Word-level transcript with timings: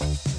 And 0.00 0.33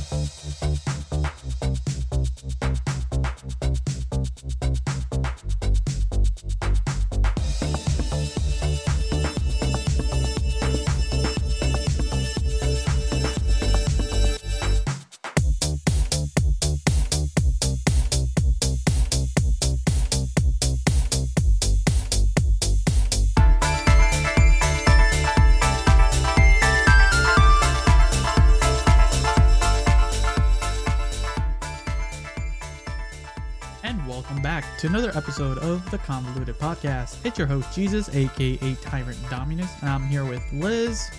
to 34.85 34.91
another 34.91 35.17
episode 35.17 35.57
of 35.59 35.89
the 35.89 35.98
Convoluted 35.98 36.59
Podcast. 36.59 37.17
It's 37.25 37.39
your 37.39 37.48
host, 37.48 37.73
Jesus, 37.73 38.13
aka 38.13 38.75
Tyrant 38.81 39.17
Dominus, 39.31 39.71
and 39.81 39.89
I'm 39.89 40.05
here 40.05 40.25
with 40.25 40.44
Liz. 40.53 41.09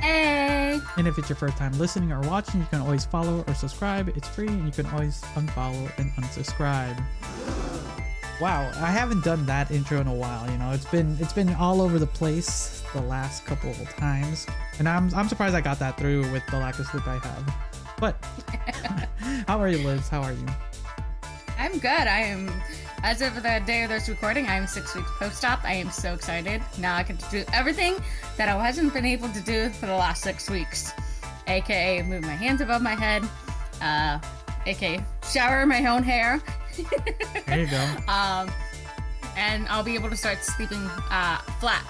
Hey! 0.00 0.78
And 0.96 1.08
if 1.08 1.18
it's 1.18 1.28
your 1.28 1.36
first 1.36 1.56
time 1.56 1.76
listening 1.76 2.12
or 2.12 2.20
watching, 2.20 2.60
you 2.60 2.66
can 2.66 2.80
always 2.82 3.04
follow 3.04 3.44
or 3.48 3.54
subscribe. 3.54 4.08
It's 4.10 4.28
free, 4.28 4.46
and 4.46 4.64
you 4.64 4.70
can 4.70 4.86
always 4.92 5.22
unfollow 5.34 5.90
and 5.98 6.12
unsubscribe. 6.12 6.96
Wow, 8.40 8.70
I 8.76 8.92
haven't 8.92 9.24
done 9.24 9.44
that 9.46 9.72
intro 9.72 10.00
in 10.00 10.06
a 10.06 10.14
while. 10.14 10.48
You 10.48 10.58
know, 10.58 10.70
it's 10.70 10.84
been 10.84 11.16
it's 11.18 11.32
been 11.32 11.52
all 11.54 11.80
over 11.80 11.98
the 11.98 12.06
place 12.06 12.84
the 12.92 13.02
last 13.02 13.44
couple 13.44 13.70
of 13.70 13.88
times, 13.96 14.46
and 14.78 14.88
I'm 14.88 15.12
I'm 15.14 15.28
surprised 15.28 15.56
I 15.56 15.62
got 15.62 15.80
that 15.80 15.98
through 15.98 16.30
with 16.30 16.46
the 16.46 16.58
lack 16.58 16.78
of 16.78 16.86
sleep 16.86 17.08
I 17.08 17.18
have. 17.18 17.54
But 17.98 18.24
how 19.48 19.58
are 19.58 19.68
you, 19.68 19.78
Liz? 19.78 20.08
How 20.08 20.22
are 20.22 20.32
you? 20.32 20.46
I'm 21.58 21.78
good. 21.78 21.86
I 21.86 22.20
am, 22.20 22.50
as 23.02 23.22
of 23.22 23.34
the 23.34 23.62
day 23.66 23.82
of 23.84 23.90
this 23.90 24.08
recording, 24.08 24.46
I 24.46 24.56
am 24.56 24.66
six 24.66 24.94
weeks 24.94 25.10
post 25.18 25.44
op. 25.44 25.64
I 25.64 25.72
am 25.72 25.90
so 25.90 26.12
excited. 26.14 26.62
Now 26.78 26.96
I 26.96 27.02
can 27.02 27.18
do 27.30 27.44
everything 27.52 27.96
that 28.36 28.48
I 28.48 28.64
hasn't 28.64 28.92
been 28.92 29.06
able 29.06 29.28
to 29.30 29.40
do 29.40 29.70
for 29.70 29.86
the 29.86 29.94
last 29.94 30.22
six 30.22 30.50
weeks, 30.50 30.92
aka 31.46 32.02
move 32.02 32.22
my 32.22 32.34
hands 32.34 32.60
above 32.60 32.82
my 32.82 32.94
head, 32.94 33.24
uh, 33.80 34.18
aka 34.66 35.04
shower 35.30 35.66
my 35.66 35.86
own 35.86 36.02
hair. 36.02 36.40
There 37.46 37.60
you 37.60 37.66
go. 37.66 37.82
um, 38.08 38.50
and 39.36 39.66
I'll 39.68 39.84
be 39.84 39.94
able 39.94 40.10
to 40.10 40.16
start 40.16 40.42
sleeping 40.42 40.82
uh, 41.10 41.38
flat. 41.60 41.84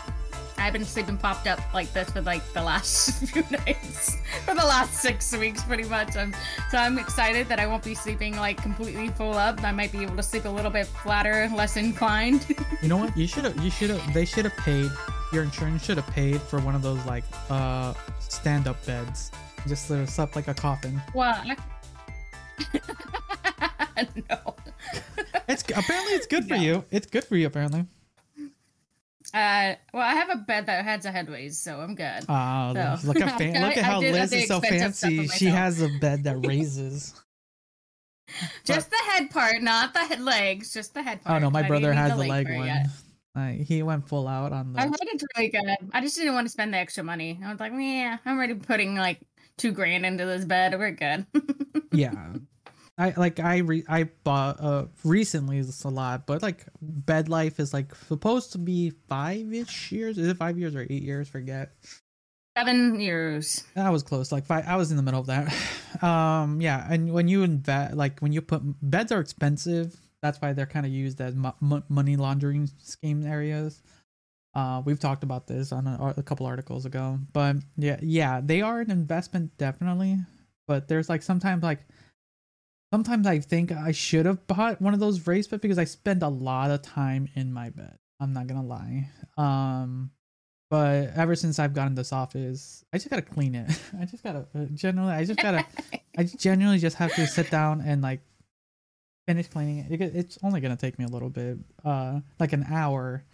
I've 0.59 0.73
been 0.73 0.85
sleeping 0.85 1.17
popped 1.17 1.47
up 1.47 1.61
like 1.75 1.93
this 1.93 2.11
for 2.11 2.23
like 2.23 2.43
the 2.53 2.63
last 2.63 3.25
few 3.29 3.43
nights, 3.51 4.17
for 4.45 4.55
the 4.55 4.65
last 4.65 4.95
six 4.95 5.37
weeks, 5.37 5.63
pretty 5.63 5.85
much. 5.85 6.17
I'm, 6.17 6.35
so 6.71 6.79
I'm 6.79 6.99
excited 6.99 7.49
that 7.49 7.61
I 7.61 7.67
won't 7.67 7.85
be 7.85 7.95
sleeping 7.95 8.37
like 8.37 8.63
completely 8.63 9.09
full 9.09 9.35
up. 9.35 9.63
I 9.63 9.73
might 9.73 9.93
be 9.93 10.03
able 10.03 10.17
to 10.17 10.23
sleep 10.23 10.45
a 10.45 10.49
little 10.49 10.71
bit 10.71 10.87
flatter, 10.87 11.51
less 11.55 11.77
inclined. 11.77 12.47
You 12.83 12.89
know 12.89 12.99
what? 12.99 13.17
You 13.17 13.27
should 13.27 13.45
have. 13.45 13.57
You 13.65 13.71
should 13.71 13.91
have. 13.91 14.15
They 14.15 14.25
should 14.25 14.45
have 14.45 14.57
paid. 14.59 14.91
Your 15.33 15.43
insurance 15.43 15.85
should 15.85 15.97
have 15.97 16.07
paid 16.09 16.41
for 16.43 16.61
one 16.61 16.75
of 16.75 16.83
those 16.83 17.05
like 17.07 17.25
uh 17.49 17.95
stand-up 18.19 18.85
beds. 18.85 19.31
Just 19.67 19.91
uh, 19.91 20.05
slept 20.07 20.37
like 20.37 20.47
a 20.49 20.55
coffin. 20.55 21.01
well, 21.15 21.43
I... 23.97 24.07
no. 24.31 24.55
It's 25.49 25.63
apparently 25.63 26.13
it's 26.13 26.27
good 26.27 26.47
for 26.47 26.55
you. 26.57 26.85
It's 26.91 27.07
good 27.07 27.25
for 27.25 27.37
you 27.37 27.47
apparently. 27.47 27.87
Uh, 29.35 29.75
well, 29.93 30.03
I 30.03 30.15
have 30.15 30.31
a 30.31 30.37
bed 30.37 30.67
that 30.67 30.85
has 30.85 31.05
a 31.05 31.11
headways, 31.11 31.55
so 31.55 31.81
I'm 31.81 31.95
good. 31.95 32.25
Ah, 32.29 32.97
So, 32.99 33.09
look 33.09 33.21
at 33.21 33.39
fan- 33.39 33.61
look 33.63 33.77
at 33.77 33.85
how 33.91 34.01
did 34.01 34.13
Liz 34.15 34.33
is 34.33 34.49
so 34.49 34.61
fancy. 34.61 35.27
She 35.29 35.47
has 35.47 35.81
a 35.83 35.89
bed 36.01 36.25
that 36.25 36.37
raises. 36.47 37.15
Just 38.65 38.91
the 38.91 38.97
head 39.11 39.31
part, 39.31 39.63
not 39.63 39.95
the 39.95 40.01
head 40.01 40.21
legs. 40.21 40.73
Just 40.73 40.95
the 40.95 41.03
head 41.03 41.23
part. 41.23 41.37
Oh 41.37 41.39
no, 41.45 41.51
my 41.51 41.61
I 41.65 41.69
brother 41.69 41.93
has 41.93 42.11
the 42.13 42.17
leg 42.19 42.47
part 42.47 42.59
one. 42.59 42.87
Uh, 43.37 43.51
he 43.65 43.83
went 43.83 44.09
full 44.09 44.27
out 44.27 44.53
on 44.53 44.75
I 44.77 44.85
the. 44.87 44.91
heard 44.91 44.99
it's 45.03 45.25
really 45.37 45.49
good. 45.51 45.77
I 45.93 46.01
just 46.01 46.17
didn't 46.17 46.35
want 46.35 46.47
to 46.47 46.51
spend 46.51 46.73
the 46.73 46.79
extra 46.79 47.05
money. 47.05 47.39
I 47.45 47.51
was 47.51 47.61
like, 47.61 47.73
yeah, 47.77 48.17
I'm 48.25 48.37
already 48.37 48.55
putting 48.55 48.97
like 48.97 49.21
two 49.59 49.73
grand 49.73 50.07
into 50.07 50.25
this 50.25 50.45
bed. 50.45 50.73
We're 50.79 50.91
good. 50.93 51.27
yeah. 51.93 52.33
I 52.99 53.13
like 53.17 53.41
I 53.41 53.59
re- 53.59 53.85
I 53.89 54.05
bought 54.25 54.61
uh 54.61 54.87
recently 55.05 55.59
it's 55.59 55.85
a 55.85 55.89
lot, 55.89 56.27
but 56.27 56.43
like 56.43 56.65
bed 56.81 57.29
life 57.29 57.61
is 57.61 57.75
like 57.75 57.95
supposed 57.95 58.53
to 58.53 58.59
be 58.59 58.93
five 59.09 59.53
ish 59.53 59.93
years. 59.93 60.17
Is 60.17 60.29
it 60.29 60.37
five 60.39 60.59
years 60.59 60.75
or 60.75 60.87
eight 60.89 61.03
years? 61.03 61.29
Forget. 61.29 61.73
Seven 62.57 62.99
years. 62.99 63.65
I 63.77 63.91
was 63.91 64.03
close. 64.03 64.33
Like 64.33 64.47
five, 64.47 64.65
I 64.67 64.77
was 64.77 64.91
in 64.91 64.97
the 64.97 65.03
middle 65.03 65.21
of 65.21 65.27
that. 65.27 65.55
Um, 66.03 66.61
yeah, 66.61 66.87
and 66.91 67.11
when 67.11 67.27
you 67.27 67.43
invest, 67.43 67.95
like 67.95 68.21
when 68.21 68.31
you 68.31 68.43
put 68.43 68.61
beds 68.83 69.13
are 69.13 69.21
expensive. 69.21 69.97
That's 70.21 70.39
why 70.43 70.53
they're 70.53 70.67
kind 70.67 70.85
of 70.85 70.93
used 70.93 71.21
as 71.23 71.35
mo- 71.35 71.55
mo- 71.61 71.85
money 71.89 72.17
laundering 72.17 72.69
scheme 72.79 73.25
areas. 73.25 73.83
Uh, 74.55 74.83
we've 74.85 75.01
talked 75.01 75.23
about 75.23 75.47
this 75.47 75.73
on 75.73 75.87
a, 75.87 76.15
a 76.19 76.23
couple 76.23 76.45
articles 76.45 76.85
ago, 76.85 77.19
but 77.33 77.57
yeah, 77.79 77.99
yeah, 78.03 78.41
they 78.43 78.61
are 78.61 78.81
an 78.81 78.91
investment 78.91 79.57
definitely. 79.57 80.19
But 80.67 80.89
there's 80.89 81.09
like 81.09 81.23
sometimes 81.23 81.63
like 81.63 81.81
sometimes 82.93 83.27
I 83.27 83.39
think 83.41 83.73
I 83.73 83.93
should 83.93 84.27
have 84.27 84.47
bought 84.47 84.81
one 84.81 84.95
of 84.95 85.01
those 85.01 85.27
raised 85.27 85.51
beds 85.51 85.61
because 85.63 85.79
I 85.79 85.85
spend 85.85 86.23
a 86.23 86.29
lot 86.29 86.71
of 86.71 86.83
time 86.83 87.29
in 87.35 87.53
my 87.53 87.71
bed. 87.71 87.97
I'm 88.21 88.33
not 88.33 88.47
gonna 88.47 88.65
lie. 88.65 89.11
Um, 89.37 90.11
but 90.71 91.11
ever 91.15 91.37
since 91.37 91.59
I've 91.59 91.75
gotten 91.75 91.95
this 91.95 92.13
office, 92.13 92.85
I 92.93 92.97
just 92.99 93.11
gotta 93.11 93.23
clean 93.23 93.55
it. 93.55 93.71
I 94.01 94.05
just 94.05 94.23
gotta 94.23 94.47
uh, 94.55 94.65
generally, 94.75 95.13
I 95.13 95.25
just 95.25 95.41
gotta, 95.41 95.65
I 96.17 96.25
generally 96.39 96.79
just 96.79 96.97
have 96.97 97.15
to 97.15 97.27
sit 97.27 97.51
down 97.51 97.81
and 97.83 98.03
like 98.03 98.21
finish 99.29 99.49
cleaning 99.49 99.79
it. 99.79 100.01
It- 100.01 100.15
It's 100.17 100.39
only 100.43 100.61
gonna 100.61 100.77
take 100.77 100.99
me 100.99 101.05
a 101.05 101.09
little 101.09 101.31
bit, 101.31 101.59
uh, 101.85 102.21
like 102.41 102.53
an 102.53 102.65
hour, 102.71 103.25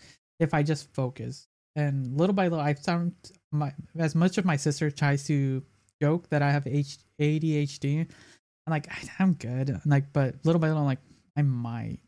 if 0.41 0.55
I 0.55 0.63
just 0.63 0.93
focus. 0.95 1.47
And 1.77 2.19
little 2.19 2.35
by 2.35 2.49
little, 2.49 2.61
I've 2.65 2.81
found 2.81 3.15
my 3.51 3.73
as 3.97 4.15
much 4.15 4.37
of 4.37 4.45
my 4.45 4.57
sister 4.57 4.91
tries 4.91 5.25
to 5.25 5.63
joke 6.03 6.29
that 6.31 6.43
I 6.43 6.51
have 6.51 6.67
H- 6.67 6.99
ADHD. 7.21 8.09
I'm 8.67 8.71
like, 8.71 8.89
"I- 8.91 9.09
I'm 9.23 9.35
good. 9.35 9.81
Like, 9.85 10.13
but 10.13 10.37
little 10.45 10.61
by 10.61 10.69
little, 10.69 10.83
I'm 10.83 10.87
like, 10.87 11.01
I 11.37 11.43
might, 11.43 11.99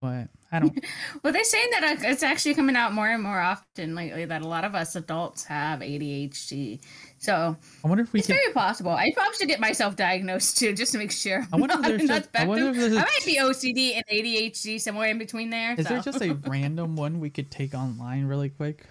but 0.00 0.28
I 0.50 0.60
don't. 0.60 0.72
Well, 1.22 1.32
they're 1.34 1.44
saying 1.44 1.68
that 1.72 1.98
it's 2.02 2.22
actually 2.22 2.54
coming 2.54 2.74
out 2.76 2.94
more 2.94 3.06
and 3.08 3.22
more 3.22 3.38
often 3.38 3.94
lately 3.94 4.24
that 4.24 4.40
a 4.42 4.48
lot 4.48 4.64
of 4.64 4.74
us 4.74 4.96
adults 4.96 5.44
have 5.44 5.80
ADHD. 5.80 6.80
So 7.18 7.54
I 7.84 7.88
wonder 7.88 8.02
if 8.02 8.12
we 8.14 8.20
it's 8.20 8.26
can. 8.26 8.36
very 8.36 8.52
possible. 8.54 8.90
I 8.92 9.12
probably 9.14 9.34
should 9.36 9.48
get 9.48 9.60
myself 9.60 9.96
diagnosed 9.96 10.56
too, 10.56 10.72
just 10.72 10.92
to 10.92 10.98
make 10.98 11.12
sure. 11.12 11.46
I 11.52 11.56
wonder 11.56 11.74
if 11.74 11.82
there's 11.82 12.06
just- 12.08 12.28
I 12.34 12.46
wonder 12.46 12.70
if 12.70 12.76
there's 12.76 12.92
a- 12.94 12.98
I 12.98 13.02
might 13.02 13.22
be 13.26 13.36
OCD 13.38 13.94
and 13.96 14.04
ADHD 14.10 14.80
somewhere 14.80 15.10
in 15.10 15.18
between 15.18 15.50
there. 15.50 15.74
Is 15.76 15.86
there 15.86 16.02
so. 16.02 16.10
just 16.12 16.24
a 16.24 16.32
random 16.46 16.96
one 16.96 17.20
we 17.20 17.28
could 17.28 17.50
take 17.50 17.74
online 17.74 18.24
really 18.24 18.48
quick? 18.48 18.86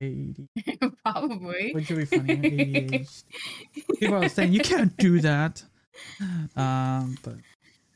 AD. 0.00 0.46
probably? 1.04 1.72
Which 1.72 1.90
would 1.90 1.98
be 1.98 2.04
funny. 2.06 2.36
ADHD. 2.36 3.24
People 4.00 4.14
are 4.24 4.28
saying 4.30 4.52
you 4.54 4.60
can't 4.60 4.96
do 4.96 5.20
that. 5.20 5.62
Um, 6.56 7.16
but, 7.22 7.34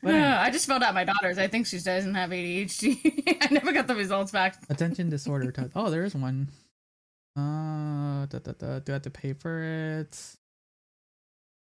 but 0.01 0.13
anyway, 0.13 0.27
I 0.27 0.49
just 0.49 0.65
filled 0.65 0.83
out 0.83 0.93
my 0.93 1.03
daughter's. 1.03 1.37
I 1.37 1.47
think 1.47 1.67
she 1.67 1.79
doesn't 1.79 2.15
have 2.15 2.29
ADHD. 2.29 3.37
I 3.41 3.47
never 3.51 3.73
got 3.73 3.87
the 3.87 3.95
results 3.95 4.31
back. 4.31 4.57
attention 4.69 5.09
disorder 5.09 5.51
type. 5.57 5.71
Oh, 5.75 5.89
there 5.89 6.03
is 6.03 6.15
one. 6.15 6.49
Uh, 7.37 8.25
da, 8.27 8.39
da, 8.39 8.51
da, 8.57 8.79
do 8.79 8.91
I 8.91 8.93
have 8.93 9.01
to 9.03 9.09
pay 9.09 9.33
for 9.33 9.61
it? 9.61 10.17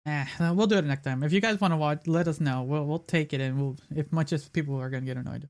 Eh, 0.07 0.25
we'll 0.53 0.69
do 0.69 0.77
it 0.79 0.85
next 0.85 1.03
time. 1.03 1.23
If 1.25 1.33
you 1.33 1.41
guys 1.41 1.61
want 1.61 1.73
to 1.73 1.77
watch, 1.77 2.07
let 2.07 2.29
us 2.29 2.41
know. 2.41 2.63
We'll 2.63 2.85
we'll 2.85 3.01
take 3.01 3.33
it 3.33 3.41
and 3.41 3.61
we'll 3.61 3.77
if 3.95 4.13
much 4.13 4.33
as 4.33 4.49
people 4.49 4.81
are 4.81 4.89
gonna 4.89 5.05
get 5.05 5.17
annoyed. 5.17 5.49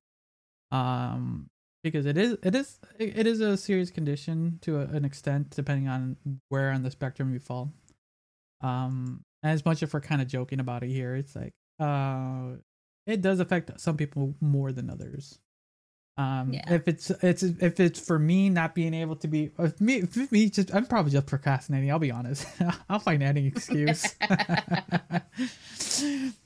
Um, 0.73 1.49
because 1.85 2.07
it 2.07 2.17
is 2.17 2.37
it 2.43 2.55
is 2.55 2.79
it 2.99 3.27
is 3.27 3.41
a 3.41 3.57
serious 3.57 3.91
condition 3.91 4.59
to 4.63 4.81
a, 4.81 4.85
an 4.87 5.05
extent, 5.05 5.51
depending 5.51 5.89
on 5.89 6.17
where 6.49 6.71
on 6.71 6.83
the 6.83 6.91
spectrum 6.91 7.33
you 7.33 7.39
fall. 7.39 7.71
Um, 8.63 9.23
as 9.43 9.65
much 9.65 9.83
as 9.83 9.93
we're 9.93 10.01
kind 10.01 10.21
of 10.23 10.29
joking 10.29 10.61
about 10.61 10.83
it 10.83 10.91
here, 10.91 11.15
it's 11.17 11.35
like 11.37 11.55
uh, 11.81 12.53
it 13.07 13.21
does 13.23 13.41
affect 13.41 13.81
some 13.81 13.97
people 13.97 14.35
more 14.41 14.73
than 14.73 14.91
others. 14.91 15.39
Um, 16.19 16.55
Yeah. 16.55 16.73
if 16.73 16.89
it's 16.89 17.11
it's 17.11 17.43
if 17.43 17.79
it's 17.79 18.01
for 18.01 18.19
me 18.19 18.49
not 18.49 18.75
being 18.75 18.95
able 18.95 19.17
to 19.17 19.29
be 19.29 19.51
if 19.59 19.79
me 19.83 19.97
if 19.97 20.33
me 20.33 20.49
just 20.49 20.75
I'm 20.75 20.87
probably 20.87 21.13
just 21.13 21.27
procrastinating. 21.27 21.91
I'll 21.91 21.99
be 21.99 22.11
honest. 22.11 22.47
I'll 22.89 22.99
find 22.99 23.23
any 23.23 23.47
excuse. 23.47 24.15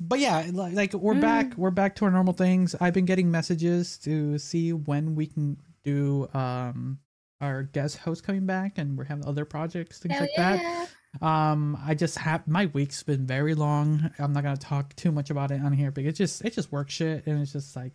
but 0.00 0.18
yeah, 0.18 0.46
li- 0.52 0.72
like 0.72 0.92
we're 0.94 1.14
back. 1.20 1.54
We're 1.56 1.70
back 1.70 1.94
to 1.96 2.04
our 2.04 2.10
normal 2.10 2.32
things. 2.34 2.74
I've 2.80 2.94
been 2.94 3.04
getting 3.04 3.30
messages 3.30 3.96
to 3.98 4.38
see 4.38 4.72
when 4.72 5.14
we 5.14 5.26
can 5.26 5.56
do 5.84 6.28
um 6.34 6.98
our 7.40 7.62
guest 7.62 7.98
host 7.98 8.24
coming 8.24 8.46
back, 8.46 8.76
and 8.76 8.98
we're 8.98 9.04
having 9.04 9.24
other 9.24 9.44
projects, 9.44 9.98
things 10.00 10.14
Hell 10.14 10.22
like 10.22 10.30
that. 10.36 10.88
Um, 11.20 11.76
I 11.84 11.94
just 11.94 12.18
have 12.18 12.46
my 12.46 12.66
week's 12.66 13.02
been 13.02 13.26
very 13.26 13.54
long. 13.54 14.10
I'm 14.18 14.32
not 14.32 14.42
gonna 14.44 14.56
talk 14.56 14.94
too 14.96 15.10
much 15.12 15.30
about 15.30 15.50
it 15.50 15.60
on 15.60 15.72
here 15.72 15.90
because 15.90 16.10
it's 16.10 16.18
just 16.18 16.44
it's 16.44 16.56
just 16.56 16.70
work 16.72 16.88
shit, 16.88 17.26
and 17.26 17.40
it's 17.42 17.52
just 17.52 17.74
like 17.74 17.92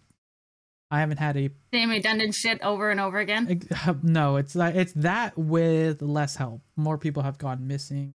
I 0.92 1.00
haven't 1.00 1.18
had 1.18 1.38
a 1.38 1.50
Same 1.74 1.90
redundant 1.90 2.36
shit 2.36 2.62
over 2.62 2.92
and 2.92 3.00
over 3.00 3.20
again. 3.20 3.62
no. 4.04 4.36
It's 4.36 4.54
like 4.56 4.76
it's 4.76 4.94
that 4.94 5.38
with 5.38 6.02
less 6.02 6.36
help. 6.36 6.62
More 6.76 6.98
people 6.98 7.24
have 7.24 7.38
gone 7.38 7.68
missing. 7.68 8.14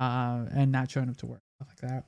uh, 0.00 0.44
and 0.54 0.70
not 0.70 0.90
showing 0.90 1.08
up 1.08 1.16
to 1.18 1.26
work, 1.26 1.42
stuff 1.56 1.68
like 1.82 1.90
that. 1.90 2.04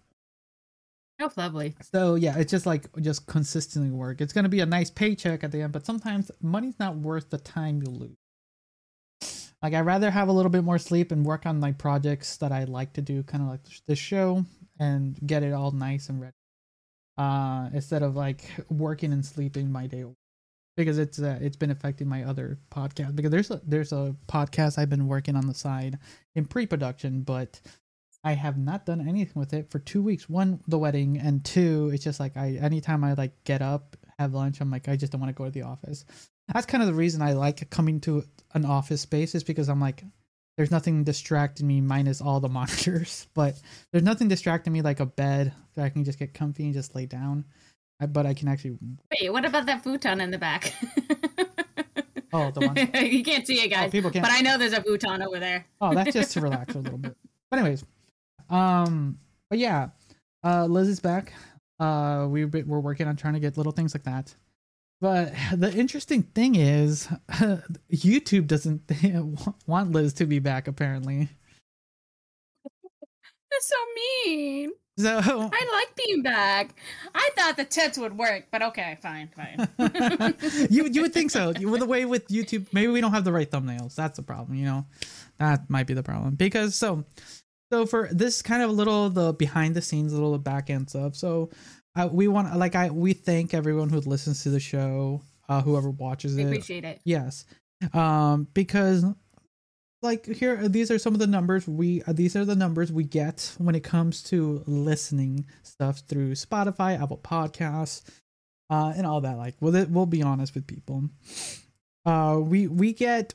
Oh, 1.22 1.30
lovely. 1.36 1.74
So 1.92 2.14
yeah, 2.14 2.38
it's 2.38 2.50
just 2.50 2.66
like 2.66 2.84
just 3.02 3.26
consistently 3.26 3.90
work. 3.90 4.20
It's 4.20 4.32
gonna 4.32 4.48
be 4.48 4.60
a 4.60 4.66
nice 4.66 4.90
paycheck 4.90 5.42
at 5.42 5.52
the 5.52 5.62
end, 5.62 5.72
but 5.72 5.84
sometimes 5.84 6.30
money's 6.40 6.78
not 6.78 6.96
worth 6.96 7.30
the 7.30 7.38
time 7.38 7.82
you 7.82 7.90
lose. 7.90 8.16
Like 9.62 9.74
I'd 9.74 9.80
rather 9.80 10.10
have 10.10 10.28
a 10.28 10.32
little 10.32 10.50
bit 10.50 10.64
more 10.64 10.78
sleep 10.78 11.12
and 11.12 11.24
work 11.24 11.44
on 11.46 11.60
my 11.60 11.72
projects 11.72 12.36
that 12.38 12.52
I 12.52 12.64
like 12.64 12.94
to 12.94 13.02
do, 13.02 13.22
kind 13.22 13.42
of 13.42 13.50
like 13.50 13.60
this 13.86 13.98
show, 13.98 14.44
and 14.78 15.18
get 15.26 15.42
it 15.42 15.52
all 15.52 15.70
nice 15.70 16.08
and 16.08 16.20
ready. 16.20 16.34
Uh, 17.18 17.68
instead 17.74 18.02
of 18.02 18.16
like 18.16 18.44
working 18.70 19.12
and 19.12 19.24
sleeping 19.24 19.70
my 19.70 19.86
day 19.86 20.04
because 20.76 20.98
it's 20.98 21.18
uh, 21.18 21.38
it's 21.42 21.56
been 21.56 21.70
affecting 21.70 22.08
my 22.08 22.24
other 22.24 22.58
podcast 22.70 23.14
because 23.14 23.30
there's 23.30 23.50
a 23.50 23.60
there's 23.66 23.92
a 23.92 24.14
podcast 24.28 24.78
I've 24.78 24.88
been 24.88 25.06
working 25.06 25.36
on 25.36 25.46
the 25.46 25.54
side 25.54 25.98
in 26.34 26.46
pre-production, 26.46 27.22
but 27.22 27.60
I 28.24 28.32
have 28.32 28.58
not 28.58 28.86
done 28.86 29.06
anything 29.06 29.38
with 29.38 29.52
it 29.52 29.70
for 29.70 29.78
two 29.78 30.02
weeks. 30.02 30.28
One, 30.28 30.60
the 30.68 30.78
wedding, 30.78 31.18
and 31.18 31.44
two, 31.44 31.90
it's 31.92 32.04
just 32.04 32.20
like 32.20 32.36
I 32.36 32.58
anytime 32.60 33.04
I 33.04 33.14
like 33.14 33.44
get 33.44 33.62
up, 33.62 33.96
have 34.20 34.34
lunch, 34.34 34.60
I'm 34.60 34.70
like 34.70 34.88
I 34.88 34.96
just 34.96 35.12
don't 35.12 35.20
want 35.20 35.34
to 35.34 35.38
go 35.38 35.44
to 35.44 35.50
the 35.50 35.62
office. 35.62 36.04
That's 36.52 36.66
kind 36.66 36.82
of 36.82 36.88
the 36.88 36.94
reason 36.94 37.22
I 37.22 37.32
like 37.32 37.68
coming 37.70 38.00
to 38.02 38.24
an 38.54 38.64
office 38.64 39.00
space 39.00 39.34
is 39.34 39.44
because 39.44 39.68
I'm 39.68 39.80
like 39.80 40.04
there's 40.56 40.70
nothing 40.70 41.04
distracting 41.04 41.66
me 41.66 41.80
minus 41.80 42.20
all 42.20 42.38
the 42.38 42.48
monitors, 42.60 43.26
but 43.34 43.60
there's 43.92 44.04
nothing 44.04 44.28
distracting 44.28 44.72
me 44.72 44.82
like 44.82 45.00
a 45.00 45.06
bed 45.06 45.52
that 45.74 45.84
I 45.84 45.88
can 45.88 46.04
just 46.04 46.18
get 46.18 46.34
comfy 46.34 46.64
and 46.64 46.74
just 46.74 46.94
lay 46.94 47.06
down. 47.06 47.44
I, 48.00 48.06
but 48.06 48.26
I 48.26 48.34
can 48.34 48.48
actually. 48.48 48.76
Wait, 49.10 49.32
what 49.32 49.44
about 49.44 49.66
that 49.66 49.82
futon 49.82 50.20
in 50.20 50.30
the 50.30 50.38
back? 50.38 50.74
oh, 52.32 52.50
the 52.50 52.60
one. 52.60 52.76
you 53.06 53.22
can't 53.22 53.46
see 53.46 53.60
it, 53.62 53.68
guys. 53.68 53.88
Oh, 53.88 53.90
people 53.90 54.10
can't. 54.10 54.24
But 54.24 54.32
I 54.32 54.40
know 54.40 54.58
there's 54.58 54.72
a 54.72 54.82
futon 54.82 55.22
over 55.22 55.38
there. 55.38 55.66
oh, 55.80 55.94
that's 55.94 56.12
just 56.12 56.32
to 56.32 56.40
relax 56.40 56.74
a 56.74 56.78
little 56.78 56.98
bit. 56.98 57.16
But 57.50 57.60
anyways, 57.60 57.84
um, 58.48 59.18
but 59.48 59.58
yeah, 59.58 59.88
uh, 60.44 60.66
Liz 60.66 60.88
is 60.88 61.00
back. 61.00 61.32
Uh, 61.80 62.26
we 62.28 62.44
we're 62.44 62.78
working 62.78 63.08
on 63.08 63.16
trying 63.16 63.34
to 63.34 63.40
get 63.40 63.56
little 63.56 63.72
things 63.72 63.94
like 63.94 64.04
that. 64.04 64.34
But 65.00 65.32
the 65.56 65.72
interesting 65.72 66.22
thing 66.22 66.54
is, 66.54 67.08
YouTube 67.90 68.46
doesn't 68.46 68.82
want 69.66 69.92
Liz 69.92 70.12
to 70.14 70.26
be 70.26 70.38
back. 70.40 70.68
Apparently, 70.68 71.30
that's 73.50 73.68
so 73.68 73.76
mean. 74.26 74.72
So 74.98 75.18
I 75.18 75.70
like 75.72 75.96
being 75.96 76.22
back. 76.22 76.74
I 77.14 77.30
thought 77.34 77.56
the 77.56 77.64
tits 77.64 77.96
would 77.96 78.18
work, 78.18 78.48
but 78.50 78.60
okay, 78.60 78.98
fine, 79.00 79.30
fine. 79.34 79.66
you 80.68 80.86
you 80.86 81.00
would 81.00 81.14
think 81.14 81.30
so. 81.30 81.54
With 81.58 81.80
the 81.80 81.86
way 81.86 82.04
with 82.04 82.28
YouTube, 82.28 82.66
maybe 82.74 82.88
we 82.88 83.00
don't 83.00 83.12
have 83.12 83.24
the 83.24 83.32
right 83.32 83.50
thumbnails. 83.50 83.94
That's 83.94 84.16
the 84.16 84.22
problem. 84.22 84.58
You 84.58 84.66
know, 84.66 84.86
that 85.38 85.70
might 85.70 85.86
be 85.86 85.94
the 85.94 86.02
problem 86.02 86.34
because 86.34 86.74
so 86.74 87.06
so 87.72 87.86
for 87.86 88.08
this 88.12 88.42
kind 88.42 88.62
of 88.62 88.70
a 88.70 88.72
little 88.72 89.10
the 89.10 89.32
behind 89.32 89.74
the 89.74 89.82
scenes, 89.82 90.12
little 90.12 90.36
back 90.38 90.70
end 90.70 90.90
stuff. 90.90 91.14
So 91.14 91.50
uh, 91.96 92.08
we 92.10 92.28
want 92.28 92.56
like 92.56 92.74
I 92.74 92.90
we 92.90 93.12
thank 93.12 93.54
everyone 93.54 93.88
who 93.88 94.00
listens 94.00 94.42
to 94.42 94.50
the 94.50 94.60
show, 94.60 95.22
uh, 95.48 95.60
whoever 95.62 95.90
watches 95.90 96.36
it. 96.36 96.44
Appreciate 96.44 96.84
it. 96.84 97.00
Yes, 97.04 97.44
um, 97.92 98.48
because 98.54 99.04
like 100.02 100.26
here 100.26 100.68
these 100.68 100.90
are 100.90 100.98
some 100.98 101.14
of 101.14 101.20
the 101.20 101.26
numbers 101.26 101.68
we 101.68 102.02
uh, 102.04 102.12
these 102.12 102.36
are 102.36 102.44
the 102.44 102.56
numbers 102.56 102.90
we 102.90 103.04
get 103.04 103.54
when 103.58 103.74
it 103.74 103.84
comes 103.84 104.22
to 104.24 104.62
listening 104.66 105.46
stuff 105.62 106.02
through 106.08 106.32
Spotify, 106.32 107.00
Apple 107.00 107.18
Podcasts, 107.18 108.02
uh, 108.70 108.92
and 108.96 109.06
all 109.06 109.20
that. 109.20 109.36
Like, 109.36 109.56
we'll 109.60 109.86
we'll 109.86 110.06
be 110.06 110.22
honest 110.22 110.54
with 110.54 110.66
people. 110.66 111.10
Uh, 112.06 112.38
we 112.40 112.66
we 112.66 112.92
get 112.92 113.34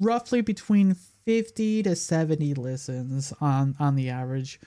roughly 0.00 0.40
between 0.40 0.96
fifty 1.26 1.82
to 1.82 1.96
seventy 1.96 2.54
listens 2.54 3.32
on 3.40 3.76
on 3.78 3.96
the 3.96 4.10
average, 4.10 4.60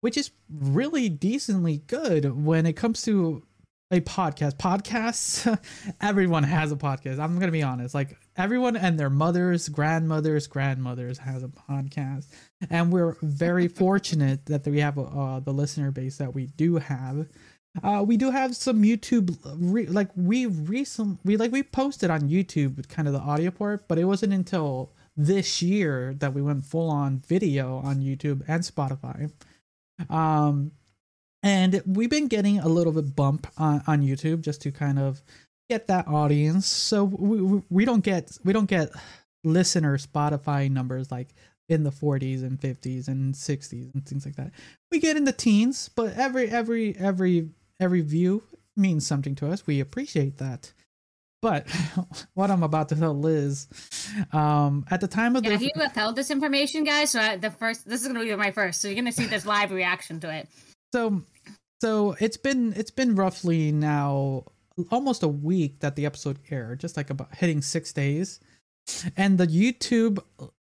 which 0.00 0.16
is 0.16 0.30
really 0.50 1.08
decently 1.08 1.78
good 1.86 2.44
when 2.44 2.66
it 2.66 2.74
comes 2.74 3.02
to 3.02 3.42
a 3.90 4.00
podcast. 4.00 4.56
Podcasts, 4.56 5.58
everyone 6.00 6.42
has 6.42 6.72
a 6.72 6.76
podcast. 6.76 7.18
I'm 7.18 7.38
gonna 7.38 7.52
be 7.52 7.62
honest. 7.62 7.94
Like 7.94 8.16
everyone 8.36 8.76
and 8.76 8.98
their 8.98 9.10
mothers, 9.10 9.68
grandmothers, 9.68 10.46
grandmothers 10.46 11.18
has 11.18 11.42
a 11.42 11.48
podcast, 11.48 12.26
and 12.70 12.92
we're 12.92 13.16
very 13.22 13.68
fortunate 13.82 14.46
that 14.46 14.66
we 14.66 14.80
have 14.80 14.98
uh, 14.98 15.40
the 15.40 15.52
listener 15.52 15.90
base 15.90 16.16
that 16.18 16.34
we 16.34 16.46
do 16.46 16.76
have. 16.76 17.26
Uh, 17.82 18.04
we 18.06 18.16
do 18.16 18.30
have 18.30 18.54
some 18.54 18.82
YouTube, 18.82 19.36
re- 19.58 19.86
like 19.86 20.08
we 20.14 20.46
recently, 20.46 21.18
we 21.24 21.36
like 21.36 21.50
we 21.50 21.62
posted 21.62 22.08
on 22.08 22.28
YouTube 22.28 22.88
kind 22.88 23.08
of 23.08 23.14
the 23.14 23.20
audio 23.20 23.50
part, 23.50 23.88
but 23.88 23.98
it 23.98 24.04
wasn't 24.04 24.32
until 24.32 24.92
this 25.16 25.62
year 25.62 26.14
that 26.18 26.34
we 26.34 26.42
went 26.42 26.64
full 26.64 26.90
on 26.90 27.22
video 27.26 27.76
on 27.78 28.00
YouTube 28.00 28.42
and 28.48 28.62
Spotify. 28.62 29.30
Um, 30.10 30.72
and 31.42 31.82
we've 31.86 32.10
been 32.10 32.28
getting 32.28 32.58
a 32.58 32.68
little 32.68 32.92
bit 32.92 33.14
bump 33.14 33.46
on, 33.58 33.82
on 33.86 34.02
YouTube 34.02 34.40
just 34.40 34.62
to 34.62 34.72
kind 34.72 34.98
of 34.98 35.22
get 35.68 35.86
that 35.88 36.08
audience. 36.08 36.66
So 36.66 37.04
we, 37.04 37.62
we 37.70 37.84
don't 37.84 38.02
get 38.02 38.36
we 38.44 38.52
don't 38.52 38.68
get 38.68 38.90
listener 39.44 39.98
Spotify 39.98 40.70
numbers 40.70 41.10
like 41.12 41.28
in 41.68 41.82
the 41.82 41.90
40s 41.90 42.42
and 42.42 42.60
50s 42.60 43.08
and 43.08 43.34
60s 43.34 43.94
and 43.94 44.06
things 44.06 44.26
like 44.26 44.36
that. 44.36 44.52
We 44.90 45.00
get 45.00 45.16
in 45.16 45.24
the 45.24 45.32
teens, 45.32 45.90
but 45.94 46.14
every 46.16 46.50
every 46.50 46.96
every 46.96 47.50
every 47.80 48.00
view 48.00 48.42
means 48.76 49.06
something 49.06 49.34
to 49.36 49.50
us. 49.50 49.66
We 49.66 49.80
appreciate 49.80 50.38
that. 50.38 50.72
But 51.44 51.68
what 52.34 52.50
I'm 52.50 52.62
about 52.62 52.88
to 52.88 52.96
tell 52.96 53.12
Liz, 53.12 53.68
um, 54.32 54.86
at 54.90 55.02
the 55.02 55.06
time 55.06 55.36
of 55.36 55.44
yeah, 55.44 55.50
the, 55.50 55.56
if 55.56 55.60
you 55.60 55.72
withheld 55.76 56.16
this 56.16 56.30
information, 56.30 56.84
guys, 56.84 57.10
so 57.10 57.20
I, 57.20 57.36
the 57.36 57.50
first, 57.50 57.86
this 57.86 58.00
is 58.00 58.06
gonna 58.06 58.24
be 58.24 58.34
my 58.34 58.50
first, 58.50 58.80
so 58.80 58.88
you're 58.88 58.94
gonna 58.94 59.12
see 59.12 59.26
this 59.26 59.44
live 59.44 59.70
reaction 59.70 60.20
to 60.20 60.34
it. 60.34 60.48
So, 60.94 61.20
so 61.82 62.16
it's 62.18 62.38
been 62.38 62.72
it's 62.78 62.90
been 62.90 63.14
roughly 63.14 63.72
now 63.72 64.44
almost 64.90 65.22
a 65.22 65.28
week 65.28 65.80
that 65.80 65.96
the 65.96 66.06
episode 66.06 66.38
aired, 66.50 66.80
just 66.80 66.96
like 66.96 67.10
about 67.10 67.34
hitting 67.34 67.60
six 67.60 67.92
days, 67.92 68.40
and 69.14 69.36
the 69.36 69.46
YouTube 69.46 70.24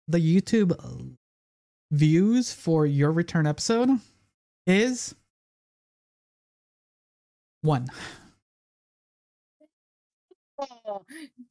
the 0.06 0.20
YouTube 0.20 1.16
views 1.90 2.52
for 2.52 2.86
your 2.86 3.10
return 3.10 3.44
episode 3.44 3.90
is 4.68 5.16
one. 7.62 7.88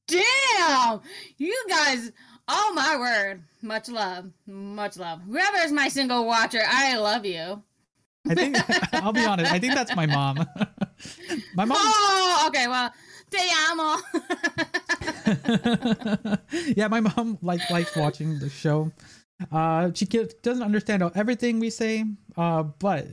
Damn! 0.08 1.02
You 1.38 1.66
guys, 1.70 2.12
oh 2.48 2.72
my 2.76 2.98
word. 2.98 3.42
Much 3.62 3.90
love. 3.90 4.32
Much 4.48 4.98
love. 4.98 5.22
Whoever's 5.22 5.72
my 5.72 5.90
single 5.90 6.26
watcher, 6.26 6.62
I 6.66 6.98
love 6.98 7.26
you. 7.26 7.62
I 8.28 8.36
think 8.36 8.58
I'll 8.94 9.14
be 9.14 9.26
honest, 9.26 9.52
I 9.52 9.60
think 9.60 9.76
that's 9.76 9.96
my 9.96 10.06
mom. 10.06 10.38
my 11.56 11.66
mom 11.66 11.78
Oh, 11.80 12.46
okay, 12.48 12.68
well, 12.68 12.92
te 13.30 13.40
amo. 13.72 13.98
yeah, 16.76 16.88
my 16.88 17.00
mom 17.00 17.38
like 17.42 17.70
likes 17.70 17.96
watching 17.96 18.40
the 18.40 18.50
show. 18.50 18.92
Uh, 19.52 19.90
she 19.94 20.06
doesn't 20.06 20.64
understand 20.64 21.02
everything 21.16 21.60
we 21.60 21.70
say, 21.70 22.04
uh, 22.36 22.64
but 22.64 23.08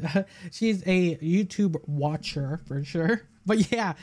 she's 0.51 0.83
a 0.87 1.17
YouTube 1.17 1.77
watcher 1.87 2.61
for 2.67 2.83
sure 2.83 3.23
but 3.47 3.71
yeah, 3.73 3.95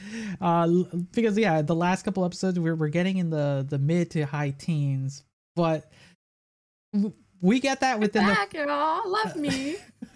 uh, 0.42 0.68
because 1.12 1.38
yeah, 1.38 1.62
the 1.62 1.76
last 1.76 2.04
couple 2.04 2.26
episodes 2.26 2.60
we're 2.60 2.76
we're 2.76 2.88
getting 2.90 3.18
in 3.18 3.30
the 3.30 3.66
the 3.68 3.78
mid 3.78 4.12
to 4.12 4.26
high 4.26 4.52
teens, 4.52 5.24
but 5.56 5.92
we 7.42 7.60
get 7.60 7.82
that 7.82 8.00
within 8.00 8.26
back, 8.26 8.52
the. 8.52 8.60
Girl, 8.60 9.02
love 9.06 9.36
me. 9.36 9.76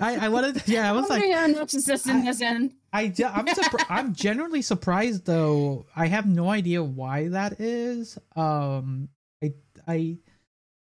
I 0.00 0.26
I 0.26 0.28
wanted 0.28 0.56
to, 0.56 0.72
yeah 0.72 0.88
I 0.88 0.92
was 0.92 1.08
like 1.08 1.22
I, 2.92 3.02
I 3.02 3.12
I'm 3.34 3.46
surpri- 3.46 3.86
I'm 3.88 4.14
genuinely 4.14 4.62
surprised 4.62 5.24
though 5.26 5.86
I 5.96 6.06
have 6.06 6.26
no 6.26 6.48
idea 6.50 6.82
why 6.82 7.28
that 7.28 7.60
is 7.60 8.18
um 8.36 9.08
I 9.42 9.54
I 9.88 10.18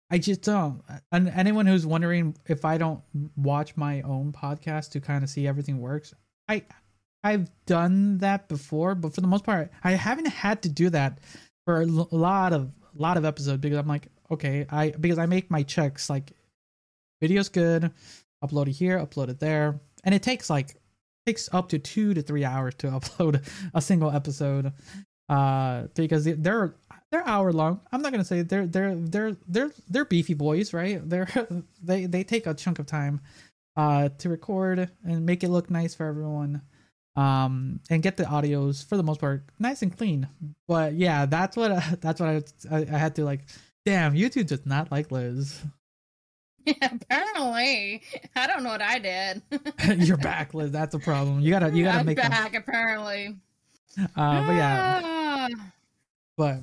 I 0.10 0.18
just 0.18 0.42
don't 0.42 0.82
and 1.12 1.30
anyone 1.30 1.66
who's 1.66 1.86
wondering 1.86 2.36
if 2.48 2.66
I 2.66 2.78
don't 2.78 3.02
watch 3.36 3.76
my 3.76 4.02
own 4.02 4.32
podcast 4.32 4.92
to 4.92 5.02
kind 5.02 5.24
of 5.24 5.30
see 5.30 5.48
everything 5.48 5.80
works 5.80 6.14
I 6.48 6.64
I've 7.24 7.50
done 7.66 8.18
that 8.20 8.50
before, 8.50 8.96
but 8.96 9.14
for 9.16 9.22
the 9.22 9.28
most 9.28 9.46
part, 9.46 9.72
I 9.84 9.92
haven't 9.92 10.28
had 10.28 10.62
to 10.64 10.70
do 10.70 10.90
that 10.90 11.20
for 11.66 11.82
a 11.82 11.86
lot 11.86 12.54
of 12.54 12.72
lot 12.96 13.18
of 13.18 13.26
episodes 13.26 13.62
because 13.62 13.78
I'm 13.78 13.88
like, 13.88 14.08
okay, 14.30 14.66
I 14.70 14.92
because 14.92 15.18
I 15.18 15.26
make 15.26 15.50
my 15.50 15.64
checks 15.64 16.10
like 16.10 16.34
video's 17.22 17.50
good, 17.50 17.92
upload 18.44 18.68
it 18.68 18.74
here, 18.74 19.00
upload 19.00 19.30
it 19.30 19.40
there, 19.40 19.80
and 20.04 20.14
it 20.14 20.22
takes 20.22 20.50
like 20.50 20.76
takes 21.26 21.48
up 21.54 21.70
to 21.70 21.80
two 21.80 22.14
to 22.14 22.22
three 22.22 22.44
hours 22.44 22.76
to 22.76 22.88
upload 22.98 23.48
a 23.74 23.82
single 23.82 24.12
episode 24.12 24.74
uh 25.30 25.84
because 25.96 26.26
they're 26.26 26.76
they're 27.10 27.28
hour 27.28 27.54
long. 27.54 27.80
I'm 27.94 28.02
not 28.02 28.12
gonna 28.12 28.26
say 28.26 28.42
they're 28.42 28.68
they're 28.68 28.96
they're 28.96 29.38
they're 29.48 29.72
they're 29.90 30.06
beefy 30.06 30.34
boys 30.34 30.74
right? 30.74 31.08
They're 31.08 31.30
they 31.82 32.06
they 32.06 32.26
take 32.26 32.48
a 32.48 32.54
chunk 32.54 32.80
of 32.80 32.86
time 32.86 33.22
uh 33.78 34.10
to 34.18 34.28
record 34.28 34.92
and 35.06 35.26
make 35.26 35.44
it 35.46 35.50
look 35.50 35.70
nice 35.70 35.96
for 35.96 36.06
everyone 36.06 36.62
um 37.16 37.80
and 37.90 38.02
get 38.02 38.18
the 38.18 38.24
audios 38.24 38.84
for 38.88 38.98
the 38.98 39.04
most 39.04 39.20
part 39.20 39.44
nice 39.60 39.82
and 39.84 39.96
clean 39.96 40.28
but 40.68 40.94
yeah 40.94 41.26
that's 41.26 41.56
what 41.56 41.72
uh, 41.72 41.82
that's 42.02 42.20
what 42.20 42.30
I, 42.30 42.42
I, 42.76 42.78
I 42.92 42.98
had 42.98 43.16
to 43.16 43.24
like 43.26 43.42
damn 43.86 44.14
youtube 44.14 44.48
does 44.48 44.66
not 44.66 44.92
like 44.92 45.12
liz 45.12 45.62
yeah, 46.66 46.76
apparently, 46.94 48.02
I 48.38 48.48
don't 48.48 48.64
know 48.64 48.70
what 48.70 48.82
I 48.82 48.98
did. 48.98 49.42
You're 50.08 50.16
back, 50.16 50.54
Liz. 50.54 50.72
That's 50.72 50.96
a 50.96 51.00
problem. 51.00 51.42
You 51.42 51.50
gotta, 51.50 51.76
you 51.76 51.84
gotta 51.84 52.00
I'm 52.00 52.06
make. 52.06 52.16
them- 52.16 52.32
back. 52.32 52.56
Apparently, 52.56 53.36
Uh, 54.00 54.48
but 54.48 54.54
yeah, 54.54 55.02
Ah. 55.04 55.50
but 56.38 56.56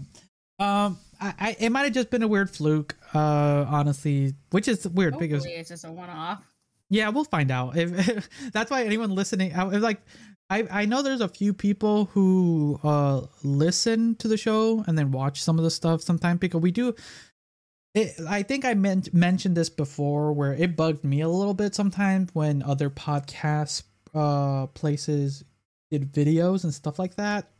um, 0.58 0.98
I, 1.20 1.34
I 1.38 1.56
it 1.60 1.68
might 1.68 1.82
have 1.82 1.92
just 1.92 2.08
been 2.08 2.22
a 2.22 2.28
weird 2.28 2.48
fluke. 2.48 2.96
Uh, 3.14 3.66
honestly, 3.68 4.32
which 4.52 4.68
is 4.68 4.88
weird 4.88 5.18
because 5.18 5.44
it's 5.44 5.68
just 5.68 5.84
a 5.84 5.92
one-off. 5.92 6.42
Yeah, 6.88 7.10
we'll 7.10 7.24
find 7.24 7.50
out. 7.50 7.76
If, 7.76 8.30
that's 8.52 8.70
why 8.70 8.84
anyone 8.84 9.10
listening, 9.14 9.54
I, 9.54 9.64
was 9.64 9.82
like, 9.82 10.00
I 10.50 10.66
I 10.70 10.84
know 10.84 11.00
there's 11.00 11.20
a 11.20 11.28
few 11.28 11.54
people 11.54 12.06
who 12.06 12.78
uh 12.82 13.22
listen 13.42 14.16
to 14.16 14.28
the 14.28 14.36
show 14.36 14.84
and 14.86 14.98
then 14.98 15.12
watch 15.12 15.42
some 15.42 15.58
of 15.58 15.64
the 15.64 15.70
stuff 15.70 16.02
sometimes 16.02 16.40
because 16.40 16.60
we 16.60 16.72
do. 16.72 16.94
It, 17.94 18.12
I 18.28 18.42
think 18.42 18.64
I 18.64 18.74
meant 18.74 19.12
mentioned 19.14 19.56
this 19.56 19.70
before, 19.70 20.32
where 20.32 20.52
it 20.52 20.76
bugged 20.76 21.04
me 21.04 21.22
a 21.22 21.28
little 21.28 21.54
bit 21.54 21.74
sometimes 21.74 22.30
when 22.34 22.62
other 22.62 22.90
podcast 22.90 23.84
uh 24.14 24.66
places 24.68 25.44
did 25.90 26.12
videos 26.12 26.64
and 26.64 26.74
stuff 26.74 26.98
like 26.98 27.16
that, 27.16 27.50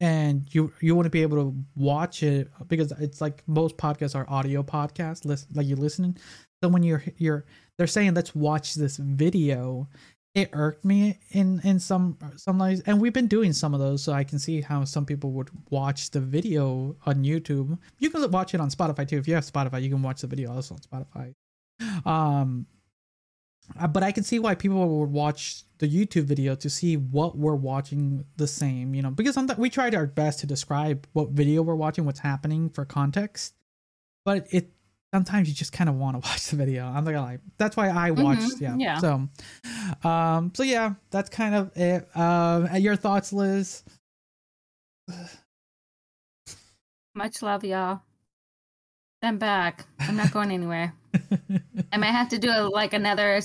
and 0.00 0.46
you 0.52 0.72
you 0.80 0.94
wouldn't 0.94 1.12
be 1.12 1.22
able 1.22 1.36
to 1.38 1.56
watch 1.74 2.22
it 2.22 2.48
because 2.68 2.92
it's 3.00 3.20
like 3.20 3.42
most 3.46 3.76
podcasts 3.76 4.14
are 4.14 4.28
audio 4.28 4.62
podcasts, 4.62 5.24
listen 5.24 5.48
like 5.54 5.66
you're 5.66 5.76
listening. 5.76 6.16
So 6.62 6.68
when 6.68 6.82
you're 6.82 7.04
you're 7.16 7.44
they're 7.78 7.86
saying 7.86 8.14
let's 8.14 8.34
watch 8.34 8.74
this 8.74 8.96
video 8.96 9.88
it 10.36 10.50
irked 10.52 10.84
me 10.84 11.18
in 11.30 11.60
in 11.64 11.80
some 11.80 12.18
some 12.36 12.58
ways 12.58 12.82
and 12.82 13.00
we've 13.00 13.14
been 13.14 13.26
doing 13.26 13.54
some 13.54 13.72
of 13.72 13.80
those 13.80 14.02
so 14.02 14.12
i 14.12 14.22
can 14.22 14.38
see 14.38 14.60
how 14.60 14.84
some 14.84 15.06
people 15.06 15.30
would 15.32 15.48
watch 15.70 16.10
the 16.10 16.20
video 16.20 16.94
on 17.06 17.24
youtube. 17.24 17.76
You 17.98 18.10
can 18.10 18.30
watch 18.30 18.54
it 18.54 18.60
on 18.60 18.70
spotify 18.70 19.08
too. 19.08 19.16
If 19.16 19.26
you 19.26 19.34
have 19.34 19.44
spotify 19.44 19.82
you 19.82 19.88
can 19.88 20.02
watch 20.02 20.20
the 20.20 20.26
video 20.26 20.54
also 20.54 20.76
on 20.76 20.80
spotify. 20.80 21.32
Um 22.04 22.66
uh, 23.80 23.88
but 23.88 24.02
i 24.02 24.12
can 24.12 24.22
see 24.22 24.38
why 24.38 24.54
people 24.54 25.00
would 25.00 25.10
watch 25.10 25.64
the 25.78 25.88
youtube 25.88 26.24
video 26.24 26.54
to 26.54 26.70
see 26.70 26.96
what 26.96 27.36
we're 27.36 27.56
watching 27.56 28.24
the 28.36 28.46
same 28.46 28.94
you 28.94 29.02
know 29.02 29.10
because 29.10 29.34
sometimes 29.34 29.58
we 29.58 29.68
tried 29.68 29.92
our 29.92 30.06
best 30.06 30.38
to 30.38 30.46
describe 30.46 31.04
what 31.14 31.30
video 31.30 31.62
we're 31.62 31.74
watching 31.74 32.04
what's 32.04 32.20
happening 32.20 32.68
for 32.68 32.84
context. 32.84 33.54
But 34.24 34.46
it 34.50 34.75
sometimes 35.14 35.48
you 35.48 35.54
just 35.54 35.72
kind 35.72 35.88
of 35.88 35.96
want 35.96 36.14
to 36.14 36.18
watch 36.28 36.48
the 36.48 36.56
video. 36.56 36.84
I'm 36.86 37.04
not 37.04 37.12
gonna 37.12 37.22
lie. 37.22 37.38
That's 37.58 37.76
why 37.76 37.88
I 37.88 38.10
watched. 38.10 38.60
Yeah. 38.60 38.76
yeah. 38.78 38.98
So, 38.98 39.28
um, 40.08 40.52
so 40.54 40.62
yeah, 40.62 40.94
that's 41.10 41.28
kind 41.28 41.54
of 41.54 41.76
it. 41.76 42.08
Um, 42.16 42.68
uh, 42.72 42.76
your 42.76 42.96
thoughts, 42.96 43.32
Liz? 43.32 43.84
Much 47.14 47.42
love, 47.42 47.64
y'all. 47.64 48.02
I'm 49.22 49.38
back. 49.38 49.86
I'm 50.00 50.16
not 50.16 50.30
going 50.30 50.50
anywhere. 50.50 50.94
I 51.92 51.96
might 51.96 52.06
have 52.06 52.28
to 52.30 52.38
do 52.38 52.50
a, 52.50 52.68
like 52.68 52.92
another 52.92 53.40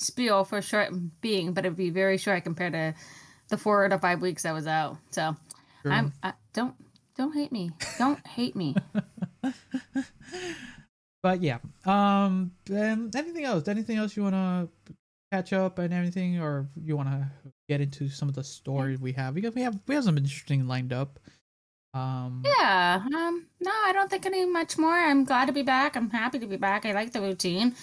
spiel 0.00 0.44
for 0.44 0.60
short 0.60 0.90
being, 1.20 1.52
but 1.52 1.64
it'd 1.64 1.76
be 1.76 1.90
very 1.90 2.18
short 2.18 2.42
compared 2.44 2.72
to 2.72 2.94
the 3.48 3.56
four 3.56 3.88
to 3.88 3.98
five 3.98 4.20
weeks 4.20 4.44
I 4.44 4.52
was 4.52 4.66
out. 4.66 4.96
So. 5.10 5.36
I'm 5.84 6.12
I, 6.22 6.32
don't 6.52 6.74
don't 7.16 7.32
hate 7.32 7.52
me. 7.52 7.70
Don't 7.98 8.24
hate 8.26 8.54
me. 8.56 8.74
but 11.22 11.42
yeah. 11.42 11.58
Um, 11.84 12.52
and 12.70 13.14
anything 13.14 13.44
else? 13.44 13.68
Anything 13.68 13.96
else 13.98 14.16
you 14.16 14.22
want 14.22 14.34
to 14.34 14.68
catch 15.32 15.52
up 15.52 15.78
and 15.78 15.92
everything, 15.92 16.40
or 16.40 16.68
you 16.82 16.96
want 16.96 17.08
to 17.10 17.28
get 17.68 17.80
into 17.80 18.08
some 18.08 18.28
of 18.28 18.34
the 18.34 18.44
stories 18.44 19.00
we 19.00 19.12
have? 19.12 19.34
Because 19.34 19.54
we 19.54 19.62
have 19.62 19.78
we 19.86 19.94
have 19.94 20.04
some 20.04 20.16
interesting 20.18 20.66
lined 20.66 20.92
up. 20.92 21.18
Um, 21.94 22.42
Yeah. 22.44 23.02
Um. 23.14 23.46
No, 23.60 23.70
I 23.70 23.92
don't 23.92 24.10
think 24.10 24.26
any 24.26 24.44
much 24.46 24.78
more. 24.78 24.92
I'm 24.94 25.24
glad 25.24 25.46
to 25.46 25.52
be 25.52 25.62
back. 25.62 25.96
I'm 25.96 26.10
happy 26.10 26.38
to 26.38 26.46
be 26.46 26.56
back. 26.56 26.84
I 26.86 26.92
like 26.92 27.12
the 27.12 27.20
routine. 27.20 27.74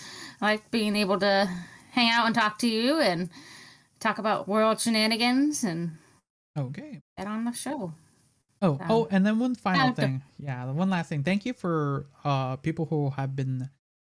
I 0.41 0.45
like 0.53 0.71
being 0.71 0.95
able 0.95 1.19
to 1.19 1.49
hang 1.91 2.09
out 2.11 2.25
and 2.25 2.35
talk 2.35 2.59
to 2.59 2.67
you 2.67 2.99
and 2.99 3.29
talk 3.99 4.17
about 4.19 4.47
world 4.47 4.79
shenanigans 4.79 5.63
and 5.63 5.97
Okay. 6.57 7.01
get 7.17 7.27
on 7.27 7.45
the 7.45 7.51
show. 7.51 7.93
Oh, 8.65 8.79
oh, 8.89 9.07
and 9.11 9.25
then 9.25 9.39
one 9.39 9.55
final 9.55 9.93
thing. 9.93 10.23
Yeah, 10.39 10.65
one 10.71 10.89
last 10.89 11.09
thing. 11.09 11.23
Thank 11.23 11.45
you 11.45 11.53
for 11.53 12.07
uh 12.23 12.55
people 12.57 12.85
who 12.85 13.09
have 13.11 13.35
been 13.35 13.69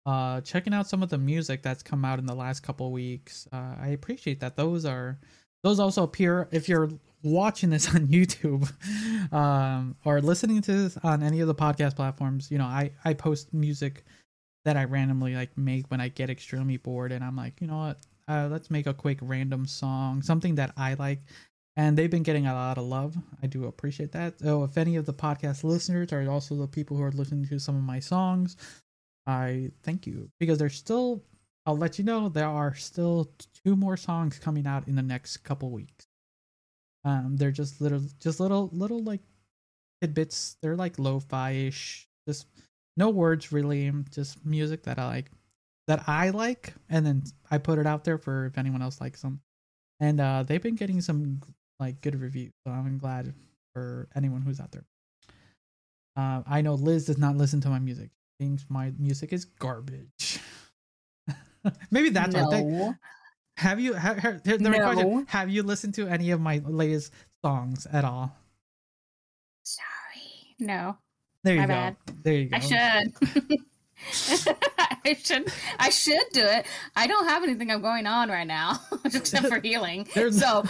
uh 0.06 0.42
checking 0.42 0.74
out 0.74 0.88
some 0.88 1.04
of 1.04 1.10
the 1.10 1.18
music 1.18 1.62
that's 1.62 1.84
come 1.84 2.04
out 2.04 2.20
in 2.20 2.26
the 2.26 2.36
last 2.36 2.62
couple 2.62 2.92
weeks. 2.92 3.48
Uh 3.52 3.76
I 3.80 3.88
appreciate 3.90 4.40
that. 4.42 4.56
Those 4.56 4.86
are 4.86 5.20
those 5.64 5.80
also 5.80 6.04
appear 6.04 6.48
if 6.52 6.68
you're 6.70 6.90
watching 7.22 7.70
this 7.70 7.88
on 7.96 8.08
YouTube 8.08 8.72
um 9.34 9.96
or 10.06 10.22
listening 10.22 10.62
to 10.64 10.72
this 10.74 10.98
on 11.04 11.22
any 11.22 11.42
of 11.42 11.48
the 11.48 11.56
podcast 11.56 11.96
platforms, 11.96 12.50
you 12.50 12.58
know, 12.58 12.66
I 12.66 12.92
I 13.06 13.14
post 13.14 13.54
music 13.54 14.04
that 14.66 14.78
I 14.78 14.86
randomly 14.86 15.36
like 15.36 15.58
make 15.58 15.90
when 15.92 16.02
I 16.02 16.10
get 16.10 16.30
extremely 16.30 16.78
bored 16.78 17.12
and 17.12 17.24
I'm 17.24 17.36
like, 17.36 17.62
you 17.62 17.68
know 17.68 17.78
what? 17.78 17.98
Uh, 18.28 18.48
let's 18.52 18.70
make 18.70 18.86
a 18.86 18.94
quick 18.94 19.18
random 19.22 19.66
song, 19.66 20.22
something 20.22 20.54
that 20.56 20.72
I 20.78 20.94
like 20.94 21.20
and 21.80 21.98
they've 21.98 22.12
been 22.12 22.24
getting 22.24 22.46
a 22.46 22.54
lot 22.54 22.78
of 22.78 22.84
love. 22.84 23.16
I 23.42 23.48
do 23.48 23.64
appreciate 23.64 24.12
that. 24.12 24.38
So 24.42 24.66
if 24.66 24.78
any 24.78 24.98
of 24.98 25.06
the 25.06 25.14
podcast 25.14 25.64
listeners 25.64 26.12
are 26.12 26.30
also 26.30 26.56
the 26.56 26.68
people 26.68 26.98
who 26.98 27.04
are 27.04 27.12
listening 27.14 27.48
to 27.48 27.58
some 27.58 27.78
of 27.78 27.84
my 27.84 28.02
songs, 28.02 28.58
I 29.26 29.72
thank 29.84 30.06
you 30.06 30.30
because 30.42 30.58
there's 30.58 30.76
still. 30.76 31.24
I'll 31.66 31.78
let 31.78 31.98
you 31.98 32.04
know 32.04 32.28
there 32.28 32.48
are 32.48 32.76
still 32.76 33.32
two 33.64 33.78
more 33.78 33.96
songs 33.96 34.40
coming 34.40 34.68
out 34.68 34.90
in 34.90 34.96
the 34.96 35.02
next 35.02 35.38
couple 35.38 35.70
weeks. 35.70 36.06
Um, 37.06 37.38
they're 37.38 37.52
just 37.52 37.80
little, 37.80 38.02
just 38.20 38.42
little, 38.42 38.70
little 38.74 39.02
like 39.04 39.22
tidbits. 40.02 40.58
They're 40.62 40.76
like 40.76 41.00
lo-fi 41.00 41.52
ish, 41.52 42.10
just 42.28 42.48
no 42.98 43.10
words 43.10 43.54
really, 43.54 43.92
just 44.10 44.44
music 44.46 44.84
that 44.84 45.00
I 45.00 45.06
like, 45.06 45.32
that 45.88 46.04
I 46.08 46.32
like, 46.32 46.74
and 46.90 47.06
then 47.06 47.24
I 47.52 47.58
put 47.58 47.80
it 47.80 47.86
out 47.86 48.04
there 48.04 48.18
for 48.18 48.48
if 48.48 48.58
anyone 48.58 48.82
else 48.82 49.00
likes 49.00 49.22
them 49.22 49.42
and 50.00 50.20
uh, 50.20 50.44
they've 50.44 50.62
been 50.62 50.76
getting 50.76 51.02
some 51.02 51.42
like 51.80 52.02
good 52.02 52.20
reviews. 52.20 52.52
So 52.66 52.72
I'm 52.72 52.98
glad 52.98 53.34
for 53.74 54.08
anyone 54.16 54.42
who's 54.42 54.60
out 54.60 54.72
there. 54.72 54.86
Uh, 56.16 56.44
I 56.48 56.62
know 56.62 56.74
Liz 56.74 57.06
does 57.06 57.18
not 57.18 57.38
listen 57.38 57.62
to 57.62 57.70
my 57.70 57.80
music. 57.80 58.10
She 58.40 58.46
Thinks 58.46 58.66
my 58.70 58.92
music 58.98 59.32
is 59.34 59.46
garbage. 59.46 60.40
Maybe 61.92 62.10
that's 62.10 62.36
what 62.36 62.52
they 62.52 62.92
have 63.58 63.80
you. 63.80 63.94
Have, 63.94 64.18
have, 64.18 64.42
right 64.46 64.82
question. 64.82 65.26
Have 65.28 65.50
you 65.50 65.64
listened 65.64 65.94
to 65.96 66.08
any 66.08 66.32
of 66.32 66.40
my 66.40 66.62
latest 66.66 67.12
songs 67.44 67.86
at 67.92 68.06
all? 68.06 68.34
Sorry. 69.64 70.56
No. 70.60 70.98
There 71.44 71.56
you 71.56 71.62
My 71.62 71.68
go. 71.68 71.74
bad. 71.74 71.98
There 72.24 72.34
you 72.34 72.46
go. 72.50 72.58
I 72.58 72.60
should. 72.60 73.14
I 75.06 75.14
should. 75.14 75.54
I 75.78 75.90
should 75.90 76.24
do 76.32 76.44
it. 76.46 76.66
I 76.96 77.08
don't 77.08 77.28
have 77.28 77.44
anything 77.44 77.72
I'm 77.72 77.82
going 77.82 78.08
on 78.08 78.30
right 78.30 78.48
now, 78.48 78.80
except 79.06 79.48
for 79.48 79.60
healing. 79.60 80.08
There's- 80.14 80.40
So 80.40 80.64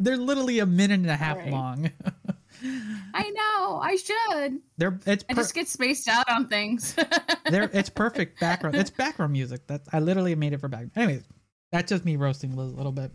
They're 0.00 0.16
literally 0.16 0.58
a 0.58 0.66
minute 0.66 1.00
and 1.00 1.10
a 1.10 1.16
half 1.16 1.36
Alright. 1.36 1.52
long. 1.52 1.90
I 3.14 3.30
know 3.30 3.80
I 3.82 3.96
should. 3.96 4.60
They're 4.78 4.98
it's 5.06 5.24
I 5.28 5.34
just 5.34 5.54
get 5.54 5.68
spaced 5.68 6.06
out 6.08 6.28
on 6.30 6.48
things. 6.48 6.94
They're 7.50 7.68
it's 7.72 7.88
perfect 7.90 8.38
background. 8.40 8.76
It's 8.76 8.90
background 8.90 9.32
music. 9.32 9.66
That 9.66 9.82
I 9.92 9.98
literally 10.00 10.34
made 10.36 10.52
it 10.52 10.60
for 10.60 10.68
back. 10.68 10.86
Anyways, 10.94 11.24
that's 11.72 11.88
just 11.90 12.04
me 12.04 12.16
roasting 12.16 12.54
Liz 12.56 12.72
a 12.72 12.76
little 12.76 12.92
bit. 12.92 13.10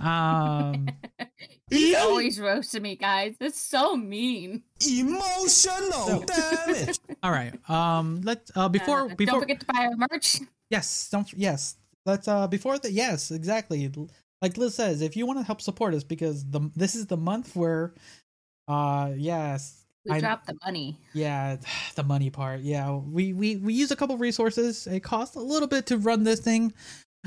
Um, 0.00 0.88
He's 1.70 1.96
always 1.96 2.38
roasting 2.40 2.82
me, 2.82 2.96
guys. 2.96 3.34
That's 3.40 3.60
so 3.60 3.96
mean. 3.96 4.62
Emotional 4.88 6.20
damage. 6.20 6.98
all 7.22 7.30
right. 7.32 7.52
Um, 7.68 8.20
let's 8.22 8.50
uh 8.54 8.68
before 8.68 9.10
Uh, 9.10 9.14
before 9.14 9.32
don't 9.32 9.40
forget 9.40 9.60
to 9.60 9.66
buy 9.66 9.86
our 9.90 9.96
merch. 10.10 10.38
yes 10.70 11.08
don't 11.10 11.32
yes 11.34 11.76
let's 12.04 12.28
uh 12.28 12.46
before 12.46 12.78
the 12.78 12.90
yes 12.90 13.30
exactly 13.30 13.90
like 14.42 14.56
Liz 14.56 14.74
says 14.74 15.00
if 15.02 15.16
you 15.16 15.26
want 15.26 15.38
to 15.38 15.44
help 15.44 15.60
support 15.60 15.94
us 15.94 16.04
because 16.04 16.44
the 16.50 16.70
this 16.76 16.94
is 16.94 17.06
the 17.06 17.16
month 17.16 17.54
where 17.56 17.94
uh 18.68 19.12
yes 19.16 19.84
We 20.04 20.12
I- 20.16 20.20
dropped 20.20 20.46
the 20.46 20.56
money. 20.64 20.98
Yeah, 21.14 21.56
the 21.94 22.02
money 22.04 22.30
part. 22.30 22.60
Yeah, 22.60 22.96
we 22.96 23.32
we 23.32 23.56
we 23.56 23.74
use 23.74 23.90
a 23.90 23.96
couple 23.96 24.16
resources. 24.18 24.86
It 24.86 25.00
costs 25.00 25.36
a 25.36 25.40
little 25.40 25.68
bit 25.68 25.86
to 25.86 25.98
run 25.98 26.24
this 26.24 26.40
thing. 26.40 26.72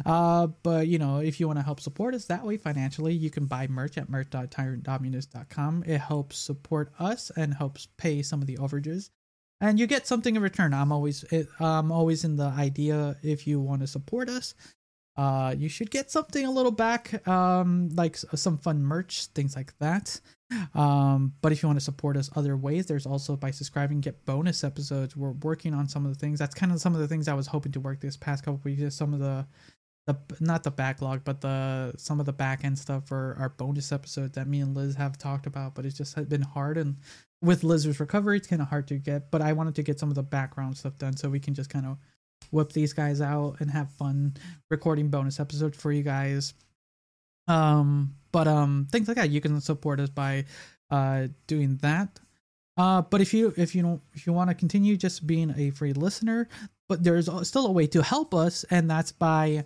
Uh, 0.05 0.47
but 0.63 0.87
you 0.87 0.97
know, 0.97 1.17
if 1.19 1.39
you 1.41 1.47
want 1.47 1.59
to 1.59 1.63
help 1.63 1.81
support 1.81 2.15
us 2.15 2.23
that 2.25 2.45
way 2.45 2.55
financially, 2.55 3.13
you 3.13 3.29
can 3.29 3.45
buy 3.47 3.67
merch 3.67 3.97
at 3.97 4.07
merch.tyrantdominus.com. 4.09 5.83
It 5.85 5.97
helps 5.99 6.37
support 6.37 6.93
us 6.99 7.31
and 7.35 7.53
helps 7.53 7.87
pay 7.97 8.21
some 8.21 8.41
of 8.41 8.47
the 8.47 8.57
overages. 8.57 9.09
And 9.61 9.77
you 9.77 9.87
get 9.87 10.07
something 10.07 10.37
in 10.37 10.41
return. 10.41 10.73
I'm 10.73 10.91
always 10.93 11.25
I'm 11.59 11.91
always 11.91 12.23
in 12.23 12.37
the 12.37 12.45
idea 12.45 13.17
if 13.23 13.45
you 13.45 13.59
want 13.59 13.81
to 13.81 13.87
support 13.87 14.29
us, 14.29 14.55
uh, 15.19 15.53
you 15.57 15.67
should 15.67 15.91
get 15.91 16.09
something 16.09 16.45
a 16.45 16.51
little 16.51 16.71
back, 16.71 17.27
um, 17.27 17.89
like 17.89 18.15
some 18.15 18.57
fun 18.57 18.81
merch, 18.81 19.25
things 19.35 19.53
like 19.53 19.77
that. 19.79 20.17
Um, 20.73 21.33
but 21.41 21.51
if 21.51 21.61
you 21.61 21.67
want 21.67 21.77
to 21.77 21.83
support 21.83 22.15
us 22.15 22.29
other 22.37 22.55
ways, 22.55 22.85
there's 22.85 23.05
also 23.05 23.35
by 23.35 23.51
subscribing, 23.51 23.99
get 23.99 24.23
bonus 24.23 24.63
episodes. 24.63 25.17
We're 25.17 25.31
working 25.31 25.73
on 25.73 25.89
some 25.89 26.05
of 26.05 26.13
the 26.13 26.17
things. 26.17 26.39
That's 26.39 26.55
kind 26.55 26.71
of 26.71 26.79
some 26.79 26.95
of 26.95 27.01
the 27.01 27.07
things 27.07 27.27
I 27.27 27.33
was 27.33 27.47
hoping 27.47 27.73
to 27.73 27.81
work 27.81 27.99
this 27.99 28.15
past 28.15 28.45
couple 28.45 28.61
weeks. 28.63 28.81
is 28.81 28.95
Some 28.95 29.13
of 29.13 29.19
the, 29.19 29.45
the 30.07 30.17
not 30.39 30.63
the 30.63 30.71
backlog, 30.71 31.25
but 31.25 31.41
the 31.41 31.93
some 31.97 32.21
of 32.21 32.25
the 32.25 32.31
back 32.31 32.63
end 32.63 32.79
stuff 32.79 33.05
for 33.05 33.35
our 33.37 33.49
bonus 33.49 33.91
episodes 33.91 34.35
that 34.35 34.47
me 34.47 34.61
and 34.61 34.73
Liz 34.73 34.95
have 34.95 35.17
talked 35.17 35.47
about. 35.47 35.75
But 35.75 35.85
it's 35.85 35.97
just 35.97 36.29
been 36.29 36.43
hard, 36.43 36.77
and 36.77 36.95
with 37.41 37.65
Liz's 37.65 37.99
recovery, 37.99 38.37
it's 38.37 38.47
kind 38.47 38.61
of 38.61 38.69
hard 38.69 38.87
to 38.87 38.95
get. 38.95 39.31
But 39.31 39.41
I 39.41 39.51
wanted 39.51 39.75
to 39.75 39.83
get 39.83 39.99
some 39.99 40.07
of 40.07 40.15
the 40.15 40.23
background 40.23 40.77
stuff 40.77 40.97
done 40.97 41.17
so 41.17 41.29
we 41.29 41.41
can 41.41 41.53
just 41.53 41.69
kind 41.69 41.85
of 41.85 41.97
whip 42.51 42.71
these 42.71 42.93
guys 42.93 43.21
out 43.21 43.57
and 43.59 43.69
have 43.69 43.89
fun 43.91 44.35
recording 44.69 45.09
bonus 45.09 45.39
episodes 45.39 45.77
for 45.77 45.91
you 45.91 46.03
guys. 46.03 46.53
Um, 47.47 48.15
but 48.31 48.47
um, 48.47 48.87
things 48.91 49.07
like 49.07 49.17
that 49.17 49.29
you 49.29 49.41
can 49.41 49.59
support 49.61 49.99
us 49.99 50.09
by 50.09 50.45
uh 50.91 51.27
doing 51.47 51.77
that. 51.77 52.19
Uh, 52.77 53.01
but 53.01 53.21
if 53.21 53.33
you 53.33 53.53
if 53.57 53.75
you 53.75 53.81
don't 53.81 54.01
if 54.13 54.25
you 54.25 54.33
want 54.33 54.49
to 54.49 54.55
continue 54.55 54.95
just 54.97 55.27
being 55.27 55.53
a 55.57 55.69
free 55.71 55.93
listener, 55.93 56.47
but 56.87 57.03
there's 57.03 57.29
still 57.47 57.67
a 57.67 57.71
way 57.71 57.87
to 57.87 58.01
help 58.01 58.33
us, 58.33 58.63
and 58.69 58.89
that's 58.89 59.11
by 59.11 59.65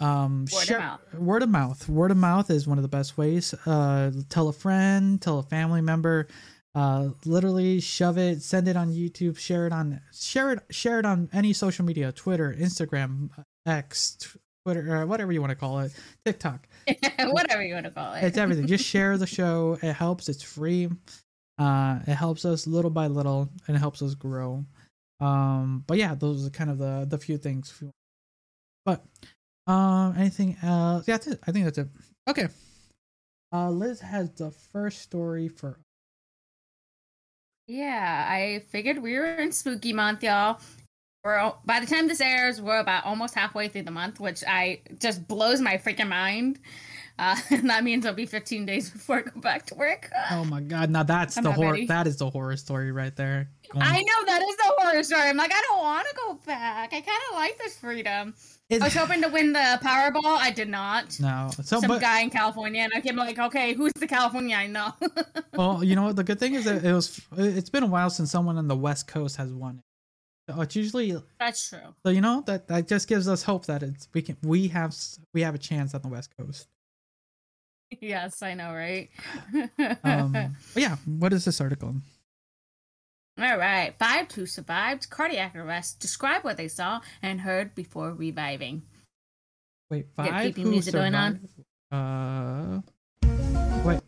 um 0.00 0.46
Word 0.52 0.70
of 0.70 0.78
mouth. 0.78 1.00
word 1.14 1.42
of 1.42 1.48
mouth. 1.48 1.88
Word 1.88 2.10
of 2.10 2.16
mouth 2.16 2.50
is 2.50 2.66
one 2.66 2.78
of 2.78 2.82
the 2.82 2.88
best 2.88 3.16
ways. 3.16 3.54
Uh, 3.66 4.10
tell 4.28 4.48
a 4.48 4.52
friend, 4.52 5.20
tell 5.22 5.38
a 5.38 5.42
family 5.42 5.80
member. 5.80 6.28
Uh, 6.74 7.10
literally 7.26 7.80
shove 7.80 8.16
it, 8.16 8.42
send 8.42 8.66
it 8.66 8.76
on 8.76 8.90
YouTube, 8.90 9.36
share 9.36 9.66
it 9.66 9.72
on 9.72 10.00
share 10.12 10.52
it 10.52 10.60
share 10.70 10.98
it 10.98 11.04
on 11.04 11.28
any 11.32 11.52
social 11.52 11.84
media, 11.84 12.12
Twitter, 12.12 12.54
Instagram, 12.58 13.28
X, 13.66 14.16
Twitter, 14.64 14.96
or 14.96 15.06
whatever 15.06 15.32
you 15.32 15.40
want 15.40 15.50
to 15.50 15.56
call 15.56 15.80
it, 15.80 15.92
TikTok. 16.24 16.66
Whatever 17.18 17.62
you 17.62 17.74
want 17.74 17.86
to 17.86 17.92
call 17.92 18.14
it. 18.14 18.24
It's 18.24 18.38
everything. 18.38 18.66
Just 18.66 18.84
share 18.94 19.18
the 19.18 19.26
show. 19.26 19.78
It 19.82 19.92
helps. 19.92 20.28
It's 20.28 20.42
free. 20.42 20.88
Uh, 21.58 21.98
it 22.06 22.14
helps 22.14 22.44
us 22.44 22.66
little 22.66 22.90
by 22.90 23.06
little, 23.06 23.50
and 23.66 23.76
it 23.76 23.78
helps 23.78 24.02
us 24.02 24.14
grow. 24.14 24.64
Um, 25.20 25.84
but 25.86 25.98
yeah, 25.98 26.14
those 26.14 26.46
are 26.46 26.50
kind 26.50 26.70
of 26.70 26.78
the 26.78 27.06
the 27.08 27.18
few 27.18 27.36
things. 27.36 27.82
But 28.84 29.04
um, 29.66 30.14
anything 30.16 30.56
else? 30.62 31.06
Yeah, 31.06 31.14
that's 31.14 31.26
it. 31.28 31.40
I 31.46 31.52
think 31.52 31.66
that's 31.66 31.78
it. 31.78 31.88
Okay. 32.28 32.48
Uh, 33.52 33.70
Liz 33.70 34.00
has 34.00 34.30
the 34.30 34.50
first 34.50 35.02
story 35.02 35.48
for. 35.48 35.78
Yeah, 37.72 38.26
I 38.28 38.62
figured 38.68 38.98
we 38.98 39.18
were 39.18 39.34
in 39.36 39.50
spooky 39.50 39.94
month, 39.94 40.22
y'all. 40.22 40.60
We're 41.24 41.54
by 41.64 41.80
the 41.80 41.86
time 41.86 42.06
this 42.06 42.20
airs, 42.20 42.60
we're 42.60 42.80
about 42.80 43.06
almost 43.06 43.34
halfway 43.34 43.68
through 43.68 43.84
the 43.84 43.90
month, 43.90 44.20
which 44.20 44.44
I 44.46 44.80
just 44.98 45.26
blows 45.26 45.58
my 45.62 45.78
freaking 45.78 46.08
mind. 46.08 46.58
Uh, 47.18 47.34
and 47.50 47.70
that 47.70 47.82
means 47.82 48.04
it'll 48.04 48.14
be 48.14 48.26
15 48.26 48.66
days 48.66 48.90
before 48.90 49.20
I 49.20 49.22
go 49.22 49.40
back 49.40 49.64
to 49.66 49.74
work. 49.74 50.10
Oh 50.30 50.44
my 50.44 50.60
god! 50.60 50.90
Now 50.90 51.02
that's 51.02 51.38
I'm 51.38 51.44
the 51.44 51.52
horror. 51.52 51.72
ready. 51.72 51.86
That 51.86 52.06
is 52.06 52.18
the 52.18 52.28
horror 52.28 52.58
story 52.58 52.92
right 52.92 53.16
there. 53.16 53.48
Going- 53.72 53.86
I 53.86 54.02
know 54.02 54.26
that 54.26 54.42
is 54.42 54.56
the 54.56 54.74
horror 54.76 55.02
story. 55.02 55.30
I'm 55.30 55.38
like, 55.38 55.52
I 55.54 55.62
don't 55.68 55.80
want 55.80 56.06
to 56.10 56.14
go 56.26 56.34
back. 56.44 56.92
I 56.92 57.00
kind 57.00 57.22
of 57.30 57.36
like 57.36 57.56
this 57.56 57.78
freedom. 57.78 58.34
I 58.70 58.78
was 58.84 58.94
hoping 58.94 59.20
to 59.22 59.28
win 59.28 59.52
the 59.52 59.78
Powerball. 59.82 60.38
I 60.38 60.50
did 60.50 60.68
not. 60.68 61.18
no, 61.20 61.50
so 61.62 61.80
Some 61.80 61.88
but 61.88 62.00
guy 62.00 62.20
in 62.20 62.30
California, 62.30 62.82
and 62.82 62.92
I 62.94 63.00
came 63.00 63.16
like, 63.16 63.38
okay, 63.38 63.74
who's 63.74 63.92
the 63.94 64.06
California 64.06 64.56
I 64.56 64.66
know? 64.66 64.92
well, 65.54 65.84
you 65.84 65.94
know 65.94 66.04
what? 66.04 66.16
The 66.16 66.24
good 66.24 66.38
thing 66.38 66.54
is 66.54 66.64
that 66.64 66.84
it 66.84 66.92
was. 66.92 67.20
It's 67.36 67.68
been 67.68 67.82
a 67.82 67.86
while 67.86 68.08
since 68.08 68.30
someone 68.30 68.56
on 68.56 68.68
the 68.68 68.76
West 68.76 69.08
Coast 69.08 69.36
has 69.36 69.52
won 69.52 69.76
it. 69.76 69.84
It's 70.48 70.76
usually 70.76 71.16
That's 71.38 71.68
true. 71.68 71.94
So 72.04 72.10
you 72.10 72.20
know 72.20 72.42
that 72.46 72.68
that 72.68 72.88
just 72.88 73.08
gives 73.08 73.28
us 73.28 73.42
hope 73.42 73.66
that 73.66 73.82
it's 73.82 74.08
we 74.12 74.22
can 74.22 74.36
we 74.42 74.68
have 74.68 74.94
we 75.34 75.42
have 75.42 75.54
a 75.54 75.58
chance 75.58 75.94
on 75.94 76.02
the 76.02 76.08
West 76.08 76.30
Coast. 76.36 76.68
Yes, 78.00 78.42
I 78.42 78.54
know, 78.54 78.72
right? 78.72 79.10
Um, 80.02 80.34
yeah, 80.74 80.96
what 81.04 81.34
is 81.34 81.44
this 81.44 81.60
article? 81.60 81.94
All 83.38 83.56
right. 83.58 83.94
Five 83.98 84.30
who 84.32 84.46
survived 84.46 85.08
cardiac 85.10 85.56
arrest 85.56 86.00
describe 86.00 86.44
what 86.44 86.56
they 86.56 86.68
saw 86.68 87.00
and 87.22 87.40
heard 87.40 87.74
before 87.74 88.12
reviving. 88.12 88.82
Wait, 89.90 90.06
five 90.16 90.54
who 90.56 90.70
music 90.70 90.92
going 90.94 91.14
on. 91.14 91.40
survived- 91.40 91.64
Uh, 91.92 92.80
wait. 93.84 94.00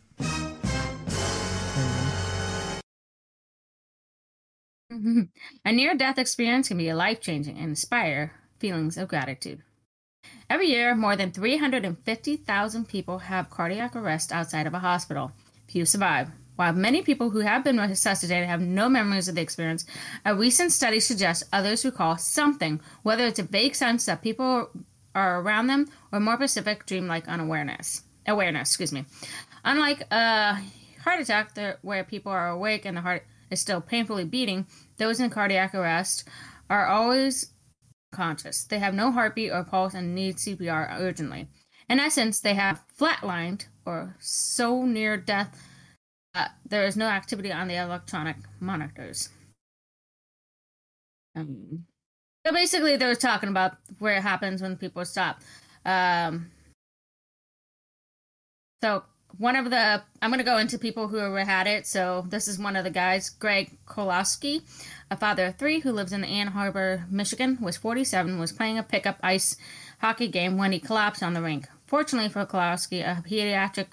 A 5.65 5.71
near 5.71 5.95
death 5.95 6.17
experience 6.17 6.67
can 6.67 6.77
be 6.77 6.89
a 6.89 6.95
life 6.95 7.19
changing 7.21 7.57
and 7.57 7.69
inspire 7.69 8.33
feelings 8.59 8.97
of 8.97 9.07
gratitude. 9.07 9.61
Every 10.49 10.67
year, 10.67 10.95
more 10.95 11.15
than 11.15 11.31
350,000 11.31 12.87
people 12.87 13.19
have 13.19 13.49
cardiac 13.49 13.95
arrest 13.95 14.31
outside 14.31 14.67
of 14.67 14.73
a 14.73 14.79
hospital. 14.79 15.31
Few 15.67 15.85
survive. 15.85 16.29
While 16.55 16.73
many 16.73 17.01
people 17.01 17.31
who 17.31 17.39
have 17.39 17.63
been 17.63 17.79
resuscitated 17.79 18.47
have 18.47 18.61
no 18.61 18.87
memories 18.87 19.27
of 19.27 19.35
the 19.35 19.41
experience, 19.41 19.85
a 20.23 20.33
recent 20.35 20.71
study 20.71 20.99
suggests 20.99 21.43
others 21.51 21.83
recall 21.83 22.17
something, 22.17 22.79
whether 23.03 23.25
it's 23.25 23.39
a 23.39 23.43
vague 23.43 23.75
sense 23.75 24.05
that 24.05 24.21
people 24.21 24.69
are 25.13 25.41
around 25.41 25.67
them 25.67 25.87
or 26.11 26.19
more 26.19 26.35
specific 26.35 26.85
dreamlike 26.85 27.27
unawareness. 27.27 28.03
Awareness, 28.27 28.69
excuse 28.69 28.91
me. 28.91 29.05
Unlike 29.63 30.07
a 30.11 30.61
heart 31.03 31.19
attack 31.19 31.57
where 31.81 32.03
people 32.03 32.31
are 32.31 32.49
awake 32.49 32.85
and 32.85 32.97
the 32.97 33.01
heart 33.01 33.23
is 33.51 33.61
still 33.61 33.81
painfully 33.81 34.25
beating, 34.25 34.65
those 34.97 35.19
in 35.19 35.29
cardiac 35.29 35.75
arrest 35.75 36.27
are 36.69 36.87
always 36.87 37.51
conscious. 38.11 38.63
They 38.63 38.79
have 38.79 38.93
no 38.93 39.11
heartbeat 39.11 39.51
or 39.51 39.63
pulse 39.63 39.93
and 39.93 40.15
need 40.15 40.37
CPR 40.37 40.99
urgently. 40.99 41.47
In 41.89 41.99
essence, 41.99 42.39
they 42.39 42.55
have 42.55 42.81
flatlined 42.99 43.65
or 43.85 44.15
so 44.19 44.85
near 44.85 45.17
death 45.17 45.61
there 46.67 46.85
is 46.85 46.97
no 46.97 47.05
activity 47.05 47.51
on 47.51 47.67
the 47.67 47.75
electronic 47.75 48.37
monitors. 48.59 49.29
Um, 51.35 51.85
so 52.45 52.53
basically, 52.53 52.95
they 52.97 53.05
were 53.05 53.15
talking 53.15 53.49
about 53.49 53.77
where 53.99 54.17
it 54.17 54.21
happens 54.21 54.61
when 54.61 54.77
people 54.77 55.03
stop. 55.05 55.41
Um, 55.85 56.51
so 58.81 59.03
one 59.37 59.55
of 59.55 59.69
the 59.69 60.01
I'm 60.21 60.29
going 60.29 60.39
to 60.39 60.45
go 60.45 60.57
into 60.57 60.77
people 60.77 61.07
who 61.07 61.17
had 61.17 61.67
it. 61.67 61.85
So 61.87 62.25
this 62.29 62.47
is 62.47 62.57
one 62.57 62.75
of 62.75 62.83
the 62.83 62.89
guys, 62.89 63.29
Greg 63.29 63.77
Kowalski, 63.85 64.61
a 65.11 65.17
father 65.17 65.47
of 65.47 65.55
three 65.55 65.79
who 65.79 65.91
lives 65.91 66.13
in 66.13 66.23
Ann 66.23 66.53
Arbor, 66.55 67.05
Michigan, 67.09 67.57
was 67.61 67.77
47, 67.77 68.39
was 68.39 68.51
playing 68.51 68.77
a 68.77 68.83
pickup 68.83 69.17
ice 69.21 69.57
hockey 69.99 70.27
game 70.27 70.57
when 70.57 70.71
he 70.71 70.79
collapsed 70.79 71.23
on 71.23 71.33
the 71.33 71.41
rink. 71.41 71.67
Fortunately 71.85 72.29
for 72.29 72.45
Kowalski, 72.45 73.01
a 73.01 73.23
pediatric 73.27 73.87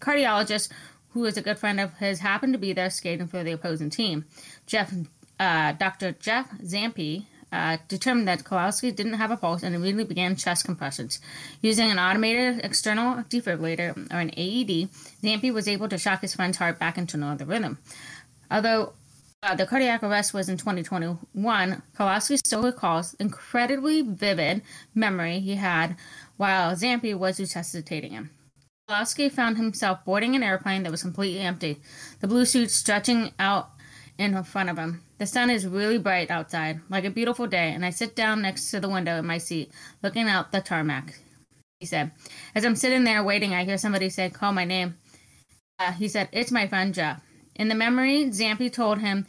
cardiologist 0.00 0.68
who 1.12 1.24
is 1.24 1.36
a 1.36 1.42
good 1.42 1.58
friend 1.58 1.80
of 1.80 1.94
his 1.98 2.20
happened 2.20 2.52
to 2.52 2.58
be 2.58 2.72
there 2.72 2.90
skating 2.90 3.26
for 3.26 3.42
the 3.42 3.52
opposing 3.52 3.90
team. 3.90 4.24
Jeff, 4.66 4.92
uh, 5.38 5.72
Dr. 5.72 6.12
Jeff 6.12 6.50
Zampi 6.58 7.26
uh, 7.52 7.78
determined 7.88 8.28
that 8.28 8.44
Kowalski 8.44 8.92
didn't 8.92 9.14
have 9.14 9.30
a 9.30 9.36
pulse 9.36 9.62
and 9.62 9.74
immediately 9.74 10.04
began 10.04 10.36
chest 10.36 10.64
compressions. 10.64 11.20
Using 11.60 11.90
an 11.90 11.98
automated 11.98 12.64
external 12.64 13.24
defibrillator, 13.24 13.96
or 14.12 14.20
an 14.20 14.30
AED, 14.30 14.88
Zampi 15.22 15.52
was 15.52 15.66
able 15.66 15.88
to 15.88 15.98
shock 15.98 16.20
his 16.20 16.34
friend's 16.34 16.58
heart 16.58 16.78
back 16.78 16.96
into 16.96 17.16
another 17.16 17.44
rhythm. 17.44 17.78
Although 18.50 18.92
uh, 19.42 19.54
the 19.54 19.66
cardiac 19.66 20.02
arrest 20.02 20.34
was 20.34 20.48
in 20.48 20.58
2021, 20.58 21.82
Kowalski 21.96 22.36
still 22.36 22.62
recalls 22.62 23.14
incredibly 23.14 24.02
vivid 24.02 24.62
memory 24.94 25.40
he 25.40 25.56
had 25.56 25.96
while 26.36 26.74
Zampi 26.74 27.14
was 27.14 27.40
resuscitating 27.40 28.12
him. 28.12 28.30
Kowalski 28.90 29.28
found 29.28 29.56
himself 29.56 30.04
boarding 30.04 30.34
an 30.34 30.42
airplane 30.42 30.82
that 30.82 30.90
was 30.90 31.02
completely 31.02 31.38
empty, 31.38 31.80
the 32.18 32.26
blue 32.26 32.44
suit 32.44 32.72
stretching 32.72 33.30
out 33.38 33.70
in 34.18 34.42
front 34.42 34.68
of 34.68 34.76
him. 34.76 35.04
The 35.18 35.28
sun 35.28 35.48
is 35.48 35.64
really 35.64 35.96
bright 35.96 36.28
outside, 36.28 36.80
like 36.88 37.04
a 37.04 37.10
beautiful 37.10 37.46
day, 37.46 37.70
and 37.70 37.86
I 37.86 37.90
sit 37.90 38.16
down 38.16 38.42
next 38.42 38.68
to 38.72 38.80
the 38.80 38.88
window 38.88 39.16
in 39.16 39.26
my 39.26 39.38
seat, 39.38 39.70
looking 40.02 40.26
out 40.26 40.50
the 40.50 40.60
tarmac. 40.60 41.20
He 41.78 41.86
said, 41.86 42.10
As 42.52 42.64
I'm 42.64 42.74
sitting 42.74 43.04
there 43.04 43.22
waiting, 43.22 43.54
I 43.54 43.62
hear 43.62 43.78
somebody 43.78 44.10
say, 44.10 44.28
Call 44.28 44.52
my 44.52 44.64
name. 44.64 44.96
Uh, 45.78 45.92
he 45.92 46.08
said, 46.08 46.28
It's 46.32 46.50
my 46.50 46.66
friend 46.66 46.92
Jeff. 46.92 47.22
In 47.54 47.68
the 47.68 47.76
memory, 47.76 48.24
Zampi 48.24 48.72
told 48.72 48.98
him 48.98 49.24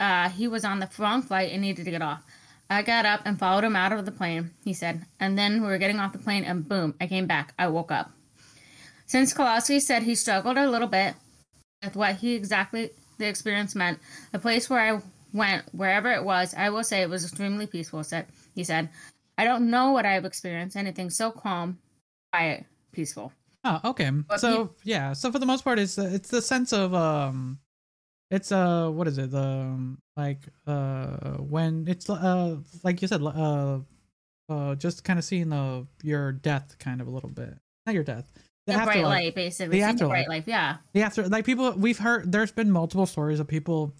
uh, 0.00 0.30
he 0.30 0.48
was 0.48 0.64
on 0.64 0.80
the 0.80 0.90
wrong 0.98 1.22
flight 1.22 1.52
and 1.52 1.62
needed 1.62 1.84
to 1.84 1.92
get 1.92 2.02
off. 2.02 2.24
I 2.68 2.82
got 2.82 3.06
up 3.06 3.20
and 3.24 3.38
followed 3.38 3.62
him 3.62 3.76
out 3.76 3.92
of 3.92 4.04
the 4.04 4.10
plane, 4.10 4.50
he 4.64 4.74
said. 4.74 5.06
And 5.20 5.38
then 5.38 5.62
we 5.62 5.68
were 5.68 5.78
getting 5.78 6.00
off 6.00 6.12
the 6.12 6.18
plane, 6.18 6.42
and 6.42 6.68
boom, 6.68 6.96
I 7.00 7.06
came 7.06 7.28
back. 7.28 7.54
I 7.56 7.68
woke 7.68 7.92
up. 7.92 8.10
Since 9.10 9.34
Kowalski 9.34 9.80
said 9.80 10.04
he 10.04 10.14
struggled 10.14 10.56
a 10.56 10.70
little 10.70 10.86
bit 10.86 11.16
with 11.82 11.96
what 11.96 12.14
he 12.16 12.34
exactly 12.36 12.90
the 13.18 13.26
experience 13.26 13.74
meant, 13.74 13.98
the 14.30 14.38
place 14.38 14.70
where 14.70 14.78
I 14.78 15.02
went, 15.32 15.64
wherever 15.74 16.12
it 16.12 16.22
was, 16.22 16.54
I 16.54 16.70
will 16.70 16.84
say 16.84 17.02
it 17.02 17.10
was 17.10 17.24
extremely 17.24 17.66
peaceful, 17.66 18.04
said 18.04 18.26
he 18.54 18.62
said. 18.62 18.88
I 19.36 19.42
don't 19.42 19.68
know 19.68 19.90
what 19.90 20.06
I've 20.06 20.24
experienced, 20.24 20.76
anything 20.76 21.10
so 21.10 21.32
calm, 21.32 21.78
quiet, 22.32 22.66
peaceful. 22.92 23.32
Oh, 23.64 23.80
okay. 23.86 24.10
But 24.10 24.38
so 24.38 24.50
you- 24.52 24.74
yeah, 24.84 25.12
so 25.12 25.32
for 25.32 25.40
the 25.40 25.46
most 25.46 25.64
part, 25.64 25.80
it's 25.80 25.98
it's 25.98 26.28
the 26.28 26.40
sense 26.40 26.72
of 26.72 26.94
um, 26.94 27.58
it's 28.30 28.52
uh, 28.52 28.90
what 28.90 29.08
is 29.08 29.18
it? 29.18 29.32
The 29.32 29.42
um, 29.42 29.98
like 30.16 30.46
uh, 30.68 31.38
when 31.38 31.88
it's 31.88 32.08
uh, 32.08 32.58
like 32.84 33.02
you 33.02 33.08
said, 33.08 33.22
uh, 33.22 33.80
uh, 34.48 34.74
just 34.76 35.02
kind 35.02 35.18
of 35.18 35.24
seeing 35.24 35.48
the 35.48 35.84
your 36.04 36.30
death, 36.30 36.78
kind 36.78 37.00
of 37.00 37.08
a 37.08 37.10
little 37.10 37.28
bit, 37.30 37.58
not 37.86 37.94
your 37.96 38.04
death, 38.04 38.30
the 38.66 38.72
bright 38.74 38.88
afterlife. 38.88 39.04
light, 39.04 39.34
basically. 39.34 39.78
The 39.78 39.84
afterlife. 39.84 40.26
bright 40.26 40.28
life, 40.28 40.44
yeah. 40.46 40.76
the 40.92 41.02
after 41.02 41.28
like 41.28 41.44
people 41.44 41.72
we've 41.72 41.98
heard 41.98 42.30
there's 42.30 42.52
been 42.52 42.70
multiple 42.70 43.06
stories 43.06 43.40
of 43.40 43.48
people 43.48 43.94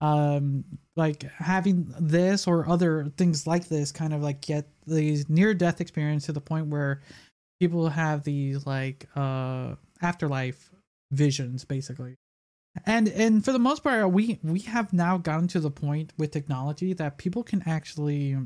um 0.00 0.64
like 0.94 1.22
having 1.22 1.92
this 1.98 2.46
or 2.46 2.68
other 2.68 3.10
things 3.16 3.46
like 3.46 3.68
this 3.68 3.92
kind 3.92 4.12
of 4.12 4.22
like 4.22 4.42
get 4.42 4.68
these 4.86 5.28
near 5.28 5.54
death 5.54 5.80
experience 5.80 6.26
to 6.26 6.32
the 6.32 6.40
point 6.40 6.66
where 6.66 7.00
people 7.60 7.88
have 7.88 8.22
these 8.22 8.66
like 8.66 9.08
uh 9.16 9.74
afterlife 10.02 10.70
visions 11.12 11.64
basically 11.64 12.14
and 12.84 13.08
and 13.08 13.42
for 13.42 13.52
the 13.52 13.58
most 13.58 13.82
part 13.82 14.10
we 14.10 14.38
we 14.42 14.60
have 14.60 14.92
now 14.92 15.16
gotten 15.16 15.48
to 15.48 15.60
the 15.60 15.70
point 15.70 16.12
with 16.18 16.30
technology 16.30 16.92
that 16.92 17.16
people 17.16 17.42
can 17.42 17.62
actually 17.64 18.36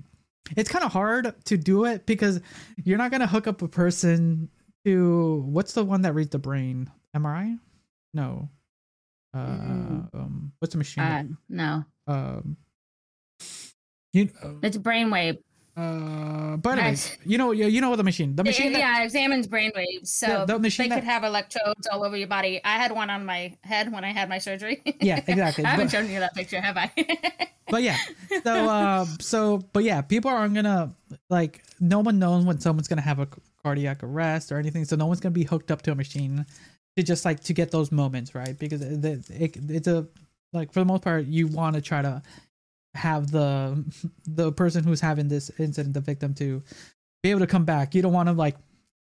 it's 0.56 0.70
kind 0.70 0.84
of 0.84 0.92
hard 0.92 1.34
to 1.44 1.56
do 1.56 1.84
it 1.84 2.06
because 2.06 2.40
you're 2.84 2.98
not 2.98 3.10
gonna 3.10 3.26
hook 3.26 3.48
up 3.48 3.60
a 3.60 3.68
person 3.68 4.48
to 4.84 5.42
what's 5.46 5.72
the 5.74 5.84
one 5.84 6.02
that 6.02 6.14
reads 6.14 6.30
the 6.30 6.38
brain? 6.38 6.90
MRI? 7.16 7.58
No. 8.14 8.48
Uh, 9.34 9.38
Mm. 9.46 10.14
um, 10.14 10.52
what's 10.58 10.72
the 10.72 10.78
machine? 10.78 11.04
Uh, 11.04 11.22
no, 11.48 11.84
um, 12.08 12.56
you. 14.12 14.28
it's 14.62 14.76
brainwave. 14.76 15.38
Uh, 15.76 16.56
but 16.56 16.78
anyways, 16.78 17.16
you 17.24 17.38
know, 17.38 17.52
you, 17.52 17.66
you 17.68 17.80
know 17.80 17.90
what 17.90 17.96
the 17.96 18.02
machine, 18.02 18.34
the 18.34 18.42
It- 18.42 18.46
machine. 18.46 18.72
that, 18.72 18.78
yeah, 18.80 19.00
it 19.00 19.04
examines 19.04 19.46
brainwaves. 19.46 20.08
So 20.08 20.26
the, 20.26 20.46
the 20.46 20.52
they 20.54 20.58
machine. 20.58 20.90
could 20.90 21.04
have 21.04 21.22
electrodes 21.22 21.86
all 21.86 22.04
over 22.04 22.16
your 22.16 22.26
body. 22.26 22.60
I 22.64 22.72
had 22.76 22.90
one 22.90 23.08
on 23.08 23.24
my 23.24 23.56
head 23.62 23.92
when 23.92 24.04
I 24.04 24.12
had 24.12 24.28
my 24.28 24.38
surgery. 24.38 24.82
yeah, 25.00 25.22
exactly. 25.26 25.64
I 25.64 25.68
haven't 25.70 25.86
But- 25.86 25.92
shown 25.92 26.10
you 26.10 26.18
that 26.20 26.34
picture, 26.34 26.60
have 26.60 26.76
I? 26.76 26.90
but 27.70 27.84
yeah 27.84 27.96
so 28.42 28.68
um 28.68 29.06
so 29.20 29.58
but 29.72 29.84
yeah 29.84 30.00
people 30.02 30.28
aren't 30.28 30.54
gonna 30.56 30.92
like 31.28 31.62
no 31.78 32.00
one 32.00 32.18
knows 32.18 32.44
when 32.44 32.58
someone's 32.58 32.88
gonna 32.88 33.00
have 33.00 33.20
a 33.20 33.28
cardiac 33.62 34.02
arrest 34.02 34.50
or 34.52 34.58
anything 34.58 34.84
so 34.84 34.96
no 34.96 35.06
one's 35.06 35.20
gonna 35.20 35.32
be 35.32 35.44
hooked 35.44 35.70
up 35.70 35.82
to 35.82 35.92
a 35.92 35.94
machine 35.94 36.44
to 36.96 37.02
just 37.02 37.24
like 37.24 37.40
to 37.40 37.52
get 37.52 37.70
those 37.70 37.92
moments 37.92 38.34
right? 38.34 38.58
Because 38.58 38.82
it, 38.82 39.04
it, 39.04 39.30
it, 39.30 39.70
it's 39.70 39.88
a 39.88 40.06
like 40.52 40.72
for 40.72 40.80
the 40.80 40.86
most 40.86 41.02
part 41.02 41.26
you 41.26 41.46
want 41.46 41.76
to 41.76 41.82
try 41.82 42.02
to 42.02 42.22
have 42.94 43.30
the 43.30 43.84
the 44.26 44.52
person 44.52 44.84
who's 44.84 45.00
having 45.00 45.28
this 45.28 45.50
incident 45.58 45.94
the 45.94 46.00
victim 46.00 46.34
to 46.34 46.62
be 47.22 47.30
able 47.30 47.40
to 47.40 47.46
come 47.46 47.64
back. 47.64 47.94
You 47.94 48.02
don't 48.02 48.12
want 48.12 48.28
to 48.28 48.32
like 48.32 48.56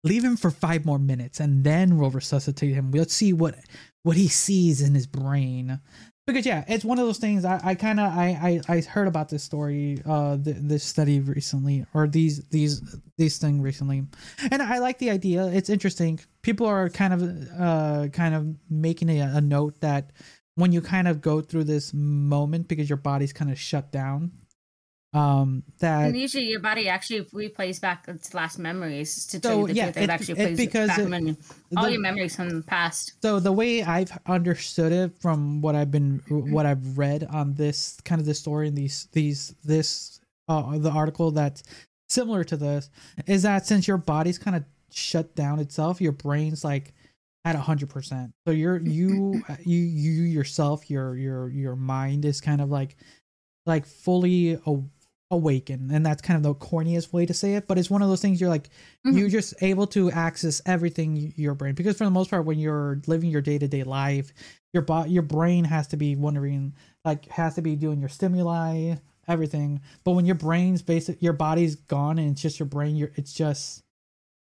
leave 0.02 0.24
him 0.24 0.36
for 0.36 0.50
five 0.50 0.84
more 0.84 0.98
minutes 0.98 1.40
and 1.40 1.64
then 1.64 1.96
we'll 1.98 2.10
resuscitate 2.10 2.74
him. 2.74 2.90
We'll 2.90 3.06
see 3.06 3.32
what 3.32 3.56
what 4.02 4.16
he 4.16 4.28
sees 4.28 4.80
in 4.80 4.94
his 4.94 5.06
brain 5.06 5.80
because 6.26 6.46
yeah 6.46 6.64
it's 6.68 6.84
one 6.84 6.98
of 6.98 7.06
those 7.06 7.18
things 7.18 7.44
i, 7.44 7.60
I 7.62 7.74
kind 7.74 8.00
of 8.00 8.06
I, 8.12 8.60
I 8.68 8.76
i 8.76 8.80
heard 8.80 9.08
about 9.08 9.28
this 9.28 9.42
story 9.42 10.00
uh 10.06 10.36
th- 10.36 10.56
this 10.60 10.84
study 10.84 11.20
recently 11.20 11.84
or 11.92 12.06
these 12.06 12.44
these 12.48 12.80
these 13.16 13.38
thing 13.38 13.60
recently. 13.60 14.04
And 14.50 14.62
i 14.62 14.78
like 14.78 14.98
the 14.98 15.10
idea. 15.10 15.46
It's 15.46 15.70
interesting. 15.70 16.20
People 16.42 16.66
are 16.66 16.88
kind 16.88 17.12
of 17.14 17.48
uh 17.58 18.08
kind 18.08 18.34
of 18.34 18.54
making 18.68 19.08
a, 19.08 19.20
a 19.36 19.40
note 19.40 19.80
that 19.80 20.12
when 20.56 20.72
you 20.72 20.80
kind 20.80 21.08
of 21.08 21.20
go 21.20 21.40
through 21.40 21.64
this 21.64 21.92
moment 21.94 22.68
because 22.68 22.88
your 22.88 22.96
body's 22.96 23.32
kind 23.32 23.50
of 23.50 23.58
shut 23.58 23.90
down 23.90 24.32
um 25.14 25.62
that 25.78 26.06
and 26.06 26.16
usually 26.16 26.44
your 26.44 26.58
body 26.60 26.88
actually 26.88 27.22
replays 27.26 27.80
back 27.80 28.04
its 28.08 28.34
last 28.34 28.58
memories 28.58 29.26
to 29.26 29.38
tell 29.40 29.52
So, 29.52 29.60
you 29.60 29.66
the 29.68 29.74
yeah, 29.74 29.84
truth. 29.84 29.96
It 29.96 30.02
it- 30.02 30.10
actually 30.10 30.32
it- 30.32 30.36
plays 30.36 30.56
because 30.56 30.88
back 30.88 30.98
it- 30.98 31.36
all 31.76 31.84
the- 31.84 31.92
your 31.92 32.00
memories 32.00 32.34
from 32.36 32.50
the 32.50 32.62
past. 32.62 33.12
So 33.22 33.38
the 33.38 33.52
way 33.52 33.82
I've 33.84 34.10
understood 34.26 34.92
it 34.92 35.16
from 35.20 35.60
what 35.60 35.74
I've 35.76 35.90
been 35.92 36.20
what 36.28 36.66
I've 36.66 36.98
read 36.98 37.24
on 37.24 37.54
this 37.54 37.98
kind 38.04 38.20
of 38.20 38.26
this 38.26 38.40
story 38.40 38.68
and 38.68 38.76
these 38.76 39.08
these 39.12 39.54
this 39.64 40.20
uh 40.48 40.76
the 40.78 40.90
article 40.90 41.30
that's 41.30 41.62
similar 42.08 42.42
to 42.44 42.56
this 42.56 42.90
is 43.26 43.42
that 43.42 43.66
since 43.66 43.86
your 43.88 43.96
body's 43.98 44.38
kind 44.38 44.56
of 44.56 44.64
shut 44.92 45.34
down 45.34 45.58
itself, 45.60 46.00
your 46.00 46.12
brain's 46.12 46.64
like 46.64 46.92
at 47.44 47.54
a 47.54 47.60
hundred 47.60 47.88
percent. 47.88 48.32
So 48.46 48.52
you're 48.52 48.78
you 48.98 49.42
you 49.64 49.78
you 49.78 50.22
yourself 50.24 50.90
your 50.90 51.16
your 51.16 51.48
your 51.50 51.76
mind 51.76 52.24
is 52.24 52.40
kind 52.40 52.60
of 52.60 52.68
like 52.70 52.96
like 53.66 53.86
fully 53.86 54.58
a, 55.30 55.34
awakened, 55.34 55.90
and 55.90 56.04
that's 56.04 56.22
kind 56.22 56.36
of 56.36 56.42
the 56.42 56.54
corniest 56.54 57.12
way 57.12 57.26
to 57.26 57.34
say 57.34 57.54
it. 57.54 57.66
But 57.66 57.78
it's 57.78 57.90
one 57.90 58.02
of 58.02 58.08
those 58.08 58.20
things 58.22 58.40
you're 58.40 58.50
like 58.50 58.68
Mhm. 59.06 59.18
you're 59.18 59.28
just 59.28 59.54
able 59.60 59.86
to 59.88 60.10
access 60.10 60.60
everything 60.66 61.32
your 61.36 61.54
brain 61.54 61.74
because 61.74 61.96
for 61.98 62.04
the 62.04 62.10
most 62.10 62.30
part 62.30 62.44
when 62.46 62.58
you're 62.58 63.00
living 63.06 63.30
your 63.30 63.42
day-to-day 63.42 63.82
life 63.84 64.32
your 64.72 64.82
bo- 64.82 65.04
your 65.04 65.22
brain 65.22 65.64
has 65.64 65.86
to 65.88 65.96
be 65.96 66.16
wondering 66.16 66.72
like 67.04 67.26
has 67.28 67.54
to 67.54 67.62
be 67.62 67.76
doing 67.76 68.00
your 68.00 68.08
stimuli 68.08 68.94
everything 69.28 69.80
but 70.04 70.12
when 70.12 70.24
your 70.26 70.34
brain's 70.34 70.82
basic 70.82 71.20
your 71.22 71.32
body's 71.34 71.74
gone 71.76 72.18
and 72.18 72.30
it's 72.32 72.40
just 72.42 72.58
your 72.58 72.66
brain 72.66 72.96
you're 72.96 73.12
it's 73.16 73.32
just 73.34 73.82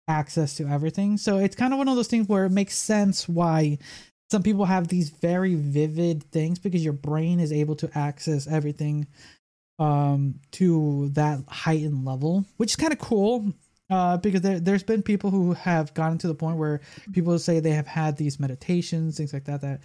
access 0.08 0.56
to 0.56 0.66
everything 0.68 1.18
so 1.18 1.38
it's 1.38 1.56
kind 1.56 1.74
of 1.74 1.78
one 1.78 1.88
of 1.88 1.96
those 1.96 2.08
things 2.08 2.28
where 2.28 2.46
it 2.46 2.52
makes 2.52 2.76
sense 2.76 3.30
why 3.30 3.78
some 4.32 4.42
people 4.44 4.66
have 4.66 4.88
these 4.88 5.10
very 5.10 5.54
vivid 5.56 6.24
things 6.32 6.58
because 6.60 6.84
your 6.84 6.94
brain 6.94 7.40
is 7.40 7.52
able 7.52 7.76
to 7.76 7.90
access 7.98 8.48
everything 8.48 9.06
um 9.80 10.36
to 10.52 11.10
that 11.14 11.40
heightened 11.48 12.06
level 12.06 12.46
which 12.58 12.72
is 12.72 12.76
kind 12.76 12.94
of 12.94 13.00
cool 13.00 13.52
uh 13.90 14.18
because 14.18 14.42
there, 14.42 14.60
there's 14.60 14.84
been 14.84 15.02
people 15.02 15.32
who 15.32 15.54
have 15.54 15.94
gotten 15.94 16.18
to 16.18 16.28
the 16.28 16.36
point 16.36 16.58
where 16.58 16.82
people 17.14 17.38
say 17.40 17.60
they 17.60 17.72
have 17.72 17.88
had 17.88 18.18
these 18.18 18.40
meditations 18.40 19.18
things 19.18 19.34
like 19.34 19.46
that 19.46 19.62
that 19.62 19.80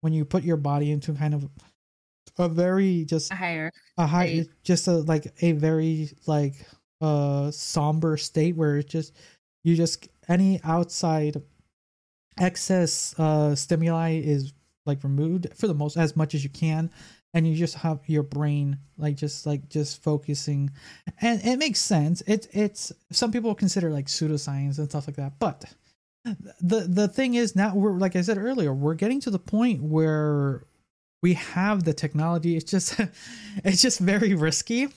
when 0.00 0.12
you 0.12 0.24
put 0.24 0.44
your 0.44 0.56
body 0.56 0.90
into 0.90 1.12
kind 1.14 1.34
of 1.34 1.48
a 2.38 2.48
very 2.48 3.04
just 3.04 3.32
a 3.32 3.34
Higher. 3.34 3.72
a 3.98 4.06
high 4.06 4.46
just 4.62 4.88
a 4.88 4.92
like 4.92 5.26
a 5.42 5.52
very 5.52 6.10
like 6.26 6.54
uh 7.00 7.50
somber 7.50 8.16
state 8.16 8.56
where 8.56 8.78
it 8.78 8.88
just 8.88 9.14
you 9.64 9.76
just 9.76 10.08
any 10.28 10.60
outside 10.64 11.42
excess 12.38 13.18
uh 13.18 13.54
stimuli 13.54 14.20
is 14.24 14.52
like 14.86 15.02
removed 15.04 15.48
for 15.56 15.66
the 15.66 15.74
most 15.74 15.96
as 15.96 16.16
much 16.16 16.34
as 16.34 16.42
you 16.42 16.50
can 16.50 16.90
and 17.32 17.46
you 17.46 17.54
just 17.54 17.76
have 17.76 18.00
your 18.06 18.22
brain 18.22 18.78
like 18.98 19.16
just 19.16 19.46
like 19.46 19.68
just 19.68 20.02
focusing. 20.02 20.70
And 21.20 21.40
it 21.44 21.58
makes 21.58 21.80
sense. 21.80 22.22
It's 22.26 22.46
it's 22.52 22.92
some 23.12 23.32
people 23.32 23.54
consider 23.54 23.90
like 23.90 24.06
pseudoscience 24.06 24.78
and 24.78 24.88
stuff 24.88 25.06
like 25.06 25.16
that 25.16 25.38
but 25.38 25.64
the 26.60 26.80
the 26.80 27.08
thing 27.08 27.32
is 27.32 27.56
now 27.56 27.74
we're 27.74 27.92
like 27.92 28.14
i 28.14 28.20
said 28.20 28.36
earlier 28.36 28.74
we're 28.74 28.92
getting 28.92 29.22
to 29.22 29.30
the 29.30 29.38
point 29.38 29.82
where 29.82 30.66
we 31.22 31.34
have 31.34 31.84
the 31.84 31.92
technology. 31.92 32.56
It's 32.56 32.70
just 32.70 32.98
it's 33.64 33.82
just 33.82 34.00
very 34.00 34.34
risky. 34.34 34.88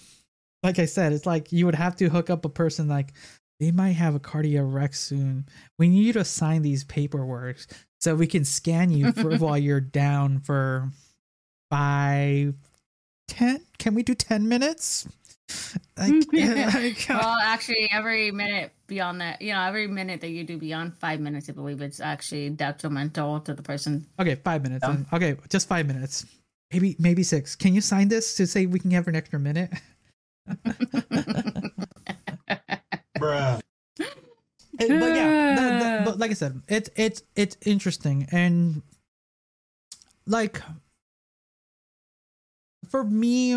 Like 0.62 0.80
i 0.80 0.86
said 0.86 1.12
it's 1.12 1.26
like 1.26 1.52
you 1.52 1.66
would 1.66 1.76
have 1.76 1.96
to 1.98 2.10
hook 2.10 2.30
up 2.30 2.46
a 2.46 2.50
person 2.50 2.88
like 2.88 3.14
they 3.60 3.72
might 3.72 3.92
have 3.92 4.16
a 4.16 4.20
cardiac 4.20 4.64
wreck 4.66 4.94
soon. 4.94 5.46
We 5.78 5.90
need 5.90 6.06
you 6.06 6.14
to 6.14 6.26
sign 6.26 6.62
these 6.62 6.84
paperwork 6.84 7.58
so 8.02 8.16
we 8.16 8.28
can 8.28 8.46
scan 8.46 8.90
you 8.90 9.12
for 9.12 9.38
while 9.38 9.58
you're 9.58 9.82
down 9.82 10.40
for 10.40 10.90
five 11.70 12.56
ten 13.28 13.62
can 13.78 13.96
we 13.96 14.04
do 14.04 14.14
10 14.16 14.48
minutes? 14.48 15.08
Like, 15.98 16.14
like, 16.34 17.10
uh, 17.10 17.20
well, 17.22 17.38
actually, 17.42 17.88
every 17.92 18.32
minute 18.32 18.72
beyond 18.88 19.22
that, 19.22 19.42
you 19.42 19.52
know, 19.54 19.62
every 19.62 19.88
minute 19.88 20.22
that 20.22 20.30
you 20.30 20.44
do 20.44 20.58
beyond 20.58 20.98
five 20.98 21.20
minutes, 21.20 21.50
I 21.50 21.54
believe 21.54 21.82
it's 21.82 22.00
actually 22.00 22.50
detrimental 22.50 23.40
to 23.42 23.54
the 23.54 23.62
person. 23.62 24.06
okay 24.20 24.36
five 24.36 24.64
minutes 24.64 24.86
Yeah. 24.88 24.98
okay 25.14 25.36
just 25.50 25.68
five 25.68 25.86
minutes. 25.88 26.26
Maybe 26.72 26.96
maybe 26.98 27.24
six. 27.24 27.56
Can 27.56 27.74
you 27.76 27.82
sign 27.82 28.08
this 28.08 28.36
to 28.36 28.48
say 28.48 28.66
we 28.66 28.80
can 28.80 28.90
have 28.92 29.08
an 29.08 29.16
extra 29.16 29.38
minute? 29.40 29.72
Bruh. 33.18 33.62
It- 34.00 35.00
but 35.00 35.16
yeah, 35.16 35.56
the- 35.56 35.62
the- 35.84 36.02
but 36.06 36.20
like 36.24 36.32
I 36.32 36.34
said, 36.34 36.62
it's 36.68 36.90
it's 36.96 37.22
it's 37.36 37.58
interesting. 37.66 38.28
And 38.32 38.82
like 40.26 40.62
for 42.94 43.04
me, 43.04 43.56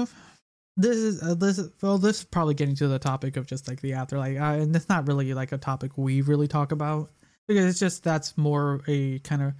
this 0.79 0.97
is 0.97 1.23
uh, 1.23 1.35
this 1.35 1.59
is 1.59 1.71
well, 1.83 1.99
this 1.99 2.21
is 2.21 2.25
probably 2.25 2.55
getting 2.55 2.75
to 2.77 2.89
the 2.89 2.99
topic 2.99 3.37
of 3.37 3.47
just 3.47 3.69
like 3.69 3.83
the 3.83 3.93
afterlife, 3.93 4.41
uh, 4.41 4.63
and 4.63 4.75
it's 4.75 4.89
not 4.89 5.07
really 5.07 5.35
like 5.35 5.53
a 5.53 5.59
topic 5.59 5.99
we 5.99 6.23
really 6.23 6.49
talk 6.49 6.73
about 6.73 7.11
because 7.47 7.67
it's 7.67 7.79
just 7.79 8.03
that's 8.03 8.39
more 8.39 8.81
a 8.89 9.19
kind 9.19 9.43
of 9.43 9.53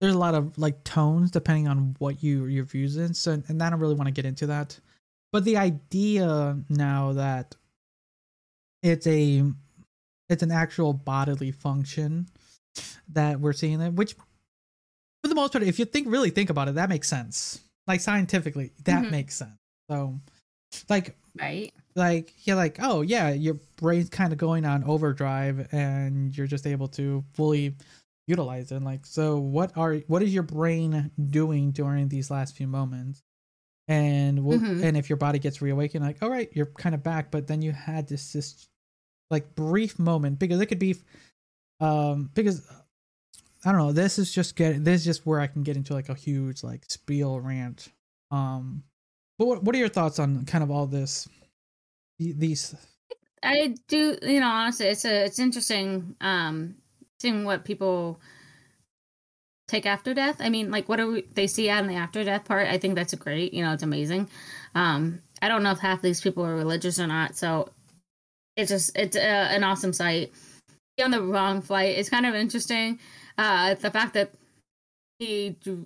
there's 0.00 0.16
a 0.16 0.18
lot 0.18 0.34
of 0.34 0.58
like 0.58 0.82
tones 0.82 1.30
depending 1.30 1.68
on 1.68 1.94
what 2.00 2.20
you 2.20 2.46
your 2.46 2.64
views 2.64 2.96
in, 2.96 3.14
so 3.14 3.40
and 3.46 3.62
I 3.62 3.70
don't 3.70 3.78
really 3.78 3.94
want 3.94 4.08
to 4.08 4.12
get 4.12 4.26
into 4.26 4.48
that, 4.48 4.76
but 5.30 5.44
the 5.44 5.56
idea 5.56 6.58
now 6.68 7.12
that 7.12 7.54
it's 8.82 9.06
a 9.06 9.44
it's 10.30 10.42
an 10.42 10.50
actual 10.50 10.92
bodily 10.94 11.52
function 11.52 12.26
that 13.12 13.38
we're 13.38 13.52
seeing 13.52 13.80
it 13.80 13.92
which 13.92 14.14
for 14.14 15.28
the 15.28 15.36
most 15.36 15.52
part 15.52 15.62
if 15.62 15.78
you 15.78 15.84
think 15.84 16.08
really 16.10 16.30
think 16.30 16.50
about 16.50 16.66
it 16.66 16.74
that 16.74 16.88
makes 16.88 17.06
sense 17.06 17.60
like 17.86 18.00
scientifically 18.00 18.72
that 18.84 19.04
Mhm. 19.04 19.10
makes 19.10 19.36
sense 19.36 19.58
so 19.90 20.20
like 20.88 21.16
Right? 21.38 21.72
like 21.96 22.34
you're 22.46 22.56
like 22.56 22.78
oh 22.80 23.00
yeah 23.02 23.30
your 23.30 23.58
brain's 23.76 24.08
kind 24.10 24.32
of 24.32 24.38
going 24.38 24.64
on 24.64 24.84
overdrive 24.84 25.68
and 25.72 26.36
you're 26.36 26.46
just 26.46 26.66
able 26.66 26.88
to 26.88 27.24
fully 27.34 27.74
utilize 28.26 28.70
it 28.70 28.76
And 28.76 28.84
like 28.84 29.04
so 29.06 29.38
what 29.38 29.76
are 29.76 29.96
what 30.06 30.22
is 30.22 30.32
your 30.32 30.42
brain 30.44 31.10
doing 31.30 31.70
during 31.72 32.08
these 32.08 32.30
last 32.30 32.54
few 32.56 32.66
moments 32.68 33.22
and 33.88 34.38
wh- 34.38 34.62
Mhm. 34.62 34.82
and 34.84 34.96
if 34.96 35.08
your 35.10 35.16
body 35.16 35.38
gets 35.38 35.60
reawakened 35.60 36.04
like 36.04 36.22
all 36.22 36.30
right 36.30 36.48
you're 36.52 36.66
kind 36.66 36.94
of 36.94 37.02
back 37.02 37.30
but 37.30 37.46
then 37.46 37.62
you 37.62 37.72
had 37.72 38.06
this 38.08 38.32
this 38.32 38.68
like 39.30 39.54
brief 39.54 39.98
moment 39.98 40.38
because 40.38 40.60
it 40.60 40.66
could 40.66 40.78
be 40.78 40.94
um 41.80 42.30
because 42.34 42.62
i 43.64 43.72
don't 43.72 43.80
know 43.80 43.92
this 43.92 44.18
is 44.18 44.32
just 44.32 44.56
get 44.56 44.84
this 44.84 45.00
is 45.00 45.04
just 45.04 45.26
where 45.26 45.40
i 45.40 45.46
can 45.46 45.62
get 45.62 45.76
into 45.76 45.94
like 45.94 46.08
a 46.08 46.14
huge 46.14 46.62
like 46.62 46.84
spiel 46.88 47.40
rant 47.40 47.88
um 48.30 48.82
but 49.38 49.46
what, 49.46 49.62
what 49.64 49.74
are 49.74 49.78
your 49.78 49.88
thoughts 49.88 50.18
on 50.18 50.44
kind 50.44 50.62
of 50.62 50.70
all 50.70 50.86
this 50.86 51.28
these 52.18 52.74
I 53.42 53.74
do, 53.88 54.16
you 54.22 54.40
know, 54.40 54.48
honestly, 54.48 54.86
it's 54.86 55.04
a 55.04 55.24
it's 55.24 55.38
interesting 55.38 56.14
um 56.20 56.76
seeing 57.20 57.44
what 57.44 57.64
people 57.64 58.20
take 59.68 59.86
after 59.86 60.14
death. 60.14 60.36
I 60.40 60.48
mean, 60.48 60.70
like 60.70 60.88
what 60.88 60.96
do 60.96 61.22
they 61.34 61.46
see 61.46 61.68
in 61.68 61.86
the 61.86 61.94
after 61.94 62.22
death 62.24 62.44
part? 62.44 62.68
I 62.68 62.78
think 62.78 62.94
that's 62.94 63.14
great. 63.14 63.52
You 63.54 63.64
know, 63.64 63.72
it's 63.72 63.82
amazing. 63.82 64.28
Um, 64.74 65.22
I 65.40 65.48
don't 65.48 65.62
know 65.62 65.72
if 65.72 65.78
half 65.78 66.02
these 66.02 66.20
people 66.20 66.44
are 66.44 66.54
religious 66.54 67.00
or 67.00 67.06
not. 67.06 67.36
So 67.36 67.70
it's 68.56 68.70
just 68.70 68.96
it's 68.96 69.16
uh, 69.16 69.48
an 69.50 69.64
awesome 69.64 69.92
site. 69.92 70.32
He 70.96 71.02
on 71.02 71.10
the 71.10 71.22
wrong 71.22 71.62
flight. 71.62 71.96
It's 71.98 72.10
kind 72.10 72.26
of 72.26 72.34
interesting. 72.34 73.00
Uh, 73.38 73.74
the 73.74 73.90
fact 73.90 74.14
that 74.14 74.32
he 75.18 75.56
d- 75.62 75.84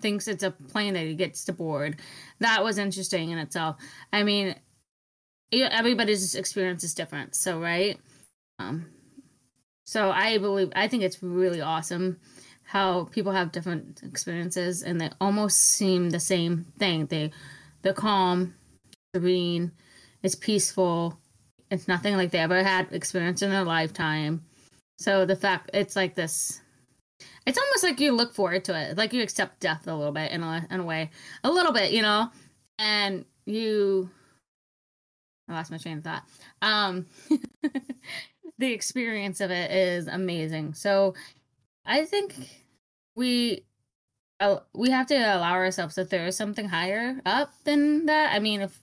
thinks 0.00 0.28
it's 0.28 0.42
a 0.42 0.50
plane 0.50 0.94
that 0.94 1.04
he 1.04 1.14
gets 1.14 1.44
to 1.44 1.52
board. 1.52 1.96
That 2.40 2.64
was 2.64 2.78
interesting 2.78 3.30
in 3.30 3.38
itself. 3.38 3.76
I 4.12 4.22
mean, 4.22 4.54
everybody's 5.52 6.34
experience 6.34 6.84
is 6.84 6.94
different. 6.94 7.34
So 7.34 7.60
right. 7.60 7.98
Um, 8.58 8.86
so 9.86 10.10
I 10.10 10.38
believe 10.38 10.72
I 10.76 10.88
think 10.88 11.02
it's 11.02 11.22
really 11.22 11.60
awesome 11.60 12.20
how 12.64 13.04
people 13.10 13.32
have 13.32 13.50
different 13.50 14.00
experiences 14.04 14.82
and 14.82 15.00
they 15.00 15.10
almost 15.20 15.58
seem 15.58 16.10
the 16.10 16.20
same 16.20 16.66
thing. 16.78 17.06
They 17.06 17.32
they're 17.82 17.92
calm, 17.92 18.54
serene, 19.14 19.72
it's 20.22 20.34
peaceful. 20.34 21.18
It's 21.70 21.88
nothing 21.88 22.16
like 22.16 22.30
they 22.30 22.38
ever 22.38 22.62
had 22.62 22.92
experience 22.92 23.42
in 23.42 23.50
their 23.50 23.64
lifetime. 23.64 24.44
So 24.98 25.24
the 25.24 25.36
fact 25.36 25.70
it's 25.72 25.96
like 25.96 26.14
this 26.14 26.60
it's 27.46 27.58
almost 27.58 27.84
like 27.84 28.00
you 28.00 28.12
look 28.12 28.34
forward 28.34 28.64
to 28.64 28.78
it. 28.78 28.96
Like 28.96 29.12
you 29.12 29.22
accept 29.22 29.60
death 29.60 29.86
a 29.86 29.94
little 29.94 30.12
bit 30.12 30.32
in 30.32 30.42
a 30.42 30.66
in 30.70 30.80
a 30.80 30.84
way. 30.84 31.10
A 31.44 31.50
little 31.50 31.72
bit, 31.72 31.92
you 31.92 32.02
know? 32.02 32.30
And 32.78 33.24
you 33.46 34.10
I 35.48 35.54
lost 35.54 35.70
my 35.70 35.78
train 35.78 35.98
of 35.98 36.04
thought. 36.04 36.24
Um 36.62 37.06
the 38.58 38.72
experience 38.72 39.40
of 39.40 39.50
it 39.50 39.70
is 39.70 40.06
amazing. 40.06 40.74
So 40.74 41.14
I 41.84 42.04
think 42.04 42.34
we 43.16 43.64
uh, 44.40 44.60
we 44.74 44.90
have 44.90 45.06
to 45.06 45.16
allow 45.16 45.52
ourselves 45.52 45.98
if 45.98 46.08
there 46.08 46.26
is 46.26 46.36
something 46.36 46.68
higher 46.68 47.20
up 47.26 47.52
than 47.64 48.06
that. 48.06 48.32
I 48.34 48.38
mean, 48.38 48.62
if 48.62 48.78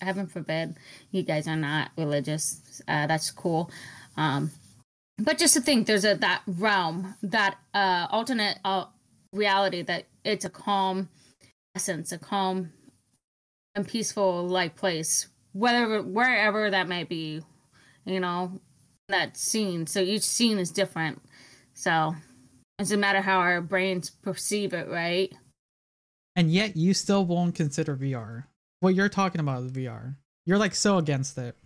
heaven 0.00 0.26
forbid 0.26 0.76
you 1.10 1.22
guys 1.22 1.48
are 1.48 1.56
not 1.56 1.90
religious, 1.96 2.80
uh, 2.86 3.06
that's 3.06 3.30
cool. 3.30 3.70
Um, 4.16 4.52
but 5.18 5.38
just 5.38 5.54
to 5.54 5.60
think, 5.60 5.86
there's 5.86 6.04
a 6.04 6.14
that 6.14 6.42
realm, 6.46 7.14
that 7.22 7.56
uh, 7.74 8.06
alternate 8.10 8.58
uh, 8.64 8.86
reality 9.32 9.82
that 9.82 10.04
it's 10.24 10.44
a 10.44 10.50
calm 10.50 11.08
essence, 11.74 12.12
a 12.12 12.18
calm 12.18 12.72
and 13.74 13.86
peaceful 13.86 14.46
like 14.46 14.76
place, 14.76 15.28
whether 15.52 16.02
wherever 16.02 16.70
that 16.70 16.88
might 16.88 17.08
be, 17.08 17.42
you 18.04 18.20
know, 18.20 18.60
that 19.08 19.36
scene. 19.36 19.86
So 19.86 20.00
each 20.00 20.22
scene 20.22 20.58
is 20.58 20.70
different. 20.70 21.22
So 21.74 22.14
it 22.78 22.82
doesn't 22.82 23.00
matter 23.00 23.20
how 23.20 23.38
our 23.38 23.60
brains 23.60 24.10
perceive 24.10 24.72
it, 24.72 24.88
right? 24.88 25.32
And 26.34 26.50
yet 26.50 26.76
you 26.76 26.92
still 26.92 27.24
won't 27.24 27.54
consider 27.54 27.96
VR. 27.96 28.44
What 28.80 28.94
you're 28.94 29.08
talking 29.08 29.40
about 29.40 29.64
is 29.64 29.72
VR. 29.72 30.16
You're 30.44 30.58
like 30.58 30.74
so 30.74 30.98
against 30.98 31.38
it. 31.38 31.56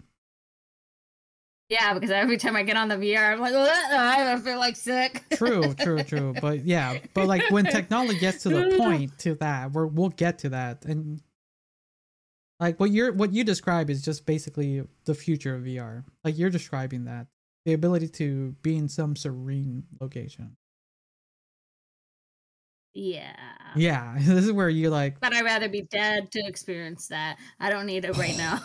Yeah, 1.71 1.95
because 1.95 2.11
every 2.11 2.37
time 2.37 2.57
I 2.57 2.65
get 2.65 2.77
on 2.77 2.89
the 2.89 2.97
VR, 2.97 3.33
I'm 3.33 3.41
like, 3.41 3.55
I 3.55 4.37
feel 4.41 4.59
like 4.59 4.75
sick. 4.75 5.23
True, 5.35 5.73
true, 5.75 6.03
true. 6.03 6.35
But 6.41 6.65
yeah, 6.65 6.99
but 7.15 7.29
like 7.29 7.49
when 7.51 7.65
technology 7.71 8.19
gets 8.19 8.43
to 8.43 8.49
the 8.49 8.77
point 8.77 9.17
to 9.21 9.37
that, 9.37 9.71
we're, 9.71 9.87
we'll 9.87 10.09
get 10.09 10.41
to 10.41 10.49
that. 10.49 10.85
And 10.85 11.23
like 12.59 12.81
what 12.81 12.91
you're 12.91 13.13
what 13.13 13.33
you 13.33 13.45
describe 13.45 13.89
is 13.89 14.03
just 14.03 14.27
basically 14.27 14.83
the 15.05 15.15
future 15.15 15.55
of 15.55 15.63
VR. 15.63 16.03
Like 16.25 16.37
you're 16.37 16.51
describing 16.51 17.05
that. 17.05 17.29
The 17.67 17.75
ability 17.75 18.09
to 18.09 18.57
be 18.63 18.77
in 18.77 18.89
some 18.89 19.15
serene 19.15 19.85
location. 20.01 20.57
Yeah. 22.95 23.37
Yeah. 23.77 24.17
This 24.19 24.47
is 24.47 24.53
where 24.53 24.69
you 24.69 24.91
like 24.91 25.21
But 25.21 25.35
I'd 25.35 25.45
rather 25.45 25.69
be 25.69 25.83
dead 25.83 26.33
to 26.33 26.41
experience 26.41 27.07
that. 27.09 27.37
I 27.61 27.71
don't 27.71 27.87
need 27.87 28.05
it 28.05 28.17
right 28.17 28.37
now. 28.37 28.61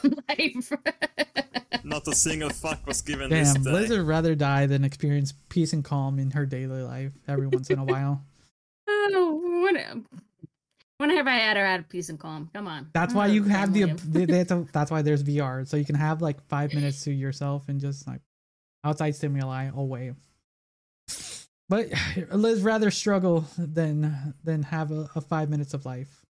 Not 1.95 2.09
a 2.09 2.13
single 2.13 2.49
fuck 2.49 2.85
was 2.85 3.01
given 3.01 3.29
this 3.29 3.53
Damn, 3.53 3.63
day. 3.63 3.71
Liz 3.71 3.89
would 3.89 4.01
rather 4.01 4.35
die 4.35 4.65
than 4.65 4.83
experience 4.83 5.33
peace 5.47 5.71
and 5.71 5.81
calm 5.81 6.19
in 6.19 6.29
her 6.31 6.45
daily 6.45 6.81
life 6.81 7.13
every 7.25 7.47
once 7.47 7.69
in 7.69 7.79
a 7.79 7.85
while. 7.85 8.21
oh, 8.89 9.63
when, 9.63 10.05
when 10.97 11.09
have 11.11 11.25
I 11.25 11.35
had 11.35 11.55
her 11.55 11.65
out 11.65 11.79
of 11.79 11.87
peace 11.87 12.09
and 12.09 12.19
calm? 12.19 12.49
Come 12.53 12.67
on. 12.67 12.89
That's 12.91 13.13
why 13.13 13.27
you 13.27 13.43
have 13.43 13.71
the, 13.71 13.85
family. 13.85 14.25
the 14.25 14.43
that's, 14.43 14.71
that's 14.73 14.91
why 14.91 15.03
there's 15.03 15.23
VR, 15.23 15.65
so 15.65 15.77
you 15.77 15.85
can 15.85 15.95
have 15.95 16.21
like 16.21 16.45
five 16.49 16.73
minutes 16.73 17.05
to 17.05 17.13
yourself 17.13 17.69
and 17.69 17.79
just 17.79 18.05
like 18.05 18.19
outside 18.83 19.15
stimuli 19.15 19.69
away. 19.73 20.15
But 21.69 21.93
Liz 22.29 22.61
rather 22.61 22.91
struggle 22.91 23.45
than 23.57 24.33
than 24.43 24.63
have 24.63 24.91
a, 24.91 25.09
a 25.15 25.21
five 25.21 25.49
minutes 25.49 25.73
of 25.73 25.85
life. 25.85 26.25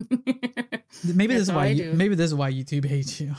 Maybe 0.10 1.34
That's 1.34 1.40
this 1.40 1.42
is 1.42 1.52
why 1.52 1.66
you, 1.66 1.92
maybe 1.92 2.14
this 2.14 2.26
is 2.26 2.34
why 2.34 2.50
YouTube 2.50 2.86
hates 2.86 3.20
you. 3.20 3.34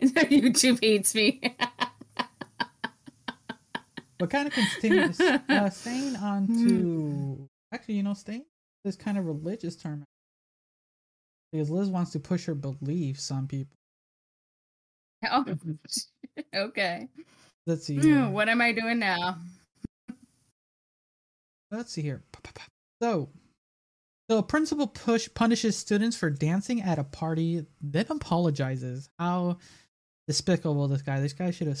YouTube 0.00 0.82
hates 0.82 1.14
me. 1.14 1.40
But 4.20 4.28
kind 4.28 4.46
of 4.46 4.52
continues 4.52 5.18
uh, 5.48 5.70
staying 5.70 6.16
on 6.16 6.46
to 6.46 7.48
actually, 7.72 7.94
you 7.94 8.02
know, 8.02 8.12
staying 8.12 8.44
this 8.84 8.94
kind 8.94 9.16
of 9.16 9.24
religious 9.24 9.76
term 9.76 10.04
because 11.50 11.70
Liz 11.70 11.88
wants 11.88 12.12
to 12.12 12.20
push 12.20 12.44
her 12.44 12.54
beliefs 12.54 13.30
on 13.30 13.46
people. 13.46 13.76
oh, 15.30 15.44
okay. 16.54 17.08
Let's 17.66 17.86
see. 17.86 17.96
Hmm. 17.96 18.32
What 18.32 18.48
am 18.50 18.60
I 18.60 18.72
doing 18.72 18.98
now? 18.98 19.38
Let's 21.70 21.92
see 21.92 22.02
here. 22.02 22.22
So, 23.02 23.30
so 24.28 24.38
a 24.38 24.42
principal 24.42 24.86
push 24.86 25.28
punishes 25.34 25.76
students 25.76 26.16
for 26.16 26.28
dancing 26.28 26.82
at 26.82 26.98
a 26.98 27.04
party, 27.04 27.64
then 27.80 28.06
apologizes. 28.10 29.08
How 29.18 29.58
despicable 30.30 30.86
this 30.86 31.02
guy! 31.02 31.18
This 31.18 31.32
guy 31.32 31.50
should 31.50 31.66
have 31.66 31.80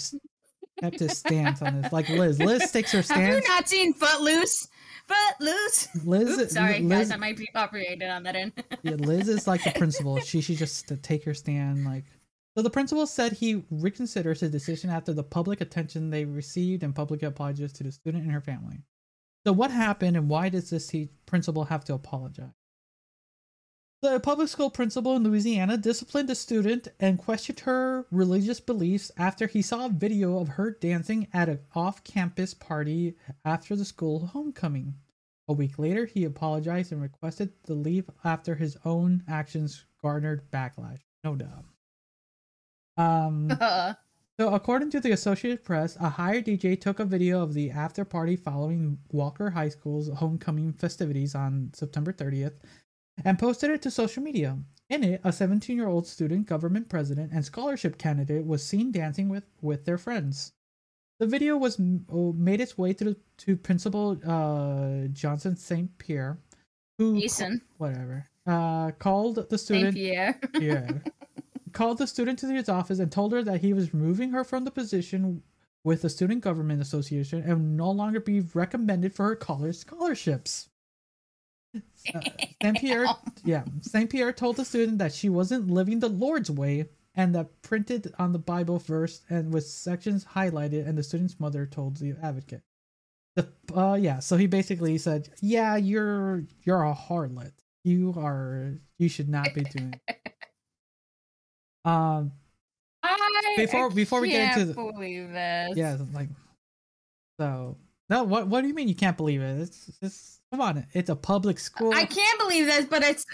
kept 0.80 0.98
his 0.98 1.16
stance 1.16 1.62
on 1.62 1.80
this. 1.80 1.92
Like 1.92 2.08
Liz, 2.08 2.40
Liz 2.40 2.64
sticks 2.64 2.90
her 2.90 3.02
stance. 3.02 3.20
Have 3.20 3.42
you 3.42 3.48
not 3.48 3.68
seen 3.68 3.94
Footloose? 3.94 4.66
Footloose. 5.06 5.88
Liz, 6.04 6.38
Oops, 6.38 6.52
sorry, 6.52 6.80
Liz, 6.80 6.98
guys. 6.98 7.10
I 7.12 7.16
might 7.16 7.36
be 7.36 7.46
copyrighted 7.46 8.08
on 8.08 8.24
that 8.24 8.34
end. 8.34 8.52
yeah, 8.82 8.94
Liz 8.94 9.28
is 9.28 9.46
like 9.46 9.62
the 9.62 9.70
principal. 9.70 10.18
She 10.18 10.40
should 10.40 10.56
just 10.56 10.92
take 11.02 11.24
her 11.24 11.34
stand. 11.34 11.84
Like, 11.84 12.06
so 12.56 12.62
the 12.62 12.70
principal 12.70 13.06
said 13.06 13.32
he 13.32 13.62
reconsiders 13.72 14.40
his 14.40 14.50
decision 14.50 14.90
after 14.90 15.12
the 15.12 15.22
public 15.22 15.60
attention 15.60 16.10
they 16.10 16.24
received 16.24 16.82
and 16.82 16.92
public 16.92 17.22
apologies 17.22 17.72
to 17.74 17.84
the 17.84 17.92
student 17.92 18.24
and 18.24 18.32
her 18.32 18.40
family. 18.40 18.82
So 19.46 19.52
what 19.52 19.70
happened, 19.70 20.16
and 20.16 20.28
why 20.28 20.48
does 20.48 20.70
this 20.70 20.92
principal 21.24 21.64
have 21.64 21.84
to 21.84 21.94
apologize? 21.94 22.50
The 24.02 24.18
public 24.18 24.48
school 24.48 24.70
principal 24.70 25.14
in 25.16 25.24
Louisiana 25.24 25.76
disciplined 25.76 26.30
a 26.30 26.34
student 26.34 26.88
and 26.98 27.18
questioned 27.18 27.60
her 27.60 28.06
religious 28.10 28.58
beliefs 28.58 29.12
after 29.18 29.46
he 29.46 29.60
saw 29.60 29.86
a 29.86 29.90
video 29.90 30.38
of 30.38 30.48
her 30.48 30.70
dancing 30.70 31.28
at 31.34 31.50
an 31.50 31.60
off-campus 31.74 32.54
party 32.54 33.16
after 33.44 33.76
the 33.76 33.84
school 33.84 34.28
homecoming. 34.28 34.94
A 35.48 35.52
week 35.52 35.78
later, 35.78 36.06
he 36.06 36.24
apologized 36.24 36.92
and 36.92 37.02
requested 37.02 37.52
the 37.64 37.74
leave 37.74 38.08
after 38.24 38.54
his 38.54 38.78
own 38.86 39.22
actions 39.28 39.84
garnered 40.00 40.50
backlash. 40.50 41.00
No 41.22 41.36
doubt. 41.36 41.66
Um, 42.96 43.50
so, 44.40 44.54
according 44.54 44.88
to 44.92 45.00
the 45.00 45.12
Associated 45.12 45.62
Press, 45.62 45.96
a 46.00 46.08
hired 46.08 46.46
DJ 46.46 46.80
took 46.80 47.00
a 47.00 47.04
video 47.04 47.42
of 47.42 47.52
the 47.52 47.70
after 47.70 48.06
party 48.06 48.36
following 48.36 48.96
Walker 49.12 49.50
High 49.50 49.68
School's 49.68 50.08
homecoming 50.08 50.72
festivities 50.72 51.34
on 51.34 51.72
September 51.74 52.14
30th 52.14 52.54
and 53.24 53.38
posted 53.38 53.70
it 53.70 53.82
to 53.82 53.90
social 53.90 54.22
media. 54.22 54.58
In 54.88 55.04
it, 55.04 55.20
a 55.22 55.32
17 55.32 55.76
year 55.76 55.88
old 55.88 56.06
student 56.06 56.46
government 56.46 56.88
president 56.88 57.32
and 57.32 57.44
scholarship 57.44 57.98
candidate 57.98 58.44
was 58.44 58.64
seen 58.64 58.90
dancing 58.90 59.28
with, 59.28 59.44
with 59.60 59.84
their 59.84 59.98
friends. 59.98 60.52
The 61.20 61.26
video 61.26 61.56
was 61.56 61.80
oh, 62.10 62.32
made 62.32 62.60
its 62.60 62.78
way 62.78 62.94
to, 62.94 63.14
to 63.38 63.56
Principal 63.56 64.18
uh, 64.26 65.08
Johnson 65.12 65.56
St. 65.56 65.96
Pierre, 65.98 66.38
who 66.98 67.14
whatever 67.76 68.26
uh, 68.46 68.90
called 68.92 69.48
the 69.48 69.58
student 69.58 69.96
you. 69.96 70.34
yeah. 70.60 70.90
Called 71.72 71.98
the 71.98 72.06
student 72.06 72.38
to 72.40 72.48
his 72.48 72.68
office 72.68 72.98
and 72.98 73.12
told 73.12 73.32
her 73.32 73.42
that 73.42 73.60
he 73.60 73.72
was 73.72 73.94
removing 73.94 74.30
her 74.30 74.44
from 74.44 74.64
the 74.64 74.70
position 74.70 75.42
with 75.84 76.02
the 76.02 76.10
Student 76.10 76.42
Government 76.42 76.82
Association 76.82 77.42
and 77.42 77.52
would 77.52 77.76
no 77.76 77.90
longer 77.90 78.18
be 78.18 78.40
recommended 78.54 79.14
for 79.14 79.26
her 79.26 79.36
college 79.36 79.76
scholarships. 79.76 80.69
Uh, 82.14 82.20
Saint 82.62 82.78
Pierre, 82.78 83.06
yeah, 83.44 83.62
Saint 83.82 84.10
Pierre 84.10 84.32
told 84.32 84.56
the 84.56 84.64
student 84.64 84.98
that 84.98 85.12
she 85.12 85.28
wasn't 85.28 85.70
living 85.70 86.00
the 86.00 86.08
Lord's 86.08 86.50
way, 86.50 86.88
and 87.14 87.34
that 87.34 87.62
printed 87.62 88.12
on 88.18 88.32
the 88.32 88.38
Bible 88.38 88.78
verse 88.78 89.20
and 89.30 89.52
with 89.52 89.66
sections 89.66 90.24
highlighted. 90.24 90.88
And 90.88 90.96
the 90.98 91.02
student's 91.02 91.38
mother 91.38 91.66
told 91.66 91.96
the 91.98 92.16
advocate, 92.22 92.62
"The 93.36 93.48
uh, 93.76 93.94
yeah." 93.94 94.18
So 94.18 94.36
he 94.36 94.46
basically 94.46 94.98
said, 94.98 95.28
"Yeah, 95.40 95.76
you're 95.76 96.44
you're 96.64 96.82
a 96.82 96.94
harlot. 96.94 97.52
You 97.84 98.14
are. 98.16 98.74
You 98.98 99.08
should 99.08 99.28
not 99.28 99.54
be 99.54 99.62
doing." 99.62 99.94
Um, 101.84 102.32
I, 103.02 103.54
Before- 103.56 103.90
I 103.90 103.94
before 103.94 104.20
we 104.20 104.28
get 104.28 104.52
into 104.58 104.66
the- 104.66 104.74
believe 104.74 105.30
this. 105.32 105.76
yeah, 105.76 105.96
like 106.12 106.28
so. 107.38 107.76
No, 108.10 108.24
what 108.24 108.48
what 108.48 108.60
do 108.60 108.68
you 108.68 108.74
mean 108.74 108.88
you 108.88 108.94
can't 108.94 109.16
believe 109.16 109.40
it? 109.40 109.60
It's 109.62 109.90
it's 110.02 110.39
Come 110.50 110.60
on, 110.60 110.86
it's 110.92 111.08
a 111.10 111.14
public 111.16 111.60
school. 111.60 111.92
I 111.94 112.04
can't 112.04 112.38
believe 112.40 112.66
this, 112.66 112.84
but 112.84 113.02
it's 113.04 113.24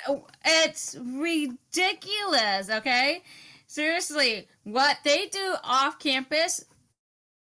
it's 0.45 0.97
ridiculous. 1.03 2.69
Okay, 2.71 3.23
seriously, 3.67 4.47
what 4.65 4.99
they 5.03 5.27
do 5.29 5.55
off 5.65 5.99
campus 5.99 6.65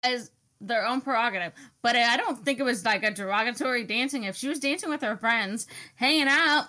is 0.05 0.31
their 0.59 0.85
own 0.85 0.99
prerogative. 0.99 1.53
But 1.81 1.95
I 1.95 2.17
don't 2.17 2.43
think 2.43 2.59
it 2.59 2.63
was 2.63 2.83
like 2.83 3.03
a 3.03 3.11
derogatory 3.11 3.85
dancing. 3.85 4.23
If 4.23 4.35
she 4.35 4.49
was 4.49 4.59
dancing 4.59 4.89
with 4.89 5.01
her 5.01 5.15
friends, 5.15 5.67
hanging 5.95 6.27
out, 6.27 6.67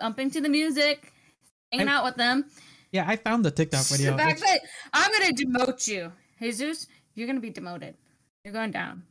bumping 0.00 0.30
to 0.32 0.40
the 0.40 0.48
music, 0.48 1.12
hanging 1.70 1.88
I- 1.88 1.94
out 1.94 2.04
with 2.04 2.16
them, 2.16 2.46
yeah, 2.90 3.04
I 3.06 3.16
found 3.16 3.44
the 3.44 3.52
TikTok 3.52 3.84
video. 3.86 4.12
the 4.12 4.18
fact 4.18 4.40
that 4.40 4.60
I'm 4.92 5.12
gonna 5.12 5.32
demote 5.32 5.86
you, 5.86 6.10
Jesus. 6.40 6.88
You're 7.14 7.28
gonna 7.28 7.38
be 7.40 7.50
demoted. 7.50 7.94
You're 8.44 8.52
going 8.52 8.72
down. 8.72 9.04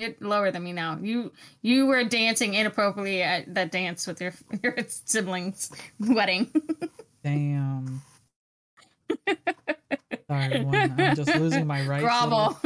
You're 0.00 0.14
lower 0.20 0.50
than 0.50 0.64
me 0.64 0.72
now. 0.72 0.98
You 1.02 1.30
you 1.60 1.84
were 1.84 2.02
dancing 2.04 2.54
inappropriately 2.54 3.22
at 3.22 3.54
that 3.54 3.70
dance 3.70 4.06
with 4.06 4.18
your 4.18 4.32
your 4.62 4.74
siblings' 4.88 5.70
wedding. 5.98 6.50
Damn. 7.24 8.00
Sorry, 10.26 10.44
everyone. 10.44 10.94
I'm 10.98 11.16
just 11.16 11.36
losing 11.36 11.66
my 11.66 11.86
rights. 11.86 12.02
Bravo. 12.02 12.56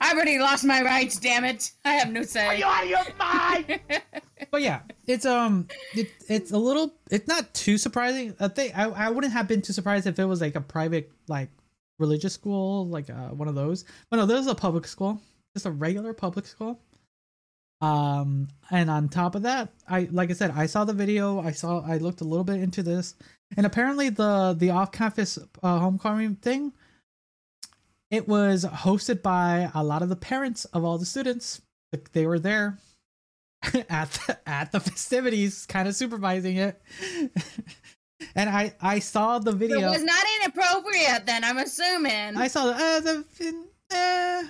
I 0.00 0.12
already 0.14 0.38
lost 0.38 0.64
my 0.64 0.82
rights. 0.82 1.18
Damn 1.18 1.44
it! 1.44 1.70
I 1.84 1.92
have 1.94 2.10
no 2.10 2.22
say. 2.22 2.46
Are 2.46 2.54
you 2.54 2.64
out 2.64 2.84
of 2.84 2.88
your 2.88 3.00
mind? 3.18 3.80
But 4.50 4.62
yeah, 4.62 4.80
it's 5.06 5.26
um, 5.26 5.68
it, 5.94 6.08
it's 6.28 6.50
a 6.52 6.56
little. 6.56 6.94
It's 7.10 7.28
not 7.28 7.52
too 7.52 7.76
surprising. 7.76 8.34
I 8.40 8.48
think 8.48 8.78
I, 8.78 8.84
I 8.84 9.10
wouldn't 9.10 9.34
have 9.34 9.48
been 9.48 9.60
too 9.60 9.74
surprised 9.74 10.06
if 10.06 10.18
it 10.18 10.24
was 10.24 10.40
like 10.40 10.54
a 10.54 10.62
private 10.62 11.10
like 11.26 11.50
religious 11.98 12.34
school, 12.34 12.86
like 12.86 13.10
uh, 13.10 13.28
one 13.28 13.48
of 13.48 13.54
those. 13.54 13.84
But 14.10 14.18
no, 14.18 14.26
this 14.26 14.40
is 14.40 14.46
a 14.46 14.54
public 14.54 14.86
school, 14.86 15.20
just 15.54 15.66
a 15.66 15.70
regular 15.70 16.12
public 16.12 16.46
school. 16.46 16.80
Um, 17.80 18.48
and 18.70 18.90
on 18.90 19.08
top 19.08 19.34
of 19.34 19.42
that, 19.42 19.72
I 19.88 20.08
like 20.10 20.30
I 20.30 20.34
said, 20.34 20.52
I 20.54 20.66
saw 20.66 20.84
the 20.84 20.92
video. 20.92 21.40
I 21.40 21.52
saw. 21.52 21.80
I 21.80 21.98
looked 21.98 22.20
a 22.20 22.24
little 22.24 22.44
bit 22.44 22.60
into 22.60 22.82
this, 22.82 23.14
and 23.56 23.64
apparently 23.66 24.08
the 24.08 24.56
the 24.58 24.70
off 24.70 24.90
campus 24.92 25.38
uh, 25.62 25.78
homecoming 25.78 26.36
thing. 26.36 26.72
It 28.10 28.26
was 28.26 28.64
hosted 28.64 29.20
by 29.20 29.70
a 29.74 29.84
lot 29.84 30.00
of 30.02 30.08
the 30.08 30.16
parents 30.16 30.64
of 30.66 30.82
all 30.82 30.96
the 30.96 31.04
students. 31.04 31.60
They 32.12 32.26
were 32.26 32.38
there 32.38 32.78
at 33.90 34.10
the, 34.12 34.38
at 34.46 34.72
the 34.72 34.80
festivities, 34.80 35.66
kind 35.66 35.86
of 35.86 35.94
supervising 35.94 36.56
it. 36.56 36.80
and 38.34 38.48
I 38.50 38.74
I 38.80 38.98
saw 38.98 39.38
the 39.38 39.52
video. 39.52 39.78
It 39.78 39.90
was 39.90 40.04
not 40.04 40.24
inappropriate. 40.42 41.26
Then 41.26 41.44
I'm 41.44 41.58
assuming. 41.58 42.36
I 42.36 42.48
saw 42.48 42.66
the 42.66 42.74
uh, 42.74 43.00
the 43.00 43.64
uh, 43.94 44.42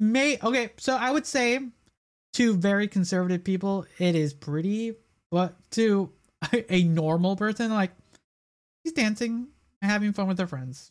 may 0.00 0.38
okay. 0.42 0.70
So 0.78 0.96
I 0.96 1.10
would 1.10 1.26
say 1.26 1.60
to 2.34 2.56
very 2.56 2.88
conservative 2.88 3.44
people, 3.44 3.86
it 3.98 4.14
is 4.14 4.34
pretty, 4.34 4.94
but 5.30 5.54
to 5.72 6.10
a 6.68 6.84
normal 6.84 7.36
person, 7.36 7.70
like 7.70 7.92
she's 8.84 8.92
dancing 8.92 9.48
and 9.80 9.90
having 9.90 10.12
fun 10.12 10.28
with 10.28 10.38
her 10.38 10.46
friends. 10.46 10.90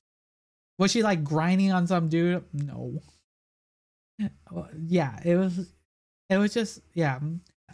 Was 0.80 0.92
she 0.92 1.04
like 1.04 1.24
grinding 1.24 1.72
on 1.72 1.86
some 1.86 2.10
dude? 2.10 2.44
No. 2.54 3.00
Yeah, 4.88 5.20
it 5.24 5.36
was. 5.36 5.70
It 6.30 6.38
was 6.38 6.54
just 6.54 6.82
yeah. 6.94 7.20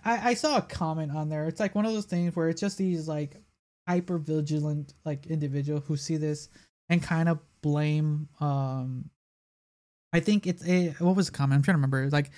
I 0.03 0.31
I 0.31 0.33
saw 0.33 0.57
a 0.57 0.61
comment 0.61 1.11
on 1.11 1.29
there. 1.29 1.47
It's 1.47 1.59
like 1.59 1.75
one 1.75 1.85
of 1.85 1.93
those 1.93 2.05
things 2.05 2.35
where 2.35 2.49
it's 2.49 2.61
just 2.61 2.77
these 2.77 3.07
like 3.07 3.41
hyper 3.89 4.19
vigilant 4.19 4.93
like 5.03 5.25
individual 5.25 5.79
who 5.79 5.97
see 5.97 6.15
this 6.15 6.47
and 6.89 7.01
kind 7.01 7.27
of 7.27 7.39
blame 7.61 8.29
um 8.39 9.09
I 10.13 10.19
think 10.19 10.45
it's 10.47 10.63
a 10.67 10.89
what 10.99 11.15
was 11.15 11.27
the 11.27 11.31
comment? 11.31 11.57
I'm 11.57 11.63
trying 11.63 11.73
to 11.73 11.77
remember. 11.77 12.09
Like 12.09 12.31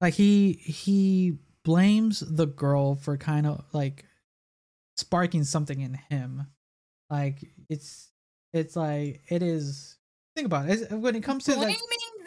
like 0.00 0.14
he 0.14 0.52
he 0.54 1.38
blames 1.64 2.20
the 2.20 2.46
girl 2.46 2.96
for 2.96 3.16
kind 3.16 3.46
of 3.46 3.64
like 3.72 4.04
sparking 4.96 5.44
something 5.44 5.80
in 5.80 5.94
him. 5.94 6.46
Like 7.10 7.44
it's 7.68 8.10
it's 8.52 8.74
like 8.76 9.22
it 9.28 9.42
is 9.42 9.96
think 10.36 10.46
about 10.46 10.68
it. 10.68 10.72
It's- 10.82 10.90
when 10.92 11.14
it 11.14 11.22
comes 11.22 11.44
to 11.44 11.54
blaming 11.54 11.76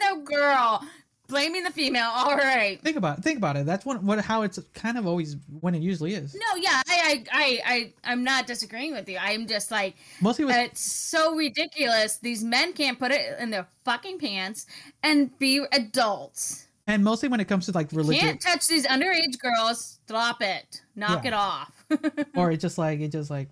the 0.00 0.20
girl, 0.22 0.82
blaming 1.28 1.62
the 1.64 1.70
female. 1.70 2.10
All 2.14 2.36
right. 2.36 2.80
think 2.82 2.96
about 2.96 3.18
it, 3.18 3.24
think 3.24 3.38
about 3.38 3.56
it. 3.56 3.66
That's 3.66 3.84
what 3.84 4.02
what 4.02 4.20
how 4.24 4.42
it's 4.42 4.58
kind 4.74 4.96
of 4.98 5.06
always 5.06 5.36
when 5.60 5.74
it 5.74 5.82
usually 5.82 6.14
is. 6.14 6.34
No, 6.34 6.56
yeah, 6.60 6.82
I, 6.86 6.98
I, 6.98 7.24
I, 7.32 7.60
I, 7.74 7.92
I'm 8.12 8.24
not 8.24 8.46
disagreeing 8.46 8.92
with 8.92 9.08
you. 9.08 9.18
I'm 9.20 9.46
just 9.46 9.70
like, 9.70 9.94
Mostly 10.20 10.44
with 10.44 10.56
it's 10.56 10.80
so 10.92 11.34
ridiculous. 11.36 12.18
These 12.18 12.42
men 12.44 12.72
can't 12.72 12.98
put 12.98 13.10
it 13.12 13.38
in 13.38 13.50
their 13.50 13.66
fucking 13.84 14.18
pants 14.18 14.66
and 15.02 15.36
be 15.38 15.64
adults. 15.72 16.66
and 16.86 17.02
mostly 17.02 17.28
when 17.28 17.40
it 17.40 17.46
comes 17.48 17.66
to 17.66 17.72
like 17.72 17.90
religion 17.92 18.20
Can't 18.26 18.40
touch 18.40 18.66
these 18.68 18.86
underage 18.86 19.38
girls. 19.38 19.98
Stop 20.06 20.42
it. 20.42 20.82
Knock 20.94 21.24
Yeah. 21.24 21.28
it 21.28 21.34
off. 21.34 21.72
or 22.36 22.50
it 22.52 22.58
just 22.58 22.78
like 22.78 23.00
it 23.00 23.12
just 23.12 23.30
like 23.30 23.48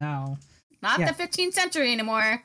now 0.00 0.38
Not 0.82 0.98
Yeah. 1.00 1.12
the 1.12 1.22
15th 1.22 1.52
century 1.54 1.92
anymore. 1.92 2.42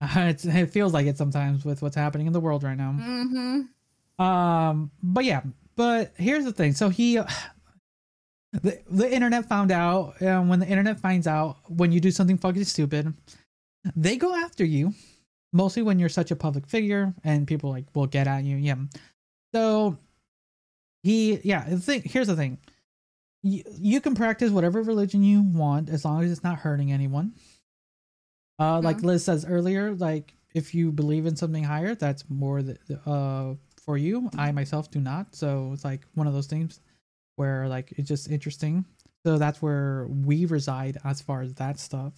it's, 0.16 0.44
it 0.44 0.70
feels 0.70 0.92
like 0.92 1.06
it 1.06 1.18
sometimes 1.18 1.64
with 1.64 1.82
what's 1.82 1.96
happening 1.96 2.26
in 2.26 2.32
the 2.32 2.40
world 2.40 2.62
right 2.62 2.76
now. 2.76 2.94
Mm-hmm. 2.98 4.22
Um, 4.22 4.90
but 5.02 5.24
yeah, 5.24 5.42
but 5.76 6.12
here's 6.16 6.44
the 6.44 6.52
thing. 6.52 6.72
So 6.72 6.88
he, 6.88 7.16
the 8.52 8.80
the 8.90 9.12
internet 9.12 9.46
found 9.46 9.70
out, 9.70 10.20
and 10.20 10.48
when 10.48 10.58
the 10.60 10.66
internet 10.66 11.00
finds 11.00 11.26
out 11.26 11.58
when 11.68 11.92
you 11.92 12.00
do 12.00 12.10
something 12.10 12.38
fucking 12.38 12.64
stupid, 12.64 13.14
they 13.96 14.16
go 14.16 14.34
after 14.34 14.64
you. 14.64 14.94
Mostly 15.52 15.82
when 15.82 15.98
you're 15.98 16.08
such 16.08 16.30
a 16.30 16.36
public 16.36 16.66
figure, 16.66 17.12
and 17.24 17.46
people 17.46 17.70
like 17.70 17.84
will 17.94 18.06
get 18.06 18.28
at 18.28 18.44
you. 18.44 18.56
Yeah. 18.56 18.76
So 19.52 19.98
he, 21.02 21.40
yeah. 21.42 21.68
The 21.68 21.78
thing 21.78 22.02
here's 22.04 22.28
the 22.28 22.36
thing. 22.36 22.58
You, 23.42 23.64
you 23.78 24.00
can 24.00 24.14
practice 24.14 24.50
whatever 24.50 24.82
religion 24.82 25.24
you 25.24 25.42
want 25.42 25.88
as 25.88 26.04
long 26.04 26.22
as 26.22 26.30
it's 26.30 26.44
not 26.44 26.58
hurting 26.58 26.92
anyone. 26.92 27.32
Uh, 28.60 28.80
like 28.80 28.98
Mhm. 28.98 29.04
Liz 29.04 29.24
says 29.24 29.44
earlier, 29.46 29.94
like 29.96 30.36
if 30.54 30.74
you 30.74 30.92
believe 30.92 31.26
in 31.26 31.34
something 31.36 31.64
higher, 31.64 31.94
that's 31.94 32.28
more 32.30 32.62
the, 32.62 32.78
uh 33.08 33.54
for 33.80 33.96
you. 33.96 34.28
I 34.36 34.52
myself 34.52 34.90
do 34.90 35.00
not, 35.00 35.34
so 35.34 35.72
it's 35.72 35.84
like 35.84 36.04
one 36.14 36.26
of 36.26 36.34
those 36.34 36.46
things 36.46 36.80
where 37.36 37.66
like 37.68 37.92
it's 37.96 38.08
just 38.08 38.30
interesting. 38.30 38.84
So 39.24 39.38
that's 39.38 39.62
where 39.62 40.06
we 40.08 40.44
reside 40.46 40.98
as 41.04 41.20
far 41.22 41.40
as 41.42 41.54
that 41.54 41.78
stuff. 41.78 42.12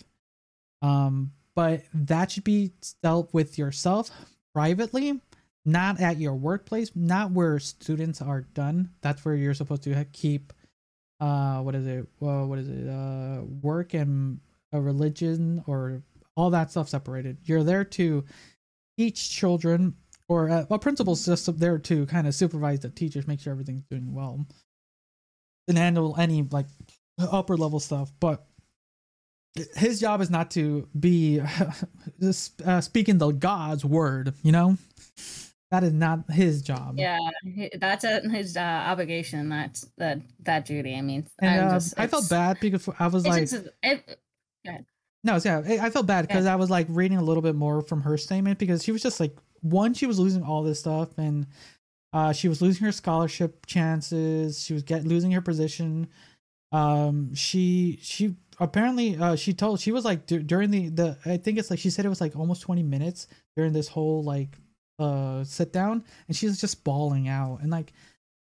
Um, 0.82 1.32
but 1.54 1.84
that 1.94 2.30
should 2.32 2.44
be 2.44 2.72
dealt 3.02 3.32
with 3.32 3.58
yourself 3.58 4.10
privately, 4.54 5.20
not 5.64 6.00
at 6.00 6.18
your 6.18 6.34
workplace, 6.34 6.90
not 6.96 7.30
where 7.30 7.58
students 7.60 8.20
are 8.20 8.42
done. 8.42 8.90
That's 9.00 9.24
where 9.24 9.34
you're 9.36 9.54
supposed 9.54 9.82
to 9.84 10.04
keep. 10.12 10.52
Uh, 11.20 11.60
what 11.62 11.74
is 11.76 11.86
it? 11.86 12.08
Well, 12.20 12.48
what 12.48 12.58
is 12.58 12.68
it? 12.68 12.88
Uh, 12.88 13.42
work 13.62 13.94
and 13.94 14.40
a 14.72 14.80
religion 14.80 15.62
or 15.66 16.02
all 16.36 16.50
that 16.50 16.70
stuff 16.70 16.88
separated. 16.88 17.38
You're 17.44 17.64
there 17.64 17.84
to 17.84 18.24
teach 18.98 19.30
children, 19.30 19.94
or 20.28 20.50
uh, 20.50 20.64
a 20.70 20.78
principal's 20.78 21.24
just 21.24 21.58
there 21.58 21.78
to 21.78 22.06
kind 22.06 22.26
of 22.26 22.34
supervise 22.34 22.80
the 22.80 22.90
teachers, 22.90 23.26
make 23.26 23.40
sure 23.40 23.52
everything's 23.52 23.84
doing 23.90 24.14
well, 24.14 24.46
and 25.68 25.78
handle 25.78 26.14
any 26.18 26.42
like 26.50 26.66
upper 27.18 27.56
level 27.56 27.80
stuff. 27.80 28.12
But 28.20 28.44
his 29.76 30.00
job 30.00 30.20
is 30.22 30.30
not 30.30 30.50
to 30.52 30.88
be 30.98 31.40
uh, 32.64 32.80
speaking 32.80 33.18
the 33.18 33.30
God's 33.32 33.84
word. 33.84 34.32
You 34.42 34.52
know, 34.52 34.78
that 35.70 35.84
is 35.84 35.92
not 35.92 36.30
his 36.30 36.62
job. 36.62 36.94
Yeah, 36.98 37.18
that's 37.78 38.04
a, 38.04 38.20
his 38.28 38.56
uh, 38.56 38.60
obligation. 38.60 39.48
That's 39.50 39.86
that 39.98 40.20
that 40.40 40.64
duty. 40.64 40.94
I 40.96 41.02
mean, 41.02 41.26
And 41.40 41.60
uh, 41.60 41.72
just, 41.74 41.94
I 41.98 42.06
felt 42.06 42.28
bad 42.30 42.58
because 42.60 42.88
I 42.98 43.06
was 43.08 43.26
like, 43.26 43.42
just- 43.48 43.68
it- 43.82 44.18
No, 45.24 45.38
yeah, 45.44 45.62
I 45.66 45.86
I 45.86 45.90
felt 45.90 46.06
bad 46.06 46.26
because 46.26 46.46
I 46.46 46.56
was 46.56 46.70
like 46.70 46.86
reading 46.88 47.18
a 47.18 47.22
little 47.22 47.42
bit 47.42 47.54
more 47.54 47.80
from 47.82 48.02
her 48.02 48.16
statement 48.18 48.58
because 48.58 48.82
she 48.82 48.92
was 48.92 49.02
just 49.02 49.20
like 49.20 49.36
one, 49.60 49.94
she 49.94 50.06
was 50.06 50.18
losing 50.18 50.42
all 50.42 50.62
this 50.62 50.80
stuff, 50.80 51.16
and 51.16 51.46
uh, 52.12 52.32
she 52.32 52.48
was 52.48 52.60
losing 52.60 52.84
her 52.84 52.92
scholarship 52.92 53.64
chances. 53.66 54.62
She 54.64 54.74
was 54.74 54.82
get 54.82 55.04
losing 55.04 55.30
her 55.32 55.40
position. 55.40 56.08
Um, 56.72 57.34
she 57.34 57.98
she 58.02 58.34
apparently 58.60 59.16
uh 59.16 59.36
she 59.36 59.52
told 59.54 59.80
she 59.80 59.92
was 59.92 60.04
like 60.04 60.26
dur- 60.26 60.42
during 60.42 60.70
the 60.70 60.88
the 60.88 61.18
I 61.24 61.36
think 61.36 61.58
it's 61.58 61.70
like 61.70 61.78
she 61.78 61.90
said 61.90 62.04
it 62.04 62.08
was 62.10 62.20
like 62.20 62.36
almost 62.36 62.62
twenty 62.62 62.82
minutes 62.82 63.28
during 63.56 63.72
this 63.72 63.88
whole 63.88 64.22
like 64.24 64.58
uh 64.98 65.44
sit 65.44 65.72
down, 65.72 66.04
and 66.28 66.36
she 66.36 66.46
was 66.46 66.60
just 66.60 66.82
bawling 66.84 67.28
out 67.28 67.60
and 67.62 67.70
like, 67.70 67.92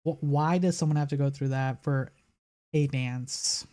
wh- 0.04 0.22
why 0.22 0.58
does 0.58 0.78
someone 0.78 0.98
have 0.98 1.10
to 1.10 1.18
go 1.18 1.30
through 1.30 1.50
that 1.50 1.84
for 1.84 2.12
a 2.74 2.88
dance? 2.88 3.66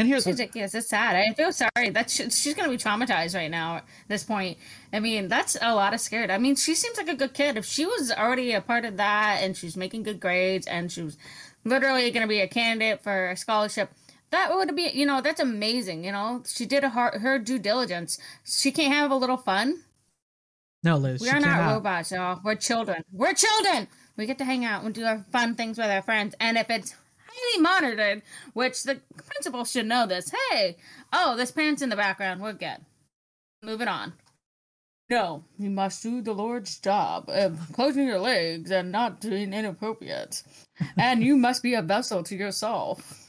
And 0.00 0.08
here's 0.08 0.26
It's 0.26 0.40
ridiculous. 0.40 0.74
It's 0.74 0.88
sad. 0.88 1.14
I 1.14 1.34
feel 1.34 1.52
sorry. 1.52 1.90
That's 1.90 2.14
she's 2.34 2.54
gonna 2.54 2.70
be 2.70 2.78
traumatized 2.78 3.34
right 3.34 3.50
now 3.50 3.76
at 3.76 3.84
this 4.08 4.24
point. 4.24 4.56
I 4.94 4.98
mean, 4.98 5.28
that's 5.28 5.58
a 5.60 5.74
lot 5.74 5.92
of 5.92 6.00
scared. 6.00 6.30
I 6.30 6.38
mean, 6.38 6.56
she 6.56 6.74
seems 6.74 6.96
like 6.96 7.10
a 7.10 7.14
good 7.14 7.34
kid. 7.34 7.58
If 7.58 7.66
she 7.66 7.84
was 7.84 8.10
already 8.10 8.54
a 8.54 8.62
part 8.62 8.86
of 8.86 8.96
that 8.96 9.40
and 9.42 9.54
she's 9.54 9.76
making 9.76 10.04
good 10.04 10.18
grades 10.18 10.66
and 10.66 10.90
she 10.90 11.02
was 11.02 11.18
literally 11.66 12.10
gonna 12.12 12.26
be 12.26 12.40
a 12.40 12.48
candidate 12.48 13.02
for 13.02 13.28
a 13.28 13.36
scholarship, 13.36 13.92
that 14.30 14.54
would 14.54 14.74
be 14.74 14.90
you 14.94 15.04
know 15.04 15.20
that's 15.20 15.38
amazing. 15.38 16.02
You 16.02 16.12
know, 16.12 16.44
she 16.46 16.64
did 16.64 16.82
her, 16.82 17.18
her 17.18 17.38
due 17.38 17.58
diligence. 17.58 18.18
She 18.42 18.72
can't 18.72 18.94
have 18.94 19.10
a 19.10 19.16
little 19.16 19.36
fun. 19.36 19.82
No, 20.82 20.96
Liz. 20.96 21.20
We 21.20 21.26
she 21.26 21.34
are 21.34 21.40
not 21.40 21.58
cannot. 21.58 21.74
robots, 21.74 22.10
y'all. 22.10 22.40
We're 22.42 22.54
children. 22.54 23.04
We're 23.12 23.34
children. 23.34 23.86
We 24.16 24.24
get 24.24 24.38
to 24.38 24.44
hang 24.44 24.64
out 24.64 24.82
and 24.82 24.94
do 24.94 25.04
our 25.04 25.26
fun 25.30 25.56
things 25.56 25.76
with 25.76 25.90
our 25.90 26.00
friends. 26.00 26.34
And 26.40 26.56
if 26.56 26.70
it's 26.70 26.94
highly 27.30 27.62
monitored, 27.62 28.22
which 28.52 28.82
the 28.82 29.00
principal 29.16 29.64
should 29.64 29.86
know 29.86 30.06
this, 30.06 30.32
hey, 30.50 30.76
oh, 31.12 31.36
this 31.36 31.50
parent's 31.50 31.82
in 31.82 31.88
the 31.88 31.96
background. 31.96 32.40
We're 32.40 32.52
good. 32.52 32.78
Moving 33.62 33.88
on. 33.88 34.14
No, 35.10 35.42
you 35.58 35.70
must 35.70 36.02
do 36.04 36.22
the 36.22 36.32
Lord's 36.32 36.78
job 36.78 37.28
of 37.28 37.58
closing 37.72 38.06
your 38.06 38.20
legs 38.20 38.70
and 38.70 38.92
not 38.92 39.20
doing 39.20 39.52
inappropriate. 39.52 40.42
and 40.96 41.22
you 41.22 41.36
must 41.36 41.62
be 41.64 41.74
a 41.74 41.82
vessel 41.82 42.22
to 42.22 42.36
yourself. 42.36 43.26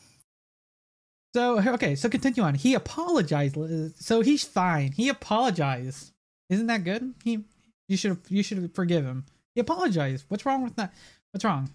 So 1.33 1.59
okay, 1.59 1.95
so 1.95 2.07
continue 2.09 2.43
on. 2.43 2.55
He 2.55 2.75
apologized. 2.75 3.57
So 3.99 4.21
he's 4.21 4.43
fine. 4.43 4.91
He 4.91 5.09
apologized. 5.09 6.11
Isn't 6.49 6.67
that 6.67 6.83
good? 6.83 7.13
He 7.23 7.45
you 7.87 7.97
should 7.97 8.17
you 8.29 8.43
should 8.43 8.75
forgive 8.75 9.05
him. 9.05 9.25
He 9.55 9.61
apologized. 9.61 10.25
What's 10.27 10.45
wrong 10.45 10.63
with 10.63 10.75
that? 10.75 10.93
What's 11.31 11.45
wrong? 11.45 11.69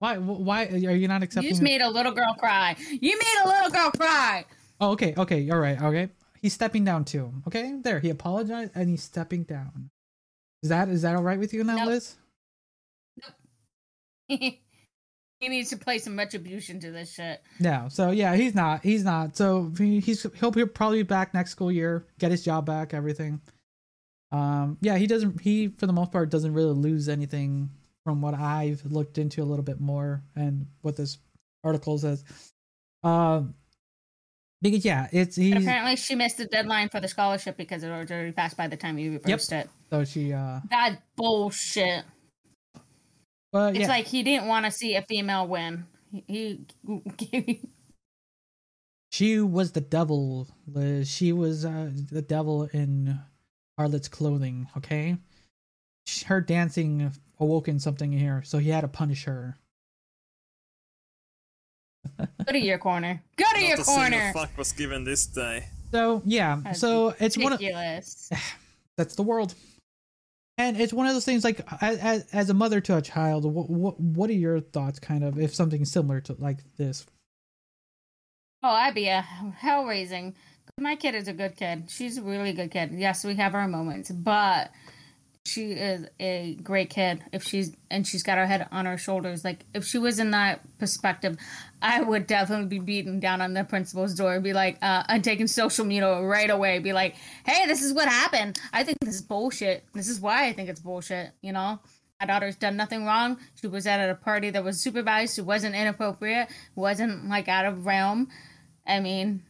Why 0.00 0.16
why 0.16 0.66
are 0.66 0.96
you 0.96 1.08
not 1.08 1.22
accepting? 1.22 1.44
You 1.44 1.50
just 1.50 1.62
made 1.62 1.82
a 1.82 1.88
little 1.88 2.12
girl 2.12 2.34
cry. 2.38 2.74
You 2.90 3.18
made 3.18 3.44
a 3.44 3.48
little 3.48 3.70
girl 3.70 3.90
cry. 3.90 4.46
oh, 4.80 4.92
okay, 4.92 5.14
okay, 5.16 5.48
all 5.50 5.60
right, 5.60 5.80
okay. 5.80 6.08
He's 6.40 6.54
stepping 6.54 6.84
down 6.84 7.04
too. 7.04 7.30
Okay, 7.46 7.78
there. 7.82 8.00
He 8.00 8.08
apologized 8.08 8.72
and 8.74 8.88
he's 8.88 9.02
stepping 9.02 9.42
down. 9.44 9.90
Is 10.62 10.70
that 10.70 10.88
is 10.88 11.02
that 11.02 11.16
all 11.16 11.22
right 11.22 11.38
with 11.38 11.52
you 11.52 11.64
now, 11.64 11.76
Nope. 11.76 11.86
Liz? 11.88 12.16
Nope. 13.22 13.34
he 15.38 15.48
needs 15.48 15.68
to 15.68 15.76
play 15.76 15.98
some 15.98 16.16
retribution 16.16 16.80
to 16.80 16.90
this 16.90 17.12
shit. 17.12 17.42
No. 17.58 17.88
So 17.90 18.10
yeah, 18.10 18.34
he's 18.36 18.54
not. 18.54 18.82
He's 18.82 19.04
not. 19.04 19.36
So 19.36 19.70
he, 19.76 20.00
he's 20.00 20.26
he'll 20.36 20.50
be 20.50 20.64
probably 20.64 21.02
be 21.02 21.06
back 21.06 21.34
next 21.34 21.50
school 21.50 21.70
year, 21.70 22.06
get 22.18 22.30
his 22.30 22.42
job 22.42 22.64
back, 22.64 22.94
everything. 22.94 23.42
Um. 24.32 24.78
Yeah, 24.80 24.96
he 24.96 25.06
doesn't. 25.06 25.42
He 25.42 25.68
for 25.68 25.86
the 25.86 25.92
most 25.92 26.10
part 26.10 26.30
doesn't 26.30 26.54
really 26.54 26.72
lose 26.72 27.06
anything 27.10 27.68
from 28.04 28.20
what 28.20 28.34
I've 28.34 28.84
looked 28.86 29.18
into 29.18 29.42
a 29.42 29.44
little 29.44 29.64
bit 29.64 29.80
more 29.80 30.22
and 30.34 30.66
what 30.82 30.96
this 30.96 31.18
article 31.64 31.98
says. 31.98 32.24
Um. 33.02 33.54
Because 34.62 34.84
yeah, 34.84 35.08
it's 35.10 35.38
apparently, 35.38 35.96
she 35.96 36.14
missed 36.14 36.36
the 36.36 36.44
deadline 36.44 36.90
for 36.90 37.00
the 37.00 37.08
scholarship 37.08 37.56
because 37.56 37.82
it 37.82 37.88
was 37.88 38.10
already 38.10 38.32
passed 38.32 38.58
by 38.58 38.68
the 38.68 38.76
time 38.76 38.98
you 38.98 39.12
reversed 39.12 39.52
it. 39.52 39.70
so 39.88 40.04
she 40.04 40.34
uh. 40.34 40.60
That's 40.68 40.96
bullshit. 41.16 42.04
But 43.52 43.74
It's 43.74 43.80
yeah, 43.80 43.88
like 43.88 44.06
he 44.06 44.22
didn't 44.22 44.46
want 44.46 44.66
to 44.66 44.70
see 44.70 44.94
a 44.94 45.02
female 45.02 45.46
win. 45.48 45.86
He, 46.12 46.66
he 47.18 47.60
she 49.10 49.40
was 49.40 49.72
the 49.72 49.80
devil, 49.80 50.48
Liz. 50.66 51.10
She 51.10 51.32
was 51.32 51.64
uh, 51.64 51.90
the 52.12 52.22
devil 52.22 52.64
in 52.64 53.18
Harlot's 53.78 54.08
clothing. 54.08 54.68
Okay, 54.76 55.16
her 56.26 56.40
dancing 56.40 57.12
awoken 57.40 57.78
something 57.80 58.12
in 58.12 58.18
here, 58.18 58.42
so 58.44 58.58
he 58.58 58.68
had 58.70 58.82
to 58.82 58.88
punish 58.88 59.24
her. 59.24 59.56
go 62.18 62.52
to 62.52 62.58
your 62.58 62.78
corner. 62.78 63.22
Go 63.36 63.44
to 63.54 63.60
your 63.60 63.76
Not 63.76 63.80
a 63.80 63.84
single 63.84 64.10
corner. 64.10 64.32
fuck 64.32 64.56
was 64.56 64.72
given 64.72 65.04
this 65.04 65.26
day. 65.26 65.66
So 65.92 66.22
yeah, 66.24 66.60
That's 66.62 66.78
so 66.80 67.14
it's 67.18 67.36
one 67.36 67.52
of 67.52 67.60
Ridiculous. 67.60 68.30
that's 68.96 69.16
the 69.16 69.22
world, 69.22 69.54
and 70.56 70.80
it's 70.80 70.92
one 70.92 71.06
of 71.06 71.14
those 71.14 71.24
things. 71.24 71.42
Like 71.44 71.60
as 71.80 72.26
as 72.32 72.50
a 72.50 72.54
mother 72.54 72.80
to 72.82 72.96
a 72.96 73.02
child, 73.02 73.44
what 73.44 73.68
what 73.68 73.98
what 74.00 74.30
are 74.30 74.34
your 74.34 74.60
thoughts? 74.60 74.98
Kind 74.98 75.24
of 75.24 75.38
if 75.38 75.54
something 75.54 75.84
similar 75.84 76.20
to 76.22 76.36
like 76.38 76.58
this. 76.76 77.06
Oh, 78.62 78.68
I'd 78.68 78.94
be 78.94 79.08
a 79.08 79.22
hell 79.22 79.84
raising. 79.86 80.34
My 80.78 80.94
kid 80.94 81.14
is 81.14 81.28
a 81.28 81.32
good 81.32 81.56
kid. 81.56 81.90
She's 81.90 82.18
a 82.18 82.22
really 82.22 82.52
good 82.52 82.70
kid. 82.70 82.90
Yes, 82.92 83.24
we 83.24 83.34
have 83.36 83.54
our 83.54 83.66
moments, 83.66 84.10
but 84.10 84.70
she 85.50 85.72
is 85.72 86.06
a 86.20 86.54
great 86.62 86.90
kid. 86.90 87.22
If 87.32 87.42
she's 87.42 87.74
and 87.90 88.06
she's 88.06 88.22
got 88.22 88.38
her 88.38 88.46
head 88.46 88.68
on 88.70 88.86
her 88.86 88.96
shoulders. 88.96 89.44
Like 89.44 89.66
if 89.74 89.84
she 89.84 89.98
was 89.98 90.18
in 90.18 90.30
that 90.30 90.60
perspective, 90.78 91.36
I 91.82 92.00
would 92.00 92.26
definitely 92.26 92.66
be 92.66 92.78
beating 92.78 93.18
down 93.18 93.40
on 93.40 93.54
the 93.54 93.64
principal's 93.64 94.14
door 94.14 94.34
and 94.34 94.44
be 94.44 94.52
like, 94.52 94.78
uh, 94.80 95.02
I'm 95.08 95.22
taking 95.22 95.48
social 95.48 95.84
media 95.84 96.22
right 96.22 96.50
away. 96.50 96.78
Be 96.78 96.92
like, 96.92 97.16
hey, 97.44 97.66
this 97.66 97.82
is 97.82 97.92
what 97.92 98.08
happened. 98.08 98.60
I 98.72 98.84
think 98.84 98.98
this 99.00 99.16
is 99.16 99.22
bullshit. 99.22 99.84
This 99.92 100.08
is 100.08 100.20
why 100.20 100.46
I 100.46 100.52
think 100.52 100.68
it's 100.68 100.80
bullshit. 100.80 101.32
You 101.42 101.52
know. 101.52 101.80
My 102.20 102.26
daughter's 102.26 102.56
done 102.56 102.76
nothing 102.76 103.06
wrong. 103.06 103.38
She 103.58 103.66
was 103.66 103.86
at 103.86 104.10
a 104.10 104.14
party 104.14 104.50
that 104.50 104.62
was 104.62 104.78
supervised. 104.78 105.36
She 105.36 105.40
wasn't 105.40 105.74
inappropriate. 105.74 106.48
Wasn't 106.74 107.30
like 107.30 107.48
out 107.48 107.64
of 107.64 107.86
realm. 107.86 108.28
I 108.86 109.00
mean, 109.00 109.42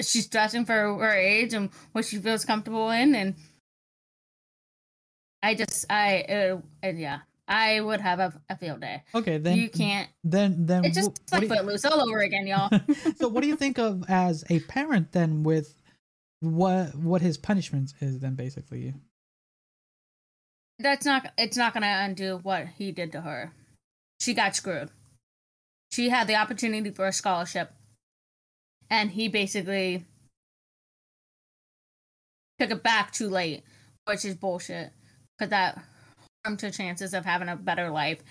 she's 0.00 0.26
dressing 0.26 0.64
for 0.64 0.72
her 0.72 1.14
age 1.14 1.52
and 1.52 1.70
what 1.92 2.04
she 2.06 2.16
feels 2.16 2.44
comfortable 2.44 2.90
in, 2.90 3.14
and 3.14 3.34
I 5.44 5.54
just, 5.54 5.84
I, 5.90 6.22
uh, 6.82 6.88
yeah, 6.88 7.18
I 7.46 7.78
would 7.80 8.00
have 8.00 8.18
a, 8.18 8.32
a 8.48 8.56
field 8.56 8.80
day. 8.80 9.02
Okay, 9.14 9.36
then 9.36 9.58
you 9.58 9.68
can't. 9.68 10.08
Then 10.22 10.64
then 10.64 10.86
It's 10.86 10.96
just 10.96 11.20
like 11.30 11.48
Footloose 11.48 11.84
all 11.84 12.00
over 12.08 12.20
again, 12.20 12.46
y'all. 12.46 12.70
so 13.16 13.28
what 13.28 13.42
do 13.42 13.48
you 13.48 13.56
think 13.56 13.78
of 13.78 14.04
as 14.08 14.44
a 14.48 14.60
parent 14.60 15.12
then 15.12 15.42
with 15.42 15.74
what 16.40 16.94
what 16.94 17.20
his 17.20 17.36
punishment 17.36 17.92
is 18.00 18.20
then 18.20 18.34
basically? 18.34 18.94
That's 20.78 21.04
not. 21.04 21.32
It's 21.36 21.58
not 21.58 21.74
gonna 21.74 22.00
undo 22.00 22.40
what 22.42 22.66
he 22.78 22.92
did 22.92 23.12
to 23.12 23.20
her. 23.20 23.52
She 24.20 24.32
got 24.32 24.56
screwed. 24.56 24.88
She 25.92 26.08
had 26.08 26.26
the 26.26 26.36
opportunity 26.36 26.90
for 26.90 27.06
a 27.06 27.12
scholarship, 27.12 27.74
and 28.88 29.10
he 29.10 29.28
basically 29.28 30.06
took 32.58 32.70
it 32.70 32.82
back 32.82 33.12
too 33.12 33.28
late, 33.28 33.64
which 34.06 34.24
is 34.24 34.34
bullshit. 34.34 34.92
Because 35.38 35.50
that 35.50 35.82
harm 36.44 36.56
to 36.58 36.70
chances 36.70 37.14
of 37.14 37.24
having 37.24 37.48
a 37.48 37.56
better 37.56 37.90
life 37.90 38.22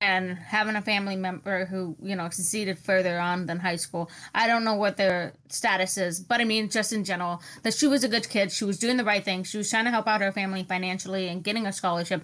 and 0.00 0.36
having 0.36 0.76
a 0.76 0.82
family 0.82 1.16
member 1.16 1.64
who 1.64 1.96
you 2.02 2.14
know 2.14 2.28
succeeded 2.28 2.78
further 2.78 3.18
on 3.18 3.46
than 3.46 3.58
high 3.60 3.76
school. 3.76 4.10
I 4.34 4.46
don't 4.46 4.64
know 4.64 4.74
what 4.74 4.96
their 4.96 5.32
status 5.48 5.96
is, 5.96 6.20
but 6.20 6.40
I 6.40 6.44
mean, 6.44 6.68
just 6.68 6.92
in 6.92 7.04
general, 7.04 7.40
that 7.62 7.74
she 7.74 7.86
was 7.86 8.04
a 8.04 8.08
good 8.08 8.28
kid. 8.28 8.52
She 8.52 8.64
was 8.64 8.78
doing 8.78 8.98
the 8.98 9.04
right 9.04 9.24
thing. 9.24 9.44
She 9.44 9.56
was 9.56 9.70
trying 9.70 9.86
to 9.86 9.90
help 9.90 10.06
out 10.06 10.20
her 10.20 10.32
family 10.32 10.62
financially 10.62 11.28
and 11.28 11.42
getting 11.42 11.66
a 11.66 11.72
scholarship. 11.72 12.22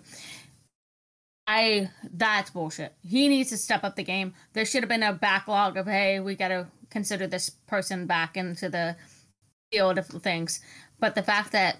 I 1.47 1.91
that's 2.13 2.51
bullshit. 2.51 2.95
He 3.03 3.29
needs 3.29 3.51
to 3.51 3.57
step 3.57 3.83
up 3.83 3.97
the 3.97 4.05
game. 4.05 4.35
There 4.53 4.67
should 4.67 4.83
have 4.83 4.91
been 4.91 5.03
a 5.03 5.15
backlog 5.15 5.77
of 5.77 5.87
hey, 5.87 6.21
we 6.21 6.35
got 6.37 6.49
to 6.49 6.67
consider 6.91 7.27
this 7.27 7.51
person 7.51 8.07
back 8.07 8.37
into 8.37 8.69
the 8.69 8.97
field 9.73 9.99
of 9.99 10.07
things. 10.07 10.61
But 10.99 11.15
the 11.15 11.23
fact 11.23 11.53
that 11.53 11.79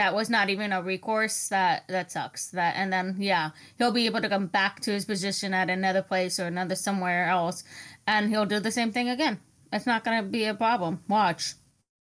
that 0.00 0.14
was 0.14 0.30
not 0.30 0.48
even 0.48 0.72
a 0.72 0.80
recourse 0.80 1.48
that 1.48 1.84
that 1.88 2.10
sucks. 2.10 2.48
That 2.48 2.74
and 2.74 2.90
then 2.90 3.16
yeah 3.18 3.50
he'll 3.76 3.92
be 3.92 4.06
able 4.06 4.22
to 4.22 4.30
come 4.30 4.46
back 4.46 4.80
to 4.80 4.90
his 4.92 5.04
position 5.04 5.52
at 5.52 5.68
another 5.68 6.00
place 6.00 6.40
or 6.40 6.46
another 6.46 6.74
somewhere 6.74 7.28
else 7.28 7.64
and 8.06 8.30
he'll 8.30 8.46
do 8.46 8.60
the 8.60 8.70
same 8.70 8.92
thing 8.92 9.10
again. 9.10 9.40
It's 9.70 9.86
not 9.86 10.02
going 10.02 10.24
to 10.24 10.28
be 10.28 10.46
a 10.46 10.54
problem. 10.54 11.00
Watch. 11.06 11.54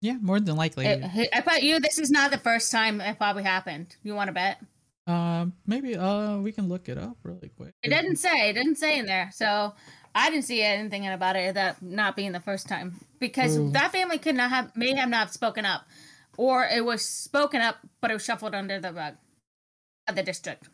Yeah, 0.00 0.18
more 0.22 0.38
than 0.38 0.54
likely. 0.54 0.86
It- 0.86 1.28
i 1.34 1.40
bet 1.40 1.64
you 1.64 1.80
this 1.80 1.98
is 1.98 2.10
not 2.12 2.30
the 2.30 2.38
first 2.38 2.70
time 2.70 3.00
it 3.00 3.18
probably 3.18 3.42
happened. 3.42 3.96
You 4.04 4.14
want 4.14 4.28
to 4.28 4.32
bet? 4.34 4.62
Um, 5.08 5.54
maybe 5.66 5.96
uh 5.96 6.36
we 6.38 6.52
can 6.52 6.68
look 6.68 6.88
it 6.88 6.96
up 6.96 7.16
really 7.24 7.50
quick. 7.56 7.74
it 7.82 7.88
didn't 7.88 8.16
say 8.16 8.50
it 8.50 8.52
didn't 8.52 8.76
say 8.76 9.00
in 9.00 9.06
there 9.06 9.30
so 9.32 9.74
i 10.14 10.30
didn't 10.30 10.44
see 10.44 10.62
anything 10.62 11.08
about 11.08 11.34
it 11.34 11.54
that 11.54 11.82
not 11.82 12.14
being 12.14 12.30
the 12.30 12.46
first 12.50 12.68
time. 12.68 12.88
Because 13.18 13.58
Ooh. 13.58 13.72
that 13.72 13.90
family 13.90 14.18
could 14.18 14.36
not 14.36 14.50
have 14.50 14.76
may 14.76 14.94
have 14.94 15.08
not 15.08 15.32
spoken 15.32 15.64
up 15.66 15.82
or 16.40 16.64
it 16.64 16.84
was 16.84 17.04
spoken 17.04 17.60
up 17.60 17.76
but 18.00 18.10
it 18.10 18.14
was 18.14 18.24
shuffled 18.24 18.54
under 18.54 18.80
the 18.80 18.92
rug 18.92 19.14
of 20.08 20.14
the 20.16 20.22
district 20.22 20.68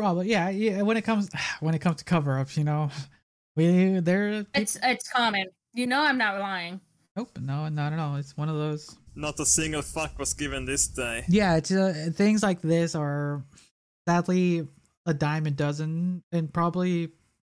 Probably, 0.00 0.30
yeah, 0.30 0.48
yeah. 0.48 0.80
When 0.80 0.96
it 0.96 1.02
comes 1.02 1.28
when 1.60 1.74
it 1.74 1.80
comes 1.80 1.96
to 1.96 2.04
cover 2.04 2.38
ups, 2.38 2.56
you 2.56 2.64
know, 2.64 2.90
we 3.56 4.00
there. 4.00 4.46
It's 4.54 4.78
it's 4.82 5.06
common. 5.08 5.46
You 5.74 5.86
know 5.86 6.00
I'm 6.00 6.16
not 6.16 6.40
lying. 6.40 6.80
Nope, 7.16 7.38
no, 7.38 7.68
not 7.68 7.92
at 7.92 7.98
all. 7.98 8.16
It's 8.16 8.34
one 8.34 8.48
of 8.48 8.56
those. 8.56 8.96
Not 9.14 9.38
a 9.40 9.44
single 9.44 9.82
fuck 9.82 10.18
was 10.18 10.32
given 10.32 10.64
this 10.64 10.86
day. 10.88 11.24
Yeah, 11.28 11.56
it's 11.56 11.70
uh, 11.70 12.08
things 12.14 12.42
like 12.42 12.62
this 12.62 12.94
are 12.94 13.44
sadly 14.08 14.66
a 15.04 15.12
dime 15.12 15.44
a 15.44 15.50
dozen, 15.50 16.22
and 16.32 16.50
probably 16.50 17.10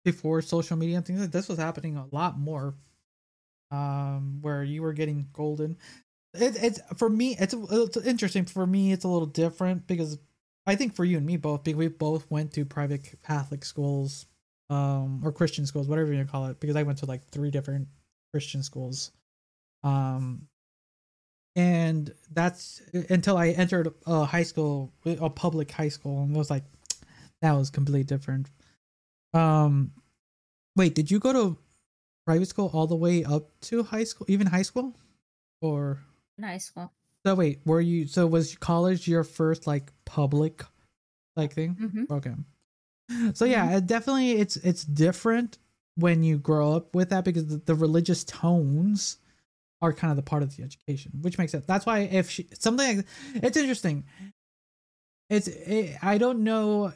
before 0.05 0.43
social 0.43 0.77
media 0.77 0.99
and 0.99 1.07
things 1.07 1.21
like 1.21 1.31
this 1.31 1.49
was 1.49 1.59
happening 1.59 1.97
a 1.97 2.05
lot 2.13 2.39
more. 2.39 2.75
Um, 3.75 4.39
where 4.41 4.63
you 4.63 4.83
were 4.83 4.93
getting 4.93 5.27
golden. 5.33 5.77
It, 6.33 6.57
it's 6.63 6.81
for 6.97 7.09
me. 7.09 7.37
It's, 7.41 7.55
it's 7.55 7.97
interesting 7.97 8.45
for 8.45 8.65
me. 8.65 8.93
It's 8.93 9.05
a 9.05 9.09
little 9.09 9.27
different 9.27 9.89
because 9.89 10.19
I 10.65 10.77
think 10.77 10.95
for 10.95 11.05
you 11.05 11.17
and 11.17 11.27
me 11.27 11.37
both, 11.37 11.65
because 11.65 11.77
we 11.77 11.89
both 11.89 12.31
went 12.31 12.53
to 12.53 12.65
private 12.65 13.03
Catholic 13.27 13.65
schools, 13.65 14.27
um, 14.71 15.23
or 15.25 15.33
Christian 15.33 15.67
schools, 15.67 15.89
whatever 15.89 16.13
you 16.13 16.25
call 16.25 16.47
it. 16.47 16.61
Because 16.61 16.77
I 16.77 16.85
went 16.85 16.99
to 16.99 17.07
like 17.07 17.25
three 17.25 17.51
different 17.51 17.89
Christian 18.33 18.63
schools, 18.63 19.11
um, 19.83 20.47
and 21.57 22.15
that's 22.31 22.81
until 23.11 23.37
I 23.37 23.49
entered 23.49 23.93
a 24.07 24.25
high 24.25 24.45
school, 24.45 24.93
a 25.05 25.31
public 25.31 25.73
high 25.73 25.89
school, 25.89 26.23
and 26.23 26.35
it 26.35 26.39
was 26.39 26.51
like 26.51 26.65
that 27.43 27.53
was 27.53 27.71
completely 27.71 28.05
different. 28.05 28.51
Um, 29.33 29.91
wait, 30.77 30.95
did 30.95 31.11
you 31.11 31.19
go 31.19 31.33
to 31.33 31.59
private 32.27 32.47
school 32.47 32.71
all 32.73 32.87
the 32.87 32.97
way 32.97 33.25
up 33.25 33.49
to 33.63 33.83
high 33.83 34.05
school, 34.05 34.27
even 34.31 34.47
high 34.47 34.63
school, 34.63 34.97
or 35.61 35.99
high 36.41 36.59
school. 36.59 36.93
so 37.25 37.35
wait, 37.35 37.61
were 37.65 37.81
you 37.81 38.07
so 38.07 38.27
was 38.27 38.57
college 38.57 39.07
your 39.09 39.25
first 39.25 39.67
like 39.67 39.93
public 40.05 40.65
like 41.37 41.53
thing? 41.55 41.75
hmm 41.75 42.13
Okay. 42.13 42.35
So 43.35 43.45
yeah, 43.45 43.77
it 43.77 43.87
definitely 43.87 44.33
it's 44.33 44.57
it's 44.57 44.85
different 44.85 45.59
when 45.97 46.23
you 46.23 46.39
grow 46.39 46.73
up 46.73 46.95
with 46.95 47.11
that 47.11 47.25
because 47.25 47.47
the, 47.47 47.59
the 47.59 47.75
religious 47.75 48.25
tones 48.25 49.19
are 49.83 49.93
kind 49.93 50.11
of 50.11 50.17
the 50.17 50.23
part 50.23 50.43
of 50.43 50.57
the 50.57 50.63
education, 50.63 51.13
which 51.21 51.37
makes 51.37 51.53
sense. 51.53 51.67
That's 51.67 51.85
why 51.85 52.01
if 52.01 52.31
she 52.31 52.49
something 52.59 52.97
like 52.99 53.07
it's 53.35 53.57
interesting. 53.57 54.05
It's 55.31 55.49
it, 55.49 55.97
I 56.03 56.19
don't 56.19 56.45
know 56.45 56.93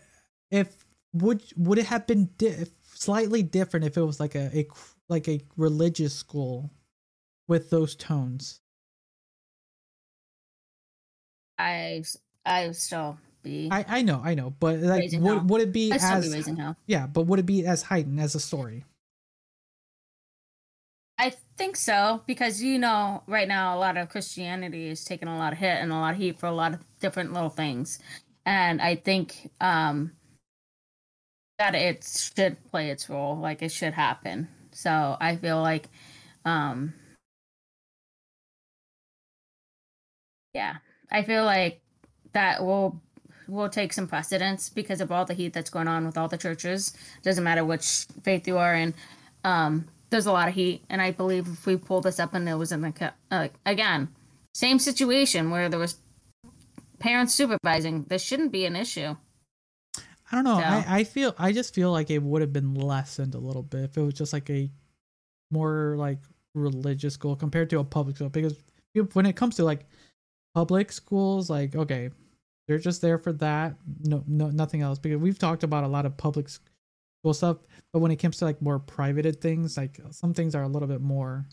if 0.51 0.85
would 1.13 1.43
would 1.57 1.79
it 1.79 1.87
have 1.87 2.07
been 2.07 2.31
di- 2.37 2.65
slightly 2.95 3.43
different 3.43 3.87
if 3.87 3.97
it 3.97 4.03
was 4.03 4.21
like 4.21 4.35
a, 4.35 4.51
a 4.59 4.67
like 5.09 5.29
a 5.29 5.41
religious 5.57 6.15
school 6.15 6.71
with 7.49 7.71
those 7.71 7.95
tones. 7.97 8.61
I 11.59 12.05
I 12.45 12.71
still 12.73 13.19
be. 13.43 13.69
I 13.71 13.85
I 13.89 14.03
know 14.03 14.21
I 14.25 14.35
know, 14.35 14.51
but 14.51 14.79
like 14.81 15.01
Raising 15.01 15.23
hell. 15.23 15.41
would 15.41 15.51
would 15.51 15.61
it 15.61 15.73
be 15.73 15.93
I 15.93 15.97
still 15.99 16.21
be 16.21 16.29
as 16.29 16.33
raising 16.33 16.57
hell. 16.57 16.77
yeah, 16.87 17.07
but 17.07 17.23
would 17.27 17.39
it 17.39 17.47
be 17.47 17.67
as 17.67 17.83
heightened 17.83 18.21
as 18.21 18.35
a 18.35 18.41
story? 18.41 18.85
I 21.19 21.31
think 21.57 21.77
so 21.77 22.23
because 22.27 22.63
you 22.63 22.79
know 22.79 23.23
right 23.27 23.49
now 23.49 23.77
a 23.77 23.79
lot 23.79 23.97
of 23.97 24.09
Christianity 24.09 24.89
is 24.89 25.05
taking 25.05 25.29
a 25.29 25.37
lot 25.37 25.53
of 25.53 25.59
hit 25.59 25.79
and 25.79 25.91
a 25.91 25.97
lot 25.97 26.15
of 26.15 26.21
heat 26.21 26.39
for 26.39 26.47
a 26.47 26.53
lot 26.53 26.75
of 26.75 26.81
different 27.01 27.33
little 27.33 27.51
things, 27.51 27.99
and 28.47 28.81
I 28.81 28.95
think 28.95 29.51
um 29.61 30.13
that 31.59 31.75
it 31.75 32.05
should 32.05 32.63
play 32.71 32.91
its 32.91 33.09
role, 33.11 33.37
like 33.37 33.63
it 33.63 33.73
should 33.73 33.95
happen. 33.95 34.49
So 34.79 35.17
I 35.21 35.35
feel 35.35 35.61
like, 35.61 35.89
um 36.45 36.95
yeah, 40.55 40.77
I 41.11 41.25
feel 41.25 41.45
like 41.45 41.81
that 42.33 42.65
will 42.65 43.03
will 43.49 43.69
take 43.69 43.93
some 43.93 44.07
precedence 44.07 44.69
because 44.69 45.01
of 45.01 45.11
all 45.11 45.25
the 45.25 45.35
heat 45.35 45.53
that's 45.53 45.71
going 45.71 45.89
on 45.89 46.07
with 46.07 46.17
all 46.17 46.29
the 46.29 46.39
churches. 46.39 46.97
Doesn't 47.23 47.43
matter 47.43 47.65
which 47.65 48.07
faith 48.23 48.47
you 48.47 48.57
are 48.59 48.75
in. 48.75 48.95
Um, 49.43 49.89
there's 50.11 50.27
a 50.27 50.33
lot 50.33 50.47
of 50.49 50.55
heat, 50.55 50.85
and 50.89 51.03
I 51.03 51.11
believe 51.11 51.49
if 51.49 51.67
we 51.67 51.77
pull 51.77 52.01
this 52.01 52.21
up 52.21 52.33
and 52.35 52.49
it 52.49 52.55
was 52.55 52.71
in 52.71 52.83
the 52.83 53.13
uh, 53.33 53.49
again 53.67 54.09
same 54.55 54.79
situation 54.79 55.51
where 55.51 55.69
there 55.69 55.81
was 55.81 55.97
parents 57.01 57.35
supervising, 57.35 58.05
this 58.05 58.23
shouldn't 58.23 58.53
be 58.53 58.65
an 58.65 58.77
issue. 58.77 59.17
I 60.31 60.37
don't 60.37 60.45
know. 60.45 60.59
So- 60.59 60.65
I, 60.65 60.85
I 60.89 61.05
feel 61.05 61.35
I 61.39 61.53
just 61.53 61.75
feel 61.75 61.91
like 61.93 62.11
it 62.11 62.23
would 62.23 62.43
have 62.43 62.53
been 62.53 62.75
lessened 62.75 63.35
a 63.35 63.39
little 63.39 63.63
bit 63.63 63.85
if 63.85 63.97
it 63.97 64.03
was 64.03 64.15
just 64.15 64.33
like 64.33 64.51
a 64.51 64.71
more 65.51 65.95
like 65.97 66.19
religious 66.55 67.15
school 67.15 67.37
compared 67.37 67.71
to 67.71 67.79
a 67.79 67.85
public 67.85 68.17
school 68.17 68.29
because 68.29 68.55
when 69.13 69.27
it 69.27 69.37
comes 69.37 69.57
to 69.57 69.65
like 69.65 69.87
public 70.55 70.91
schools 70.91 71.49
like 71.49 71.75
okay 71.77 72.11
they're 72.67 72.79
just 72.79 73.01
there 73.01 73.17
for 73.19 73.33
that 73.33 73.75
no 74.05 74.25
no 74.27 74.51
nothing 74.51 74.83
else 74.83 74.99
because 74.99 75.19
we've 75.19 75.39
talked 75.39 75.63
about 75.63 75.85
a 75.85 75.89
lot 75.89 76.05
of 76.05 76.17
public 76.17 76.49
school 76.49 77.33
stuff 77.33 77.59
but 77.93 78.01
when 78.01 78.11
it 78.11 78.17
comes 78.17 78.39
to 78.39 78.45
like 78.45 78.61
more 78.61 78.79
privated 78.79 79.41
things 79.41 79.77
like 79.77 80.01
some 80.11 80.35
things 80.35 80.55
are 80.55 80.65
a 80.65 80.69
little 80.69 80.89
bit 80.89 81.01
more 81.01 81.47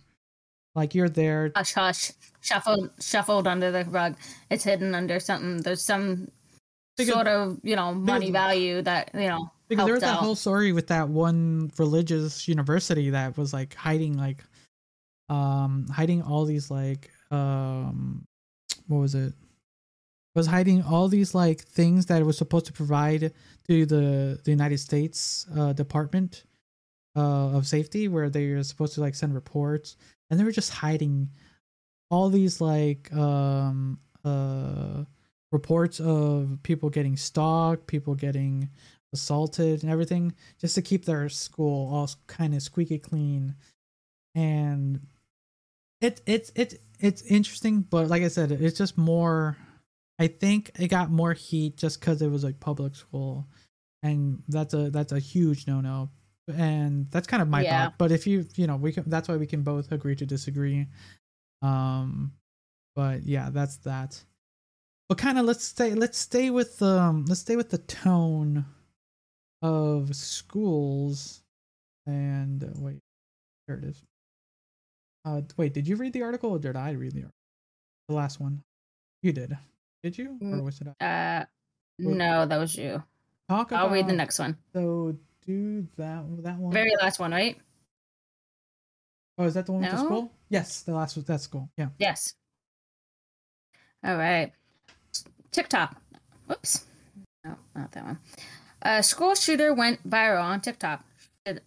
like 0.74 0.96
you're 0.96 1.10
there 1.10 1.52
Hush, 1.56 1.74
hush, 1.74 2.12
shuffled, 2.42 2.90
shuffled 3.00 3.48
under 3.48 3.72
the 3.72 3.86
rug. 3.86 4.18
It's 4.50 4.66
hidden 4.66 4.94
under 4.94 5.22
something. 5.22 5.62
There's 5.62 5.82
some 5.86 6.30
Because- 6.98 7.14
sort 7.14 7.28
of 7.28 7.60
you 7.64 7.76
know 7.76 7.94
money 7.94 8.32
value 8.32 8.82
that 8.82 9.12
you 9.14 9.28
know 9.28 9.52
because 9.68 9.86
there 9.86 9.94
was 9.96 10.04
that 10.04 10.16
out. 10.16 10.20
whole 10.20 10.36
story 10.36 10.72
with 10.72 10.88
that 10.88 11.10
one 11.10 11.72
religious 11.78 12.48
university 12.48 13.10
that 13.10 13.38
was 13.38 13.54
like 13.54 13.74
hiding 13.74 14.18
like 14.18 14.44
um 15.30 15.88
hiding 15.92 16.22
all 16.22 16.46
these 16.46 16.70
like 16.70 17.10
um 17.32 18.26
what 18.88 19.00
was 19.00 19.16
it 19.16 19.34
was 20.36 20.46
hiding 20.48 20.84
all 20.84 21.08
these 21.08 21.34
like 21.34 21.62
things 21.62 22.06
that 22.08 22.22
it 22.22 22.26
was 22.26 22.38
supposed 22.38 22.66
to 22.68 22.74
provide 22.74 23.34
to 23.68 23.86
the 23.86 24.40
the 24.44 24.52
United 24.52 24.78
States 24.78 25.48
uh 25.58 25.74
department 25.74 26.44
uh 27.18 27.56
of 27.58 27.66
safety 27.66 28.08
where 28.08 28.30
they 28.30 28.52
were 28.54 28.64
supposed 28.64 28.94
to 28.94 29.02
like 29.02 29.16
send 29.16 29.34
reports 29.34 29.98
and 30.30 30.40
they 30.40 30.44
were 30.44 30.52
just 30.52 30.72
hiding 30.72 31.30
all 32.12 32.30
these 32.30 32.62
like 32.62 33.12
um 33.14 33.98
uh 34.24 35.04
reports 35.60 35.98
of 36.00 36.60
people 36.64 36.90
getting 36.90 37.16
stalked 37.18 37.88
people 37.88 38.14
getting 38.16 38.70
assaulted 39.14 39.82
and 39.84 39.92
everything 39.92 40.34
just 40.60 40.76
to 40.76 40.82
keep 40.82 41.06
their 41.06 41.30
school 41.30 41.94
all 41.94 42.10
kind 42.28 42.54
of 42.54 42.62
squeaky 42.62 43.00
clean. 43.00 43.56
And 44.36 45.00
it 46.02 46.22
it's 46.26 46.52
it's 46.56 46.76
it's 47.00 47.22
interesting 47.24 47.82
but 47.94 48.08
like 48.10 48.24
i 48.24 48.28
said 48.28 48.52
it's 48.52 48.78
just 48.78 48.98
more 48.98 49.56
i 50.20 50.28
think 50.28 50.72
it 50.78 50.90
got 50.90 51.10
more 51.10 51.34
heat 51.34 51.78
just 51.78 52.00
because 52.00 52.22
it 52.22 52.28
was 52.36 52.44
like 52.44 52.60
public 52.60 52.96
school. 52.96 53.48
And 54.04 54.44
that's 54.48 54.74
a 54.74 54.92
that's 54.92 55.14
a 55.14 55.20
huge 55.20 55.66
no-no. 55.68 56.10
And 56.54 57.10
that's 57.10 57.26
kind 57.28 57.42
of 57.42 57.48
my 57.50 57.64
Yeah. 57.64 57.72
thought 57.72 57.98
but 57.98 58.12
if 58.12 58.28
you 58.28 58.46
you 58.56 58.68
know 58.68 58.76
we 58.76 58.92
can 58.92 59.04
that's 59.10 59.28
why 59.30 59.38
we 59.38 59.48
can 59.48 59.64
both 59.64 59.92
agree 59.92 60.16
to 60.18 60.26
disagree. 60.26 60.88
Um 61.62 62.34
but 62.96 63.24
yeah 63.24 63.50
that's 63.52 63.78
that 63.90 64.12
but 65.10 65.18
kind 65.18 65.38
of 65.38 65.46
let's 65.46 65.64
stay 65.64 65.94
let's 65.94 66.18
stay 66.18 66.50
with 66.50 66.82
um 66.82 67.26
let's 67.28 67.42
stay 67.42 67.56
with 67.56 67.70
the 67.70 67.78
tone 67.80 68.66
of 69.62 70.16
schools 70.16 71.44
and 72.06 72.64
uh, 72.64 72.68
wait 72.78 73.00
there 73.68 73.78
it 73.78 73.84
is. 73.86 74.04
Uh 75.26 75.42
wait 75.58 75.74
did 75.74 75.88
you 75.88 75.96
read 75.96 76.14
the 76.14 76.22
article 76.24 76.52
or 76.52 76.60
did 76.60 76.76
i 76.76 76.92
read 76.92 77.14
the 77.14 77.22
article? 77.22 77.32
The 78.10 78.16
last 78.16 78.40
one. 78.40 78.62
You 79.24 79.34
did. 79.34 79.58
Did 80.04 80.18
you? 80.18 80.38
Or 80.42 80.60
Mm, 80.60 80.64
was 80.64 80.82
it 80.82 80.88
Uh, 81.04 81.46
no, 81.98 82.46
that 82.46 82.58
was 82.58 82.76
you. 82.76 83.02
talk 83.50 83.72
about 83.72 83.86
I'll 83.86 83.90
read 83.92 84.08
the 84.08 84.14
next 84.14 84.38
one. 84.38 84.58
so 84.74 85.16
do 85.46 85.88
that 85.98 86.24
that 86.44 86.58
one? 86.58 86.72
Very 86.74 86.94
last 87.02 87.20
one, 87.20 87.32
right? 87.32 87.58
oh 89.38 89.44
is 89.46 89.54
that 89.56 89.66
the 89.66 89.72
one 89.72 89.82
with 89.82 89.92
the 89.92 89.98
school? 89.98 90.32
Yes 90.50 90.82
the 90.84 90.94
last 90.94 91.16
was 91.16 91.26
that 91.26 91.42
school 91.42 91.70
yeah. 91.78 91.90
Yes. 91.98 92.36
All 94.04 94.16
right. 94.18 94.54
TikTok. 95.56 95.96
Whoops. 96.48 96.86
No, 97.46 97.56
not 97.74 97.92
that 97.94 98.06
one. 98.06 98.20
A 98.82 99.02
school 99.02 99.36
shooter 99.36 99.74
went 99.74 100.08
viral 100.08 100.44
on 100.44 100.60
TikTok. 100.60 101.04
Should 101.48 101.62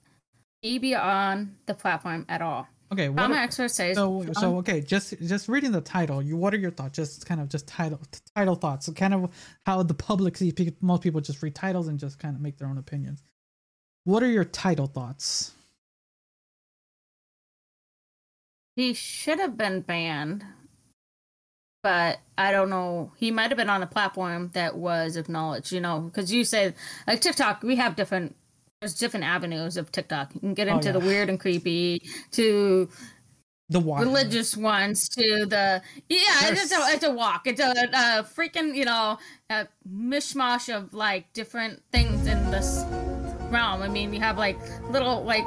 he 0.60 0.78
be 0.78 0.94
on 0.94 1.56
the 1.66 1.74
platform 1.74 2.26
at 2.28 2.42
all? 2.42 2.68
okay 2.90 3.10
what 3.10 3.18
Trauma 3.18 3.34
are- 3.34 3.42
expert 3.42 3.70
says. 3.70 3.96
so 3.96 4.24
so 4.32 4.48
um, 4.48 4.54
okay 4.56 4.80
just 4.80 5.14
just 5.20 5.46
reading 5.46 5.72
the 5.72 5.80
title 5.82 6.22
you 6.22 6.38
what 6.38 6.54
are 6.54 6.56
your 6.56 6.70
thoughts 6.70 6.96
just 6.96 7.26
kind 7.26 7.38
of 7.38 7.46
just 7.50 7.68
title 7.68 8.00
title 8.34 8.54
thoughts 8.54 8.86
so 8.86 8.92
kind 8.94 9.12
of 9.12 9.30
how 9.66 9.82
the 9.82 9.92
public 9.92 10.38
sees 10.38 10.54
most 10.80 11.02
people 11.02 11.20
just 11.20 11.42
read 11.42 11.54
titles 11.54 11.88
and 11.88 11.98
just 11.98 12.18
kind 12.18 12.34
of 12.34 12.40
make 12.40 12.56
their 12.56 12.66
own 12.66 12.78
opinions 12.78 13.22
what 14.04 14.22
are 14.22 14.30
your 14.30 14.46
title 14.46 14.86
thoughts 14.86 15.52
He 18.74 18.94
should 18.94 19.40
have 19.40 19.56
been 19.58 19.80
banned, 19.80 20.44
but 21.88 22.20
I 22.36 22.52
don't 22.52 22.68
know. 22.68 23.12
He 23.16 23.30
might 23.30 23.48
have 23.50 23.56
been 23.56 23.70
on 23.70 23.82
a 23.82 23.86
platform 23.86 24.50
that 24.52 24.76
was 24.76 25.16
acknowledged, 25.16 25.72
you 25.72 25.80
know, 25.80 26.00
because 26.00 26.30
you 26.30 26.44
said 26.44 26.74
like 27.06 27.22
TikTok, 27.22 27.62
we 27.62 27.76
have 27.76 27.96
different. 27.96 28.36
There's 28.82 28.92
different 28.94 29.24
avenues 29.24 29.78
of 29.78 29.90
TikTok. 29.90 30.34
You 30.34 30.40
can 30.40 30.52
get 30.52 30.68
Oh, 30.68 30.74
into 30.74 30.92
the 30.92 31.00
weird 31.00 31.30
and 31.30 31.40
creepy, 31.40 32.02
to 32.32 32.90
the 33.70 33.80
religious 33.80 34.54
ones, 34.54 35.08
to 35.08 35.46
the 35.46 35.80
yeah. 36.10 36.50
It's 36.50 36.70
a 36.72 36.78
it's 36.94 37.04
a 37.04 37.10
walk. 37.10 37.46
It's 37.46 37.60
a, 37.60 37.70
a 37.70 38.22
freaking 38.22 38.74
you 38.74 38.84
know 38.84 39.16
a 39.48 39.66
mishmash 39.90 40.68
of 40.68 40.92
like 40.92 41.32
different 41.32 41.82
things 41.90 42.26
in 42.26 42.50
this 42.50 42.84
realm. 43.50 43.80
I 43.80 43.88
mean, 43.88 44.12
you 44.12 44.20
have 44.20 44.36
like 44.36 44.58
little 44.90 45.24
like 45.24 45.44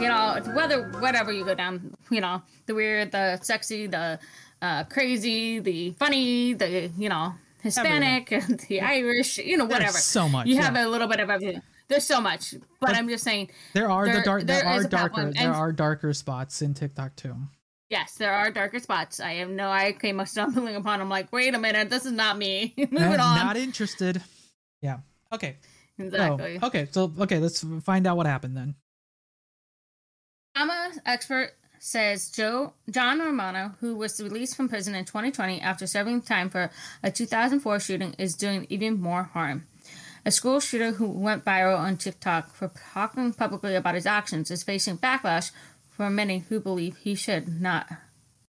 you 0.00 0.08
know, 0.08 0.40
whether 0.54 0.88
whatever 1.00 1.30
you 1.30 1.44
go 1.44 1.54
down, 1.54 1.94
you 2.10 2.20
know, 2.20 2.42
the 2.66 2.74
weird, 2.74 3.12
the 3.12 3.38
sexy, 3.42 3.86
the 3.86 4.18
uh, 4.62 4.84
crazy, 4.84 5.58
the 5.60 5.90
funny, 5.92 6.54
the 6.54 6.90
you 6.98 7.08
know, 7.08 7.34
Hispanic, 7.62 8.28
the 8.68 8.80
Irish, 8.80 9.38
you 9.38 9.56
know, 9.56 9.66
There's 9.66 9.78
whatever. 9.80 9.98
so 9.98 10.28
much 10.28 10.46
You 10.46 10.56
yeah. 10.56 10.62
have 10.62 10.76
a 10.76 10.88
little 10.88 11.08
bit 11.08 11.20
of 11.20 11.30
everything. 11.30 11.62
There's 11.88 12.06
so 12.06 12.20
much, 12.20 12.52
but 12.52 12.62
But- 12.80 12.96
I'm 12.96 13.08
just 13.08 13.24
saying, 13.24 13.50
there 13.74 13.90
are 13.90 14.06
the 14.08 14.22
dark 14.22 14.44
there, 14.44 14.62
there 14.62 14.66
are 14.68 14.82
darker 14.84 15.14
platform, 15.14 15.32
there 15.32 15.52
are 15.52 15.72
darker 15.72 16.12
spots 16.14 16.62
in 16.62 16.74
tiktok 16.74 17.16
too 17.16 17.34
yes, 17.90 18.14
there 18.14 18.32
are 18.32 18.52
darker 18.52 18.78
spots. 18.78 19.18
I 19.18 19.32
have 19.34 19.48
no, 19.50 19.68
I 19.68 19.90
came 19.90 20.24
stumbling 20.24 20.76
upon. 20.76 21.00
I'm 21.00 21.08
like, 21.08 21.32
wait 21.32 21.52
a 21.56 21.58
minute, 21.58 21.90
this 21.90 22.06
is 22.06 22.12
not 22.12 22.38
me. 22.38 22.72
Moving 22.78 22.98
Eh, 22.98 23.16
on. 23.18 23.36
not 23.36 23.56
interested 23.56 24.22
yeah 24.82 24.98
okay 25.32 25.56
so, 25.98 26.04
exactly. 26.04 26.58
okay 26.62 26.88
so 26.90 27.12
okay 27.20 27.38
let's 27.38 27.64
find 27.82 28.06
out 28.06 28.16
what 28.16 28.26
happened 28.26 28.56
then 28.56 28.74
I'm 30.54 30.70
an 30.70 30.92
expert 31.06 31.52
says 31.80 32.30
Joe 32.30 32.74
John 32.90 33.18
Romano, 33.18 33.74
who 33.80 33.96
was 33.96 34.20
released 34.20 34.54
from 34.54 34.68
prison 34.68 34.94
in 34.94 35.06
2020 35.06 35.60
after 35.60 35.86
serving 35.86 36.22
time 36.22 36.50
for 36.50 36.70
a 37.02 37.10
2004 37.10 37.80
shooting, 37.80 38.14
is 38.18 38.34
doing 38.34 38.66
even 38.68 39.00
more 39.00 39.24
harm. 39.24 39.66
A 40.26 40.30
school 40.30 40.60
shooter 40.60 40.92
who 40.92 41.08
went 41.08 41.44
viral 41.44 41.78
on 41.78 41.96
TikTok 41.96 42.52
for 42.52 42.70
talking 42.92 43.32
publicly 43.32 43.74
about 43.74 43.94
his 43.94 44.04
actions 44.04 44.50
is 44.50 44.62
facing 44.62 44.98
backlash 44.98 45.50
from 45.88 46.14
many 46.14 46.40
who 46.40 46.60
believe 46.60 46.98
he 46.98 47.14
should 47.14 47.60
not 47.60 47.88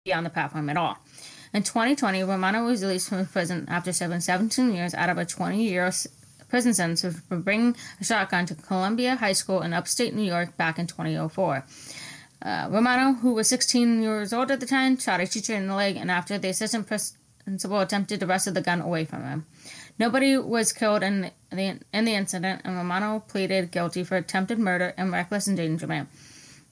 be 0.06 0.14
on 0.14 0.24
the 0.24 0.30
platform 0.30 0.70
at 0.70 0.78
all. 0.78 1.00
In 1.52 1.64
2020, 1.64 2.24
Romano 2.24 2.66
was 2.66 2.84
released 2.84 3.10
from 3.10 3.26
prison 3.26 3.66
after 3.68 3.92
serving 3.92 4.20
17 4.20 4.72
years 4.72 4.94
out 4.94 5.10
of 5.10 5.18
a 5.18 5.26
20 5.26 5.64
year 5.64 5.92
prison 6.48 6.76
sentence 6.76 7.02
for 7.28 7.38
bringing 7.38 7.76
a 8.00 8.04
shotgun 8.04 8.46
to 8.46 8.54
Columbia 8.54 9.16
High 9.16 9.34
School 9.34 9.64
in 9.64 9.74
upstate 9.74 10.14
New 10.14 10.24
York 10.24 10.56
back 10.58 10.78
in 10.78 10.86
2004. 10.86 11.66
Uh, 12.42 12.68
Romano, 12.70 13.14
who 13.14 13.34
was 13.34 13.48
16 13.48 14.02
years 14.02 14.34
old 14.34 14.52
at 14.52 14.60
the 14.60 14.66
time, 14.66 14.98
shot 14.98 15.20
a 15.20 15.28
teacher 15.28 15.56
in 15.56 15.68
the 15.68 15.76
leg, 15.76 15.96
and 15.96 16.12
after 16.12 16.38
the 16.38 16.50
assistant 16.50 16.88
principal 16.88 17.80
attempted 17.80 18.20
to 18.20 18.26
wrestle 18.26 18.54
the 18.54 18.62
gun 18.62 18.82
away 18.82 19.06
from 19.06 19.24
him. 19.24 19.46
Nobody 19.98 20.38
was 20.38 20.74
killed 20.74 21.04
in 21.04 21.32
the 21.52 21.80
in 21.94 22.06
the 22.06 22.14
incident, 22.14 22.62
and 22.66 22.76
Romano 22.76 23.24
pleaded 23.28 23.72
guilty 23.72 24.04
for 24.04 24.18
attempted 24.18 24.60
murder 24.60 24.94
and 24.98 25.12
reckless 25.12 25.48
endangerment. 25.48 26.10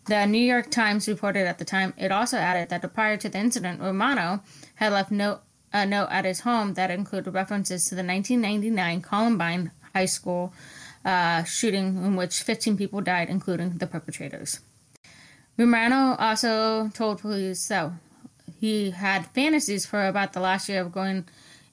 The 0.05 0.26
New 0.26 0.39
York 0.39 0.70
Times 0.70 1.07
reported 1.07 1.47
at 1.47 1.59
the 1.59 1.66
time. 1.66 1.93
It 1.97 2.11
also 2.11 2.38
added 2.38 2.68
that 2.70 2.93
prior 2.93 3.16
to 3.16 3.30
the 3.30 3.38
incident, 3.38 3.80
Romano 3.80 4.41
had 4.76 4.91
left 4.91 5.11
note, 5.11 5.41
a 5.72 5.86
note 5.86 6.09
at 6.11 6.26
his 6.26 6.41
home 6.41 6.74
that 6.74 6.91
included 6.91 7.34
references 7.34 7.86
to 7.86 7.95
the 7.95 8.03
1999 8.03 9.01
Columbine 9.01 9.72
High 9.93 10.05
School 10.05 10.53
uh, 11.05 11.43
shooting, 11.43 12.03
in 12.03 12.18
which 12.18 12.43
15 12.43 12.76
people 12.76 12.99
died, 12.99 13.30
including 13.30 13.78
the 13.78 13.88
perpetrators. 13.88 14.59
Romano 15.58 16.16
also 16.18 16.89
told 16.93 17.20
police 17.22 17.68
that 17.68 17.91
he 18.60 18.91
had 18.91 19.28
fantasies 19.28 19.86
for 19.86 20.08
about 20.08 20.34
the 20.34 20.39
last 20.39 20.68
year 20.70 20.82
of 20.82 20.91
going 20.91 21.26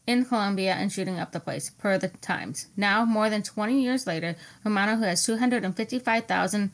in 0.06 0.24
Columbia 0.24 0.72
and 0.74 0.92
shooting 0.92 1.18
up 1.18 1.32
the 1.32 1.40
place, 1.40 1.70
per 1.70 1.98
the 1.98 2.08
Times. 2.08 2.66
Now, 2.76 3.04
more 3.04 3.30
than 3.30 3.42
20 3.42 3.80
years 3.80 4.06
later, 4.06 4.36
Romano, 4.64 4.96
who 4.96 5.04
has 5.04 5.24
255,000 5.24 6.72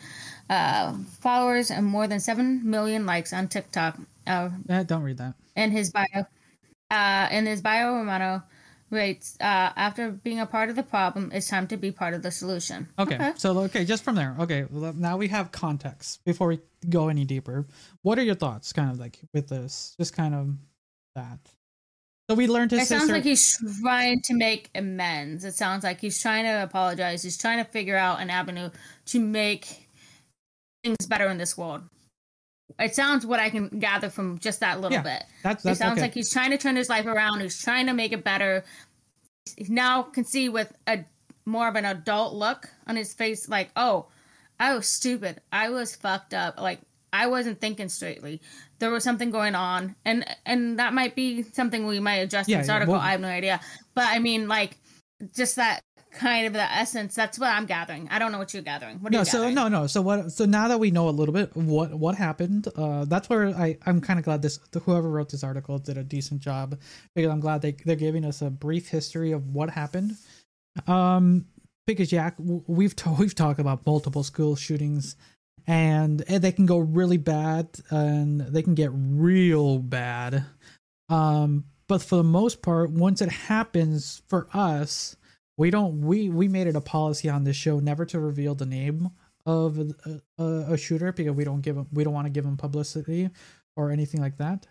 uh, 0.48 0.94
followers 1.20 1.70
and 1.70 1.86
more 1.86 2.06
than 2.06 2.20
7 2.20 2.68
million 2.68 3.04
likes 3.04 3.32
on 3.32 3.48
TikTok. 3.48 3.98
Uh, 4.26 4.50
eh, 4.68 4.82
don't 4.84 5.02
read 5.02 5.18
that. 5.18 5.34
In 5.54 5.70
his 5.70 5.90
bio, 5.90 6.26
uh, 6.90 7.28
in 7.30 7.46
his 7.46 7.60
bio, 7.60 7.96
Romano 7.96 8.42
writes, 8.90 9.36
uh, 9.40 9.70
after 9.76 10.10
being 10.10 10.40
a 10.40 10.46
part 10.46 10.70
of 10.70 10.76
the 10.76 10.82
problem, 10.82 11.30
it's 11.34 11.48
time 11.48 11.66
to 11.66 11.76
be 11.76 11.90
part 11.90 12.14
of 12.14 12.22
the 12.22 12.30
solution. 12.30 12.88
Okay. 12.98 13.16
okay. 13.16 13.32
So, 13.36 13.58
okay, 13.58 13.84
just 13.84 14.04
from 14.04 14.14
there. 14.14 14.36
Okay. 14.38 14.66
Now 14.70 15.16
we 15.16 15.28
have 15.28 15.52
context 15.52 16.24
before 16.24 16.48
we 16.48 16.60
go 16.88 17.08
any 17.08 17.24
deeper. 17.24 17.66
What 18.02 18.18
are 18.18 18.22
your 18.22 18.34
thoughts, 18.34 18.72
kind 18.72 18.90
of 18.90 18.98
like 18.98 19.18
with 19.34 19.48
this? 19.48 19.94
Just 19.98 20.14
kind 20.14 20.34
of 20.34 20.54
that. 21.14 21.38
So 22.28 22.34
we 22.34 22.46
learned 22.48 22.72
his 22.72 22.80
It 22.82 22.86
sister- 22.86 22.98
sounds 22.98 23.10
like 23.12 23.22
he's 23.24 23.56
trying 23.80 24.20
to 24.22 24.34
make 24.34 24.70
amends. 24.74 25.44
It 25.44 25.54
sounds 25.54 25.84
like 25.84 26.00
he's 26.00 26.20
trying 26.20 26.44
to 26.44 26.62
apologize. 26.62 27.22
He's 27.22 27.38
trying 27.38 27.58
to 27.64 27.70
figure 27.70 27.96
out 27.96 28.20
an 28.20 28.30
avenue 28.30 28.70
to 29.06 29.20
make 29.20 29.88
things 30.82 31.06
better 31.08 31.28
in 31.28 31.38
this 31.38 31.56
world. 31.56 31.82
It 32.80 32.96
sounds 32.96 33.24
what 33.24 33.38
I 33.38 33.48
can 33.48 33.68
gather 33.78 34.10
from 34.10 34.40
just 34.40 34.58
that 34.60 34.80
little 34.80 34.96
Yeah, 34.98 35.02
bit. 35.02 35.24
that's- 35.44 35.62
that's 35.62 35.78
it 35.78 35.82
sounds 35.82 35.92
okay. 35.98 36.02
like 36.02 36.14
he's 36.14 36.30
trying 36.30 36.50
to 36.50 36.58
turn 36.58 36.74
his 36.74 36.88
life 36.88 37.06
around. 37.06 37.40
He's 37.40 37.62
trying 37.62 37.86
to 37.86 37.92
make 37.94 38.12
it 38.12 38.24
better. 38.24 38.64
He 39.56 39.66
now 39.72 40.02
can 40.02 40.24
see 40.24 40.48
with 40.48 40.72
a 40.88 41.04
more 41.44 41.68
of 41.68 41.76
an 41.76 41.84
adult 41.84 42.34
look 42.34 42.68
on 42.88 42.96
his 42.96 43.14
face, 43.14 43.48
like, 43.48 43.70
oh, 43.76 44.06
I 44.58 44.74
was 44.74 44.86
stupid. 44.88 45.40
I 45.52 45.70
was 45.70 45.94
fucked 45.96 46.34
up. 46.34 46.60
Like 46.60 46.80
I 47.12 47.26
wasn't 47.26 47.60
thinking 47.60 47.88
straightly. 47.88 48.40
There 48.78 48.90
was 48.90 49.04
something 49.04 49.30
going 49.30 49.54
on, 49.54 49.94
and 50.04 50.24
and 50.44 50.78
that 50.78 50.92
might 50.94 51.14
be 51.14 51.42
something 51.42 51.86
we 51.86 52.00
might 52.00 52.16
address 52.16 52.48
Yeah, 52.48 52.56
in 52.56 52.60
this 52.62 52.68
yeah, 52.68 52.74
article. 52.74 52.92
well- 52.94 53.02
I 53.02 53.12
have 53.12 53.20
no 53.20 53.28
idea, 53.28 53.60
but 53.94 54.04
I 54.08 54.18
mean, 54.18 54.48
like, 54.48 54.76
just 55.34 55.56
that 55.56 55.80
kind 56.12 56.46
of 56.46 56.52
the 56.54 56.62
essence. 56.62 57.14
That's 57.14 57.38
what 57.38 57.48
I'm 57.50 57.66
gathering. 57.66 58.08
I 58.10 58.18
don't 58.18 58.32
know 58.32 58.38
what 58.38 58.54
you're 58.54 58.62
gathering. 58.62 58.98
What 59.02 59.12
no 59.12 59.18
you 59.20 59.24
so 59.26 59.50
no 59.50 59.68
no 59.68 59.86
so 59.86 60.00
what 60.00 60.32
so 60.32 60.46
now 60.46 60.68
that 60.68 60.80
we 60.80 60.90
know 60.90 61.08
a 61.08 61.10
little 61.10 61.34
bit 61.34 61.54
what 61.54 61.92
what 61.94 62.14
happened 62.14 62.68
uh 62.76 63.04
that's 63.04 63.28
where 63.28 63.48
i 63.48 63.76
i'm 63.84 64.00
kind 64.00 64.18
of 64.18 64.24
glad 64.24 64.40
this 64.40 64.58
whoever 64.84 65.10
wrote 65.10 65.28
this 65.28 65.44
article 65.44 65.78
did 65.78 65.98
a 65.98 66.02
decent 66.02 66.40
job 66.40 66.78
because 67.14 67.30
i'm 67.30 67.40
glad 67.40 67.60
they 67.60 67.72
they're 67.84 67.96
giving 67.96 68.24
us 68.24 68.40
a 68.40 68.48
brief 68.48 68.88
history 68.88 69.32
of 69.32 69.46
what 69.54 69.68
happened 69.68 70.16
um 70.86 71.44
because 71.86 72.12
yeah 72.12 72.30
we've 72.38 72.94
to, 72.96 73.10
we've 73.18 73.34
talked 73.34 73.60
about 73.60 73.86
multiple 73.86 74.22
school 74.22 74.56
shootings 74.56 75.16
and, 75.68 76.22
and 76.28 76.42
they 76.44 76.52
can 76.52 76.66
go 76.66 76.78
really 76.78 77.16
bad 77.16 77.68
and 77.90 78.40
they 78.40 78.62
can 78.62 78.74
get 78.74 78.90
real 78.92 79.78
bad. 79.78 80.44
Um 81.08 81.64
but 81.88 82.02
for 82.02 82.16
the 82.16 82.24
most 82.24 82.62
part 82.62 82.90
once 82.90 83.20
it 83.22 83.30
happens 83.30 84.22
for 84.28 84.48
us 84.52 85.16
we 85.56 85.70
don't 85.70 86.00
we 86.00 86.28
we 86.28 86.48
made 86.48 86.66
it 86.66 86.76
a 86.76 86.80
policy 86.80 87.28
on 87.28 87.44
this 87.44 87.56
show 87.56 87.78
never 87.78 88.04
to 88.06 88.18
reveal 88.20 88.54
the 88.54 88.66
name 88.66 89.10
of 89.44 89.78
a, 89.78 90.20
a, 90.38 90.44
a 90.72 90.76
shooter 90.76 91.12
because 91.12 91.32
we 91.32 91.44
don't 91.44 91.60
give 91.60 91.78
we 91.92 92.02
don't 92.04 92.12
want 92.12 92.26
to 92.26 92.32
give 92.32 92.44
him 92.44 92.56
publicity 92.56 93.30
or 93.76 93.90
anything 93.90 94.20
like 94.20 94.36
that 94.38 94.66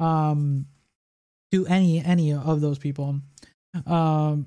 um 0.00 0.66
to 1.52 1.66
any 1.66 2.02
any 2.02 2.32
of 2.32 2.60
those 2.60 2.78
people. 2.78 3.20
Um 3.86 4.46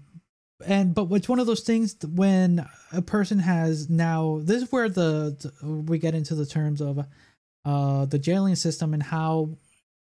and 0.66 0.94
but 0.94 1.08
it's 1.12 1.30
one 1.30 1.40
of 1.40 1.48
those 1.48 1.62
things 1.62 1.96
when 2.04 2.66
a 2.92 3.02
person 3.02 3.40
has 3.40 3.90
now 3.90 4.40
this 4.44 4.64
is 4.64 4.72
where 4.72 4.90
the, 4.90 5.36
the 5.62 5.68
we 5.68 5.98
get 5.98 6.16
into 6.16 6.36
the 6.36 6.46
terms 6.46 6.82
of 6.82 7.06
uh 7.66 8.06
the 8.06 8.20
jailing 8.20 8.56
system 8.56 8.94
and 8.94 9.04
how 9.04 9.50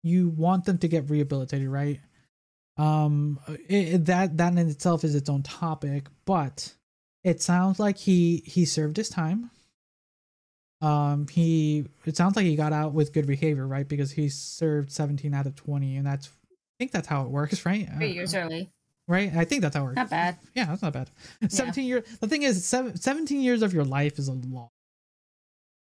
you 0.02 0.28
want 0.28 0.64
them 0.64 0.78
to 0.78 0.88
get 0.88 1.10
rehabilitated 1.10 1.68
right? 1.68 2.00
Um 2.76 3.40
it, 3.68 4.06
that 4.06 4.36
that 4.36 4.52
in 4.52 4.68
itself 4.68 5.04
is 5.04 5.14
its 5.14 5.28
own 5.30 5.42
topic 5.42 6.06
but 6.24 6.72
it 7.24 7.42
sounds 7.42 7.80
like 7.80 7.98
he 7.98 8.42
he 8.46 8.64
served 8.64 8.96
his 8.96 9.08
time. 9.08 9.50
Um 10.80 11.26
he 11.28 11.86
it 12.04 12.16
sounds 12.16 12.36
like 12.36 12.46
he 12.46 12.54
got 12.54 12.72
out 12.72 12.92
with 12.92 13.12
good 13.12 13.26
behavior 13.26 13.66
right? 13.66 13.88
Because 13.88 14.12
he 14.12 14.28
served 14.28 14.92
17 14.92 15.34
out 15.34 15.46
of 15.46 15.56
20 15.56 15.96
and 15.96 16.06
that's 16.06 16.28
i 16.28 16.74
think 16.78 16.92
that's 16.92 17.08
how 17.08 17.22
it 17.22 17.30
works 17.30 17.64
right? 17.66 17.88
Three 17.96 18.12
years 18.12 18.34
early. 18.34 18.70
Right 19.08 19.34
i 19.36 19.44
think 19.44 19.62
that's 19.62 19.76
how 19.76 19.82
it 19.82 19.86
works 19.86 19.96
Not 19.96 20.10
bad. 20.10 20.36
yeah 20.54 20.64
that's 20.66 20.82
not 20.82 20.92
bad 20.92 21.10
17 21.48 21.84
years 21.84 22.04
the 22.20 22.26
thing 22.28 22.42
is 22.42 22.64
seven, 22.64 22.96
17 22.96 23.40
years 23.40 23.62
of 23.62 23.72
your 23.74 23.84
life 23.84 24.18
is 24.18 24.28
a 24.28 24.32
lot 24.32 24.68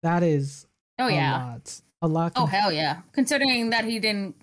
that 0.03 0.23
is 0.23 0.65
Oh 0.97 1.07
a 1.07 1.13
yeah. 1.13 1.37
lot 1.37 1.81
a 2.01 2.07
lot 2.07 2.31
Oh 2.35 2.45
hell 2.45 2.71
yeah. 2.71 3.01
Considering 3.13 3.69
that 3.71 3.83
he 3.85 3.99
didn't 3.99 4.35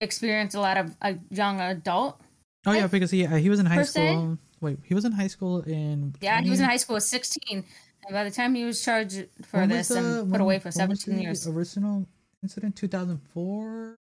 experience 0.00 0.54
a 0.54 0.60
lot 0.60 0.76
of 0.78 0.94
a 1.02 1.16
young 1.30 1.60
adult. 1.60 2.20
oh 2.66 2.72
yeah 2.72 2.86
because 2.86 3.10
he 3.10 3.26
uh, 3.26 3.36
he 3.36 3.48
was 3.50 3.58
in 3.60 3.66
high 3.66 3.76
per 3.76 3.84
se. 3.84 4.12
school 4.12 4.38
wait 4.60 4.78
he 4.84 4.94
was 4.94 5.04
in 5.04 5.12
high 5.12 5.26
school 5.26 5.60
in 5.62 6.14
Yeah, 6.20 6.40
he 6.42 6.50
was 6.50 6.60
in 6.60 6.66
high 6.66 6.76
school 6.78 6.96
at 6.96 7.02
16. 7.02 7.64
And 8.06 8.12
by 8.12 8.24
the 8.24 8.30
time 8.30 8.54
he 8.54 8.64
was 8.64 8.82
charged 8.84 9.26
for 9.46 9.60
when 9.60 9.70
this 9.70 9.88
the- 9.88 9.98
and 9.98 10.06
put 10.24 10.32
when- 10.32 10.40
away 10.42 10.58
for 10.58 10.70
17 10.70 11.18
years, 11.18 11.46
original 11.46 12.06
incident 12.42 12.76
2004 12.76 13.96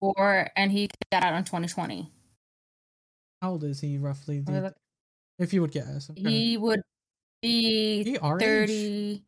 or 0.00 0.48
and 0.56 0.70
he 0.72 0.88
got 1.10 1.24
out 1.24 1.34
in 1.34 1.44
2020. 1.44 2.10
How 3.42 3.50
old 3.52 3.64
is 3.64 3.80
he 3.80 3.98
roughly 3.98 4.42
look. 4.46 4.74
if 5.38 5.52
you 5.52 5.60
would 5.62 5.72
guess 5.72 6.08
I'm 6.08 6.14
trying 6.16 6.24
to- 6.24 6.30
He 6.30 6.56
would 6.56 6.80
be 7.42 8.02
he 8.04 8.18
our 8.18 8.36
age? 8.36 8.42
30. 8.68 9.22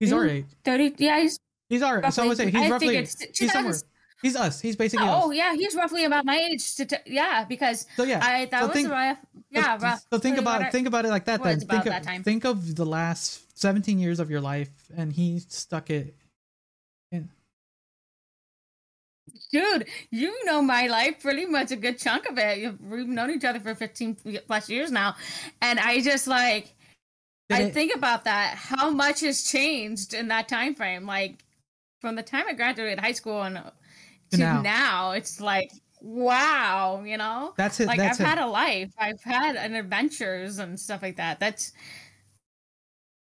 he's 0.00 0.12
our 0.12 0.24
Mm, 0.26 0.30
age 0.30 0.46
30. 0.64 0.94
Yeah, 0.98 1.20
he's 1.20 1.38
he's 1.68 1.82
our 1.82 2.10
so 2.10 2.22
I 2.24 2.26
would 2.28 2.36
say 2.36 2.46
he's 2.50 2.54
I 2.62 2.70
roughly 2.70 2.96
he's 2.96 3.52
somewhere 3.52 3.74
he's 4.22 4.36
us 4.36 4.60
he's 4.60 4.76
basically 4.76 5.06
Oh 5.08 5.30
us. 5.30 5.36
yeah, 5.36 5.54
he's 5.54 5.74
roughly 5.74 6.04
about 6.04 6.24
my 6.24 6.36
age. 6.36 6.74
To 6.76 6.86
t- 6.86 6.96
yeah, 7.06 7.44
because 7.44 7.86
so 7.96 8.04
yeah 8.04 8.20
I 8.24 8.46
that 8.46 8.60
so 8.60 8.66
was 8.68 8.74
think- 8.74 8.90
rough. 8.90 9.18
Yeah, 9.50 9.78
so, 9.78 9.84
rough. 9.84 10.00
so 10.12 10.18
think 10.18 10.38
about 10.38 10.62
it. 10.62 10.72
think 10.72 10.88
about 10.88 11.04
it 11.04 11.08
like 11.10 11.26
that 11.26 11.42
then 11.42 11.60
think 11.60 11.84
that 11.84 12.02
time. 12.02 12.22
think 12.24 12.44
of 12.44 12.74
the 12.74 12.86
last 12.86 13.40
17 13.58 13.98
years 13.98 14.18
of 14.18 14.30
your 14.30 14.40
life 14.40 14.70
and 14.96 15.12
he 15.12 15.38
stuck 15.48 15.90
it 15.90 16.16
Dude, 19.54 19.86
you 20.10 20.44
know 20.46 20.60
my 20.60 20.88
life 20.88 21.22
pretty 21.22 21.46
much 21.46 21.70
a 21.70 21.76
good 21.76 21.96
chunk 21.96 22.26
of 22.28 22.36
it. 22.38 22.74
We've 22.82 23.06
known 23.06 23.30
each 23.30 23.44
other 23.44 23.60
for 23.60 23.72
15 23.76 24.16
plus 24.48 24.68
years 24.68 24.90
now. 24.90 25.14
And 25.62 25.78
I 25.78 26.00
just 26.00 26.26
like, 26.26 26.74
Did 27.48 27.58
I 27.58 27.62
it- 27.62 27.72
think 27.72 27.94
about 27.94 28.24
that, 28.24 28.56
how 28.56 28.90
much 28.90 29.20
has 29.20 29.44
changed 29.44 30.12
in 30.12 30.26
that 30.26 30.48
time 30.48 30.74
frame. 30.74 31.06
Like 31.06 31.44
from 32.00 32.16
the 32.16 32.22
time 32.24 32.46
I 32.48 32.54
graduated 32.54 32.98
high 32.98 33.12
school 33.12 33.42
and 33.42 33.62
to 34.32 34.36
now. 34.38 34.60
now. 34.60 35.10
it's 35.12 35.40
like, 35.40 35.70
wow, 36.00 37.04
you 37.06 37.16
know? 37.16 37.54
that's 37.56 37.78
it 37.78 37.86
like 37.86 37.98
that's 37.98 38.18
I've 38.18 38.26
it 38.26 38.28
had 38.30 38.38
a 38.38 38.48
life. 38.48 38.92
I've 38.98 39.22
had 39.22 39.54
an 39.54 39.76
adventures 39.76 40.58
and 40.58 40.78
stuff 40.80 41.00
like 41.00 41.18
that. 41.18 41.38
That's 41.38 41.70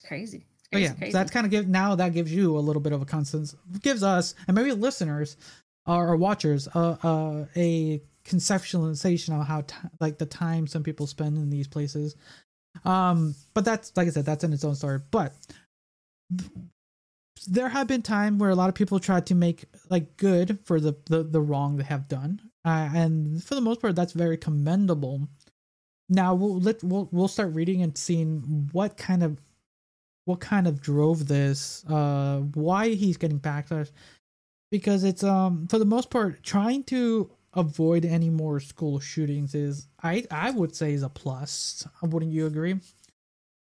crazy. 0.06 0.46
It's 0.72 0.90
oh, 0.90 0.94
But 0.98 1.04
yeah, 1.04 1.10
so 1.10 1.18
that's 1.18 1.30
kind 1.30 1.44
of 1.44 1.50
give 1.50 1.68
now 1.68 1.94
that 1.94 2.14
gives 2.14 2.32
you 2.32 2.56
a 2.56 2.60
little 2.60 2.80
bit 2.80 2.94
of 2.94 3.02
a 3.02 3.04
constant 3.04 3.54
gives 3.82 4.02
us 4.02 4.34
and 4.48 4.54
maybe 4.54 4.72
listeners 4.72 5.36
or, 5.86 6.16
watchers 6.16 6.68
uh, 6.74 6.96
uh, 7.02 7.44
a 7.56 8.00
conceptualization 8.24 9.38
of 9.38 9.46
how 9.46 9.62
t- 9.62 9.74
like 10.00 10.18
the 10.18 10.26
time 10.26 10.66
some 10.66 10.82
people 10.82 11.06
spend 11.06 11.36
in 11.36 11.50
these 11.50 11.66
places. 11.66 12.16
Um, 12.84 13.34
but 13.54 13.64
that's 13.64 13.92
like 13.96 14.06
I 14.06 14.10
said, 14.10 14.24
that's 14.24 14.44
in 14.44 14.52
its 14.52 14.64
own 14.64 14.74
story. 14.74 15.00
But 15.10 15.34
there 17.46 17.68
have 17.68 17.86
been 17.86 18.02
time 18.02 18.38
where 18.38 18.50
a 18.50 18.54
lot 18.54 18.68
of 18.68 18.74
people 18.74 18.98
try 18.98 19.20
to 19.20 19.34
make 19.34 19.64
like 19.90 20.16
good 20.16 20.58
for 20.64 20.80
the 20.80 20.96
the, 21.06 21.22
the 21.22 21.40
wrong 21.40 21.76
they 21.76 21.84
have 21.84 22.08
done, 22.08 22.40
uh, 22.64 22.88
and 22.94 23.42
for 23.42 23.54
the 23.54 23.60
most 23.60 23.80
part, 23.80 23.96
that's 23.96 24.12
very 24.12 24.36
commendable. 24.36 25.28
Now 26.08 26.34
we'll 26.34 26.60
let 26.60 26.82
we'll 26.82 27.08
we'll 27.12 27.28
start 27.28 27.54
reading 27.54 27.82
and 27.82 27.96
seeing 27.96 28.68
what 28.72 28.96
kind 28.96 29.22
of 29.22 29.38
what 30.24 30.40
kind 30.40 30.66
of 30.66 30.80
drove 30.80 31.26
this, 31.26 31.84
uh, 31.86 32.38
why 32.54 32.90
he's 32.90 33.16
getting 33.16 33.40
backlash. 33.40 33.90
Because 34.72 35.04
it's 35.04 35.22
um 35.22 35.68
for 35.68 35.78
the 35.78 35.84
most 35.84 36.10
part 36.10 36.42
trying 36.42 36.82
to 36.84 37.30
avoid 37.54 38.06
any 38.06 38.30
more 38.30 38.58
school 38.58 38.98
shootings 38.98 39.54
is 39.54 39.86
I 40.02 40.24
I 40.32 40.50
would 40.50 40.74
say 40.74 40.94
is 40.94 41.04
a 41.04 41.10
plus. 41.10 41.86
Wouldn't 42.02 42.32
you 42.32 42.46
agree? 42.46 42.80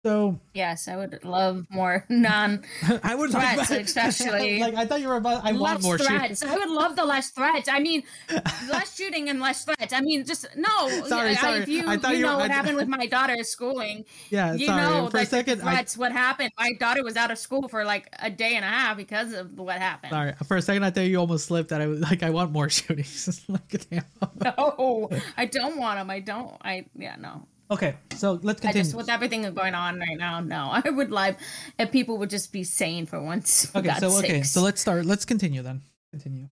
So 0.03 0.39
Yes, 0.53 0.87
I 0.87 0.97
would 0.97 1.23
love 1.23 1.65
more 1.69 2.05
non 2.09 2.63
I 3.03 3.13
would 3.13 3.29
Threats, 3.31 3.69
like, 3.69 3.81
especially. 3.85 4.59
like 4.59 4.73
I 4.73 4.85
thought 4.85 4.99
you 5.01 5.07
were 5.07 5.17
about. 5.17 5.45
I 5.45 5.51
want 5.51 5.83
more 5.83 5.97
threats. 5.97 6.43
I 6.43 6.55
would 6.55 6.69
love 6.69 6.95
the 6.95 7.05
less 7.05 7.29
threats. 7.29 7.69
I 7.69 7.79
mean, 7.79 8.01
less 8.67 8.95
shooting 8.95 9.29
and 9.29 9.39
less 9.39 9.63
threats. 9.63 9.93
I 9.93 10.01
mean, 10.01 10.25
just 10.25 10.47
no. 10.57 10.89
Sorry, 11.05 11.31
I- 11.31 11.33
sorry. 11.35 11.59
If 11.59 11.67
you, 11.69 11.83
I 11.87 11.97
thought 11.97 12.13
you 12.13 12.17
you 12.19 12.25
know 12.25 12.31
were- 12.37 12.41
what 12.41 12.51
I- 12.51 12.53
happened 12.53 12.77
with 12.77 12.87
my 12.87 13.05
daughter's 13.05 13.49
schooling, 13.49 14.05
Yeah, 14.31 14.53
you 14.53 14.65
sorry. 14.65 14.81
know 14.81 15.09
for 15.09 15.17
a 15.19 15.25
second, 15.25 15.61
I, 15.61 15.71
threats 15.75 15.95
what 15.97 16.11
happened. 16.11 16.51
My 16.57 16.71
daughter 16.79 17.03
was 17.03 17.15
out 17.15 17.29
of 17.29 17.37
school 17.37 17.67
for 17.67 17.85
like 17.85 18.07
a 18.19 18.29
day 18.31 18.55
and 18.55 18.65
a 18.65 18.67
half 18.67 18.97
because 18.97 19.33
of 19.33 19.57
what 19.59 19.77
happened. 19.77 20.11
sorry. 20.11 20.33
For 20.47 20.57
a 20.57 20.61
second, 20.63 20.83
I 20.83 20.89
thought 20.89 21.01
you 21.01 21.17
almost 21.17 21.45
slipped. 21.45 21.69
That 21.69 21.79
I 21.81 21.85
was 21.87 21.99
like, 22.01 22.23
I 22.23 22.31
want 22.31 22.51
more 22.51 22.69
shootings. 22.69 23.41
like, 23.47 23.87
damn. 23.89 24.03
No, 24.43 25.09
I 25.37 25.45
don't 25.45 25.77
want 25.77 25.99
them. 25.99 26.09
I 26.09 26.19
don't. 26.21 26.55
I 26.63 26.85
yeah 26.97 27.15
no. 27.19 27.45
Okay, 27.71 27.95
so 28.17 28.37
let's 28.43 28.59
I 28.59 28.67
continue. 28.67 28.83
just 28.83 28.95
with 28.95 29.09
everything 29.09 29.41
going 29.53 29.73
on 29.73 29.97
right 29.97 30.17
now, 30.17 30.41
no. 30.41 30.69
I 30.83 30.89
would 30.89 31.09
like 31.09 31.37
if 31.79 31.91
people 31.91 32.17
would 32.17 32.29
just 32.29 32.51
be 32.51 32.65
sane 32.65 33.05
for 33.05 33.21
once. 33.21 33.73
okay, 33.73 33.93
so 33.97 34.17
okay, 34.19 34.43
so 34.43 34.61
let's 34.61 34.81
start. 34.81 35.05
Let's 35.05 35.23
continue 35.23 35.61
then. 35.61 35.81
Continue. 36.11 36.49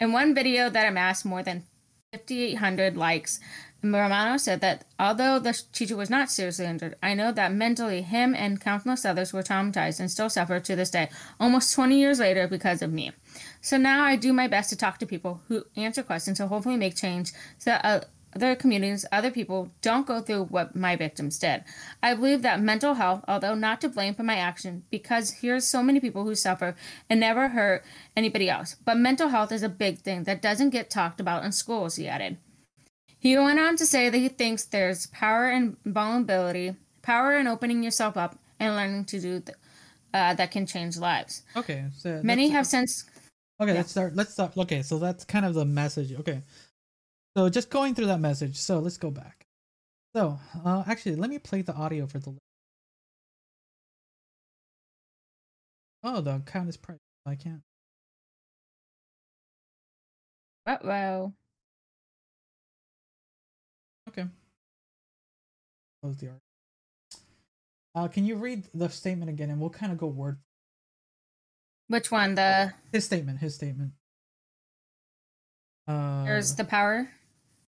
In 0.00 0.12
one 0.12 0.34
video 0.34 0.70
that 0.70 0.88
amassed 0.88 1.26
more 1.26 1.42
than 1.42 1.64
5,800 2.12 2.96
likes, 2.96 3.38
Romano 3.82 4.38
said 4.38 4.62
that 4.62 4.86
although 4.98 5.38
the 5.38 5.60
teacher 5.72 5.94
was 5.94 6.08
not 6.08 6.30
seriously 6.30 6.64
injured, 6.64 6.96
I 7.02 7.12
know 7.12 7.30
that 7.30 7.52
mentally 7.52 8.00
him 8.00 8.34
and 8.34 8.60
countless 8.60 9.04
others 9.04 9.32
were 9.32 9.42
traumatized 9.42 10.00
and 10.00 10.10
still 10.10 10.30
suffer 10.30 10.58
to 10.58 10.74
this 10.74 10.90
day, 10.90 11.10
almost 11.38 11.74
20 11.74 11.98
years 11.98 12.18
later 12.18 12.48
because 12.48 12.80
of 12.80 12.92
me. 12.92 13.12
So 13.60 13.76
now 13.76 14.04
I 14.04 14.16
do 14.16 14.32
my 14.32 14.48
best 14.48 14.70
to 14.70 14.76
talk 14.76 14.98
to 14.98 15.06
people 15.06 15.42
who 15.48 15.64
answer 15.76 16.02
questions 16.02 16.38
to 16.38 16.46
hopefully 16.46 16.76
make 16.76 16.96
change 16.96 17.32
so 17.58 17.70
that 17.70 17.84
uh, 17.84 18.00
other 18.34 18.54
communities, 18.54 19.04
other 19.10 19.30
people 19.30 19.70
don't 19.82 20.06
go 20.06 20.20
through 20.20 20.44
what 20.44 20.76
my 20.76 20.96
victims 20.96 21.38
did. 21.38 21.64
I 22.02 22.14
believe 22.14 22.42
that 22.42 22.60
mental 22.60 22.94
health, 22.94 23.24
although 23.26 23.54
not 23.54 23.80
to 23.80 23.88
blame 23.88 24.14
for 24.14 24.22
my 24.22 24.36
action, 24.36 24.84
because 24.90 25.30
here's 25.40 25.66
so 25.66 25.82
many 25.82 26.00
people 26.00 26.24
who 26.24 26.34
suffer 26.34 26.76
and 27.08 27.20
never 27.20 27.48
hurt 27.48 27.84
anybody 28.16 28.48
else. 28.50 28.76
But 28.84 28.96
mental 28.98 29.28
health 29.28 29.52
is 29.52 29.62
a 29.62 29.68
big 29.68 30.00
thing 30.00 30.24
that 30.24 30.42
doesn't 30.42 30.70
get 30.70 30.90
talked 30.90 31.20
about 31.20 31.44
in 31.44 31.52
schools, 31.52 31.96
he 31.96 32.06
added. 32.06 32.36
He 33.18 33.36
went 33.36 33.58
on 33.58 33.76
to 33.76 33.86
say 33.86 34.10
that 34.10 34.18
he 34.18 34.28
thinks 34.28 34.64
there's 34.64 35.06
power 35.08 35.50
in 35.50 35.76
vulnerability, 35.84 36.76
power 37.02 37.36
in 37.36 37.46
opening 37.46 37.82
yourself 37.82 38.16
up 38.16 38.38
and 38.60 38.76
learning 38.76 39.06
to 39.06 39.20
do 39.20 39.40
th- 39.40 39.56
uh, 40.14 40.34
that 40.34 40.50
can 40.50 40.66
change 40.66 40.96
lives. 40.96 41.42
Okay, 41.56 41.86
so 41.96 42.20
Many 42.22 42.48
have 42.50 42.66
since 42.66 43.04
Okay, 43.60 43.72
Yeah. 43.72 43.78
let's 43.78 43.90
start. 43.90 44.14
Let's 44.14 44.32
start. 44.32 44.56
Okay, 44.56 44.82
so 44.82 44.98
that's 44.98 45.24
kind 45.24 45.44
of 45.44 45.54
the 45.54 45.64
message. 45.64 46.12
Okay, 46.12 46.42
so 47.38 47.48
just 47.48 47.70
going 47.70 47.94
through 47.94 48.06
that 48.06 48.18
message. 48.18 48.56
So 48.56 48.80
let's 48.80 48.96
go 48.96 49.12
back. 49.12 49.46
So, 50.12 50.40
uh, 50.64 50.82
actually, 50.88 51.14
let 51.14 51.30
me 51.30 51.38
play 51.38 51.62
the 51.62 51.72
audio 51.72 52.04
for 52.08 52.18
the. 52.18 52.36
Oh, 56.02 56.20
the 56.20 56.42
count 56.46 56.68
is 56.68 56.76
private. 56.76 57.00
I 57.24 57.36
can't. 57.36 57.60
Uh-oh. 60.66 61.32
Okay. 64.08 64.24
Close 66.02 66.16
the 66.16 66.30
art. 66.30 66.40
Uh, 67.94 68.08
can 68.08 68.24
you 68.24 68.34
read 68.34 68.64
the 68.74 68.88
statement 68.88 69.30
again, 69.30 69.50
and 69.50 69.60
we'll 69.60 69.70
kind 69.70 69.92
of 69.92 69.98
go 69.98 70.08
word. 70.08 70.38
Which 71.86 72.10
one? 72.10 72.34
The 72.34 72.74
His 72.90 73.04
statement. 73.04 73.38
His 73.38 73.54
statement. 73.54 73.92
Uh, 75.86 76.24
there's 76.24 76.56
the 76.56 76.64
power. 76.64 77.08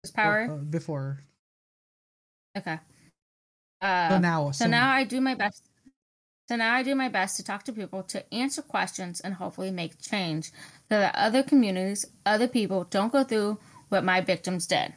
There's 0.03 0.11
power. 0.11 0.47
uh, 0.51 0.55
before. 0.57 1.23
Okay. 2.57 2.79
So 3.81 3.87
Uh, 3.87 4.19
now. 4.21 4.51
so 4.51 4.67
now 4.67 4.89
I 4.91 5.03
do 5.03 5.21
my 5.21 5.35
best. 5.35 5.63
So 6.49 6.55
now 6.55 6.73
I 6.73 6.83
do 6.83 6.95
my 6.95 7.09
best 7.09 7.37
to 7.37 7.43
talk 7.43 7.63
to 7.65 7.73
people 7.73 8.01
to 8.03 8.33
answer 8.33 8.61
questions 8.61 9.19
and 9.21 9.35
hopefully 9.35 9.71
make 9.71 10.01
change 10.01 10.47
so 10.89 10.99
that 10.99 11.13
other 11.15 11.43
communities, 11.43 12.05
other 12.25 12.47
people 12.47 12.85
don't 12.85 13.11
go 13.11 13.23
through 13.23 13.59
what 13.89 14.03
my 14.03 14.19
victims 14.19 14.65
did. 14.65 14.95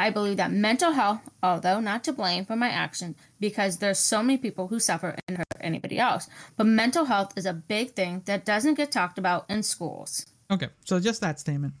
I 0.00 0.10
believe 0.10 0.38
that 0.38 0.50
mental 0.50 0.92
health, 0.92 1.20
although 1.42 1.78
not 1.80 2.04
to 2.04 2.12
blame 2.12 2.46
for 2.46 2.56
my 2.56 2.68
action, 2.70 3.16
because 3.38 3.78
there's 3.78 3.98
so 3.98 4.22
many 4.22 4.38
people 4.38 4.68
who 4.68 4.80
suffer 4.80 5.14
and 5.28 5.36
hurt 5.38 5.46
anybody 5.60 5.98
else, 5.98 6.28
but 6.56 6.66
mental 6.66 7.04
health 7.04 7.32
is 7.36 7.44
a 7.46 7.52
big 7.52 7.90
thing 7.94 8.22
that 8.24 8.44
doesn't 8.44 8.74
get 8.74 8.90
talked 8.90 9.18
about 9.18 9.44
in 9.50 9.62
schools. 9.62 10.26
Okay, 10.50 10.68
so 10.84 10.98
just 11.00 11.20
that 11.20 11.38
statement. 11.38 11.74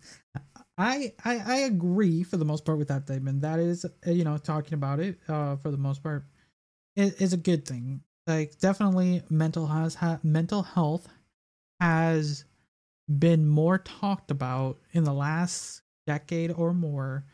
I, 0.76 1.12
I 1.24 1.38
I 1.38 1.56
agree 1.58 2.22
for 2.24 2.36
the 2.36 2.44
most 2.44 2.64
part 2.64 2.78
with 2.78 2.88
that 2.88 3.04
statement. 3.04 3.42
That 3.42 3.58
is, 3.60 3.84
uh, 3.84 4.10
you 4.10 4.24
know, 4.24 4.38
talking 4.38 4.74
about 4.74 5.00
it 5.00 5.18
uh, 5.28 5.56
for 5.56 5.70
the 5.70 5.76
most 5.76 6.02
part 6.02 6.26
is, 6.96 7.14
is 7.14 7.32
a 7.32 7.38
good 7.38 7.66
thing. 7.66 8.02
Like 8.26 8.58
definitely, 8.58 9.22
mental 9.30 9.66
has 9.66 9.94
ha- 9.96 10.20
mental 10.22 10.62
health 10.62 11.08
has 11.80 12.44
been 13.18 13.46
more 13.48 13.78
talked 13.78 14.30
about 14.30 14.80
in 14.92 15.04
the 15.04 15.14
last 15.14 15.82
decade 16.06 16.52
or 16.52 16.74
more, 16.74 17.26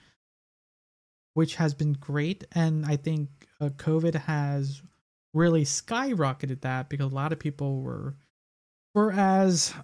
which 1.34 1.56
has 1.56 1.74
been 1.74 1.92
great. 1.94 2.44
And 2.52 2.84
I 2.86 2.96
think 2.96 3.28
uh, 3.60 3.70
COVID 3.70 4.14
has 4.14 4.82
really 5.34 5.64
skyrocketed 5.64 6.60
that 6.62 6.88
because 6.88 7.12
a 7.12 7.14
lot 7.14 7.32
of 7.32 7.38
people 7.38 7.82
were 7.82 8.16
were 8.94 9.12
as 9.12 9.74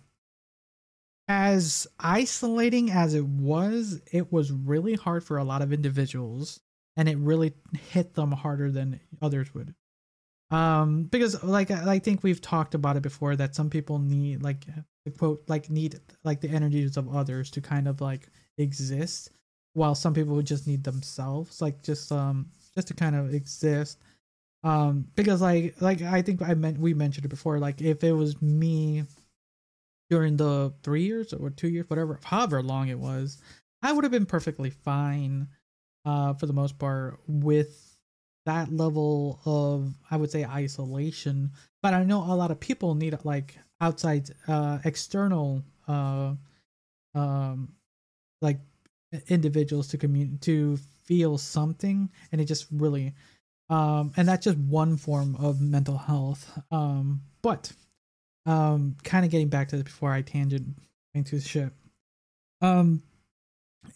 as 1.28 1.86
isolating 1.98 2.90
as 2.90 3.14
it 3.14 3.24
was, 3.24 4.00
it 4.12 4.32
was 4.32 4.52
really 4.52 4.94
hard 4.94 5.24
for 5.24 5.38
a 5.38 5.44
lot 5.44 5.62
of 5.62 5.72
individuals 5.72 6.60
and 6.96 7.08
it 7.08 7.18
really 7.18 7.52
hit 7.90 8.14
them 8.14 8.32
harder 8.32 8.70
than 8.70 9.00
others 9.20 9.52
would. 9.54 9.74
Um 10.50 11.04
because 11.04 11.42
like 11.42 11.72
I 11.72 11.98
think 11.98 12.22
we've 12.22 12.40
talked 12.40 12.74
about 12.76 12.96
it 12.96 13.02
before 13.02 13.34
that 13.34 13.56
some 13.56 13.68
people 13.68 13.98
need 13.98 14.44
like 14.44 14.64
quote 15.18 15.42
like 15.48 15.68
need 15.70 15.98
like 16.22 16.40
the 16.40 16.48
energies 16.48 16.96
of 16.96 17.14
others 17.14 17.50
to 17.52 17.60
kind 17.60 17.88
of 17.88 18.00
like 18.00 18.28
exist 18.56 19.30
while 19.74 19.94
some 19.94 20.14
people 20.14 20.36
would 20.36 20.46
just 20.46 20.68
need 20.68 20.84
themselves 20.84 21.60
like 21.60 21.82
just 21.82 22.12
um 22.12 22.46
just 22.76 22.86
to 22.88 22.94
kind 22.94 23.16
of 23.16 23.34
exist 23.34 23.98
um 24.62 25.04
because 25.16 25.42
like 25.42 25.74
like 25.80 26.00
I 26.02 26.22
think 26.22 26.42
I 26.42 26.54
meant 26.54 26.78
we 26.78 26.94
mentioned 26.94 27.24
it 27.24 27.28
before 27.28 27.58
like 27.58 27.80
if 27.82 28.04
it 28.04 28.12
was 28.12 28.40
me 28.40 29.02
during 30.10 30.36
the 30.36 30.72
three 30.82 31.04
years 31.04 31.32
or 31.32 31.50
two 31.50 31.68
years, 31.68 31.88
whatever, 31.88 32.18
however 32.22 32.62
long 32.62 32.88
it 32.88 32.98
was, 32.98 33.38
I 33.82 33.92
would 33.92 34.04
have 34.04 34.12
been 34.12 34.26
perfectly 34.26 34.70
fine, 34.70 35.48
uh, 36.04 36.34
for 36.34 36.46
the 36.46 36.52
most 36.52 36.78
part 36.78 37.18
with 37.26 37.98
that 38.46 38.72
level 38.72 39.40
of, 39.44 39.94
I 40.10 40.16
would 40.16 40.30
say, 40.30 40.44
isolation. 40.44 41.50
But 41.82 41.94
I 41.94 42.04
know 42.04 42.22
a 42.22 42.34
lot 42.36 42.50
of 42.50 42.60
people 42.60 42.94
need 42.94 43.18
like 43.24 43.58
outside, 43.80 44.30
uh, 44.46 44.78
external, 44.84 45.64
uh, 45.88 46.34
um, 47.14 47.72
like 48.40 48.60
individuals 49.28 49.88
to 49.88 49.98
commun 49.98 50.38
to 50.42 50.76
feel 51.04 51.38
something, 51.38 52.10
and 52.32 52.40
it 52.40 52.44
just 52.44 52.66
really, 52.70 53.14
um, 53.70 54.12
and 54.16 54.28
that's 54.28 54.44
just 54.44 54.58
one 54.58 54.96
form 54.96 55.36
of 55.36 55.60
mental 55.60 55.96
health. 55.96 56.60
Um, 56.70 57.22
but 57.42 57.72
um 58.46 58.96
kind 59.04 59.24
of 59.24 59.30
getting 59.30 59.48
back 59.48 59.68
to 59.68 59.76
this 59.76 59.82
before 59.82 60.12
i 60.12 60.22
tangent 60.22 60.66
into 61.14 61.40
shit. 61.40 61.70
Um 62.60 63.02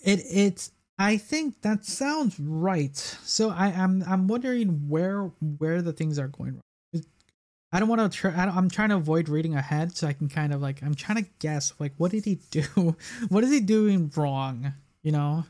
it 0.02 0.20
it's 0.30 0.72
i 0.98 1.16
think 1.16 1.62
that 1.62 1.84
sounds 1.84 2.38
right. 2.40 2.96
So 2.96 3.50
i 3.50 3.66
i'm 3.68 4.02
i'm 4.06 4.26
wondering 4.28 4.88
where 4.88 5.30
where 5.58 5.82
the 5.82 5.92
things 5.92 6.18
are 6.18 6.28
going 6.28 6.54
wrong. 6.54 6.62
I 7.72 7.78
don't 7.78 7.88
want 7.88 8.10
to 8.10 8.18
try 8.18 8.32
I 8.32 8.46
i'm 8.46 8.68
trying 8.68 8.88
to 8.88 8.96
avoid 8.96 9.28
reading 9.28 9.54
ahead 9.54 9.96
so 9.96 10.08
i 10.08 10.12
can 10.12 10.28
kind 10.28 10.52
of 10.52 10.60
like 10.60 10.82
i'm 10.82 10.94
trying 10.94 11.22
to 11.22 11.30
guess 11.38 11.72
like 11.78 11.92
what 11.98 12.10
did 12.10 12.24
he 12.24 12.40
do? 12.50 12.96
What 13.28 13.44
is 13.44 13.50
he 13.50 13.60
doing 13.60 14.10
wrong 14.16 14.72
you 15.02 15.12
know? 15.12 15.44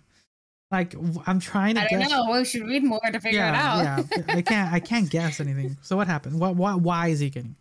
Like 0.70 0.94
I'm 1.26 1.40
trying 1.40 1.74
to 1.74 1.80
I 1.80 1.86
don't 1.88 2.00
guess 2.00 2.10
know. 2.10 2.30
We 2.30 2.44
should 2.44 2.62
read 2.62 2.84
more 2.84 3.00
to 3.00 3.18
figure 3.18 3.40
it 3.40 3.54
out. 3.54 4.06
yeah. 4.16 4.22
I 4.28 4.42
can't 4.42 4.72
i 4.72 4.78
can't 4.78 5.10
guess 5.10 5.40
anything. 5.40 5.76
So 5.82 5.96
what 5.96 6.06
happened? 6.06 6.38
What, 6.38 6.54
what 6.54 6.80
why 6.80 7.08
is 7.08 7.18
he 7.18 7.28
getting 7.30 7.56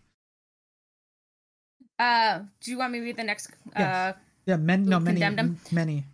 Uh, 2.00 2.40
do 2.62 2.72
you 2.72 2.78
want 2.78 2.94
me 2.94 3.00
to 3.00 3.06
read 3.06 3.18
the 3.18 3.24
next? 3.24 3.52
Yes. 3.78 4.16
Uh, 4.16 4.20
yeah 4.46 4.56
men 4.56 4.86
no 4.86 5.00
many 5.00 5.20
many 5.72 6.06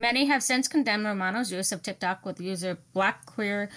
many 0.00 0.26
have 0.26 0.42
since 0.42 0.66
condemned 0.66 1.04
Romano's 1.04 1.52
use 1.52 1.70
of 1.70 1.82
TikTok 1.82 2.24
with 2.24 2.40
user 2.40 2.78
Black 2.92 3.26
Queer 3.26 3.68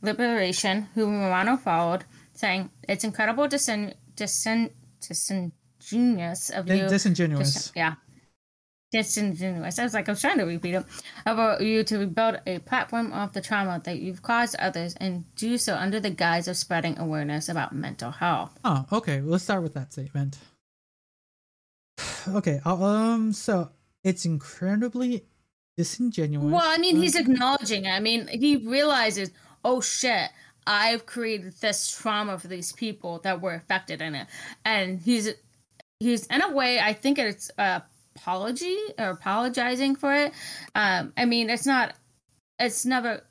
Liberation, 0.00 0.88
who 0.94 1.06
Romano 1.06 1.56
followed, 1.56 2.04
saying 2.32 2.70
it's 2.88 3.04
incredible 3.04 3.48
disin 3.48 3.94
disin 4.16 4.70
disingenuous 5.00 6.50
of 6.50 6.68
you. 6.68 6.88
disingenuous 6.88 7.54
Dis- 7.54 7.72
yeah. 7.76 7.94
Disingenuous. 8.92 9.78
I 9.78 9.84
was 9.84 9.94
like, 9.94 10.08
I 10.08 10.12
was 10.12 10.20
trying 10.20 10.36
to 10.36 10.44
repeat 10.44 10.74
it. 10.74 10.84
About 11.24 11.62
you 11.62 11.82
to 11.82 11.98
rebuild 11.98 12.40
a 12.46 12.58
platform 12.58 13.10
off 13.10 13.32
the 13.32 13.40
trauma 13.40 13.80
that 13.84 14.00
you've 14.00 14.20
caused 14.20 14.54
others 14.58 14.94
and 15.00 15.24
do 15.34 15.56
so 15.56 15.76
under 15.76 15.98
the 15.98 16.10
guise 16.10 16.46
of 16.46 16.58
spreading 16.58 16.98
awareness 16.98 17.48
about 17.48 17.74
mental 17.74 18.10
health. 18.10 18.58
Oh, 18.64 18.84
okay. 18.92 19.22
Let's 19.22 19.44
start 19.44 19.62
with 19.62 19.72
that 19.74 19.94
statement. 19.94 20.36
okay. 22.28 22.60
uh, 22.64 22.74
Um. 22.74 23.32
So 23.32 23.70
it's 24.04 24.24
incredibly 24.24 25.24
disingenuous. 25.76 26.52
Well, 26.52 26.62
I 26.64 26.78
mean, 26.78 26.96
uh, 26.96 27.00
he's 27.00 27.16
acknowledging. 27.16 27.84
it. 27.84 27.90
I 27.90 28.00
mean, 28.00 28.28
he 28.28 28.56
realizes, 28.56 29.30
oh 29.64 29.80
shit, 29.80 30.30
I've 30.66 31.06
created 31.06 31.54
this 31.60 31.90
trauma 31.96 32.38
for 32.38 32.48
these 32.48 32.72
people 32.72 33.18
that 33.20 33.40
were 33.40 33.54
affected 33.54 34.00
in 34.02 34.14
it, 34.14 34.26
and 34.64 35.00
he's 35.00 35.30
he's 36.00 36.26
in 36.26 36.42
a 36.42 36.50
way. 36.52 36.78
I 36.80 36.92
think 36.92 37.18
it's 37.18 37.50
a 37.58 37.82
apology 38.16 38.76
or 38.98 39.10
apologizing 39.10 39.96
for 39.96 40.14
it. 40.14 40.32
Um, 40.74 41.12
I 41.16 41.24
mean, 41.24 41.50
it's 41.50 41.66
not. 41.66 41.94
It's 42.58 42.84
never 42.84 43.22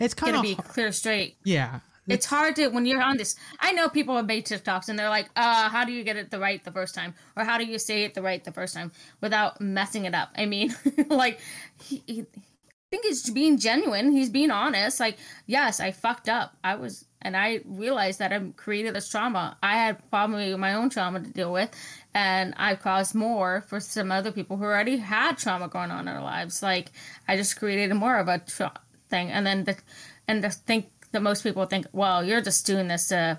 it's 0.00 0.14
kind 0.14 0.34
gonna 0.34 0.38
of 0.38 0.56
be 0.56 0.60
clear 0.62 0.92
straight. 0.92 1.36
yeah. 1.44 1.80
It's 2.08 2.26
hard 2.26 2.56
to 2.56 2.68
when 2.68 2.86
you're 2.86 3.02
on 3.02 3.16
this. 3.16 3.36
I 3.60 3.72
know 3.72 3.88
people 3.88 4.16
have 4.16 4.26
made 4.26 4.46
TikToks 4.46 4.88
and 4.88 4.98
they're 4.98 5.08
like, 5.08 5.28
"Uh, 5.36 5.68
how 5.68 5.84
do 5.84 5.92
you 5.92 6.04
get 6.04 6.16
it 6.16 6.30
the 6.30 6.38
right 6.38 6.62
the 6.64 6.72
first 6.72 6.94
time, 6.94 7.14
or 7.36 7.44
how 7.44 7.58
do 7.58 7.64
you 7.64 7.78
say 7.78 8.04
it 8.04 8.14
the 8.14 8.22
right 8.22 8.42
the 8.42 8.52
first 8.52 8.74
time 8.74 8.92
without 9.20 9.60
messing 9.60 10.04
it 10.04 10.14
up?" 10.14 10.30
I 10.36 10.46
mean, 10.46 10.74
like, 11.08 11.40
he, 11.82 12.02
he, 12.06 12.26
I 12.88 12.96
think 12.96 13.04
he's 13.04 13.28
being 13.28 13.58
genuine. 13.58 14.12
He's 14.12 14.30
being 14.30 14.50
honest. 14.50 14.98
Like, 14.98 15.18
yes, 15.46 15.78
I 15.78 15.92
fucked 15.92 16.30
up. 16.30 16.56
I 16.64 16.76
was, 16.76 17.04
and 17.20 17.36
I 17.36 17.60
realized 17.66 18.18
that 18.20 18.32
I 18.32 18.40
created 18.56 18.94
this 18.94 19.10
trauma. 19.10 19.58
I 19.62 19.74
had 19.74 20.08
probably 20.08 20.56
my 20.56 20.72
own 20.72 20.88
trauma 20.88 21.20
to 21.20 21.30
deal 21.30 21.52
with, 21.52 21.70
and 22.14 22.54
I 22.56 22.76
caused 22.76 23.14
more 23.14 23.62
for 23.68 23.78
some 23.78 24.10
other 24.10 24.32
people 24.32 24.56
who 24.56 24.64
already 24.64 24.96
had 24.96 25.36
trauma 25.36 25.68
going 25.68 25.90
on 25.90 26.00
in 26.00 26.06
their 26.06 26.22
lives. 26.22 26.62
Like, 26.62 26.90
I 27.28 27.36
just 27.36 27.58
created 27.58 27.94
more 27.94 28.16
of 28.16 28.28
a 28.28 28.38
tra- 28.38 28.80
thing, 29.10 29.30
and 29.30 29.46
then 29.46 29.64
the, 29.64 29.76
and 30.26 30.40
to 30.42 30.48
think 30.48 30.90
that 31.12 31.22
most 31.22 31.42
people 31.42 31.64
think, 31.66 31.86
well, 31.92 32.24
you're 32.24 32.40
just 32.40 32.66
doing 32.66 32.88
this 32.88 33.08
to, 33.08 33.38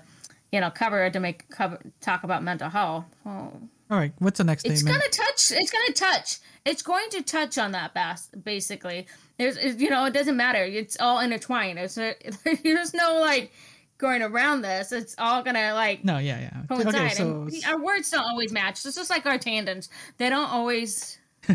you 0.52 0.60
know, 0.60 0.70
cover 0.70 1.04
it 1.04 1.12
to 1.14 1.20
make 1.20 1.48
cover 1.50 1.78
talk 2.00 2.24
about 2.24 2.42
mental 2.42 2.68
health. 2.70 3.04
Well, 3.24 3.60
All 3.90 3.96
right. 3.98 4.12
What's 4.18 4.38
the 4.38 4.44
next 4.44 4.64
it's 4.66 4.80
statement? 4.80 5.00
gonna 5.02 5.26
touch. 5.28 5.50
It's 5.52 5.70
gonna 5.70 5.92
touch. 5.94 6.38
It's 6.64 6.82
going 6.82 7.08
to 7.10 7.22
touch 7.22 7.56
on 7.58 7.72
that. 7.72 7.94
Bas- 7.94 8.28
basically, 8.44 9.06
there's, 9.38 9.56
you 9.80 9.88
know, 9.90 10.04
it 10.04 10.12
doesn't 10.12 10.36
matter. 10.36 10.62
It's 10.62 10.98
all 11.00 11.20
intertwined. 11.20 11.78
It's 11.78 11.94
there's 12.62 12.94
no 12.94 13.18
like 13.20 13.52
going 13.98 14.22
around 14.22 14.62
this. 14.62 14.92
It's 14.92 15.14
all 15.18 15.42
gonna 15.42 15.72
like 15.74 16.04
No. 16.04 16.18
Yeah. 16.18 16.40
Yeah. 16.40 16.62
coincide. 16.68 16.94
Okay. 16.94 17.14
So 17.14 17.42
and 17.42 17.64
our 17.66 17.80
words 17.82 18.10
don't 18.10 18.24
always 18.24 18.52
match. 18.52 18.84
It's 18.84 18.94
just 18.96 19.10
like 19.10 19.26
our 19.26 19.38
tangents. 19.38 19.88
They 20.18 20.28
don't 20.28 20.50
always. 20.50 21.18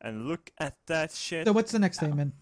And 0.00 0.28
look 0.28 0.50
at 0.58 0.76
that 0.86 1.10
shit. 1.12 1.46
so 1.48 1.52
what's 1.52 1.72
the 1.72 1.80
next 1.80 1.96
statement? 1.98 2.32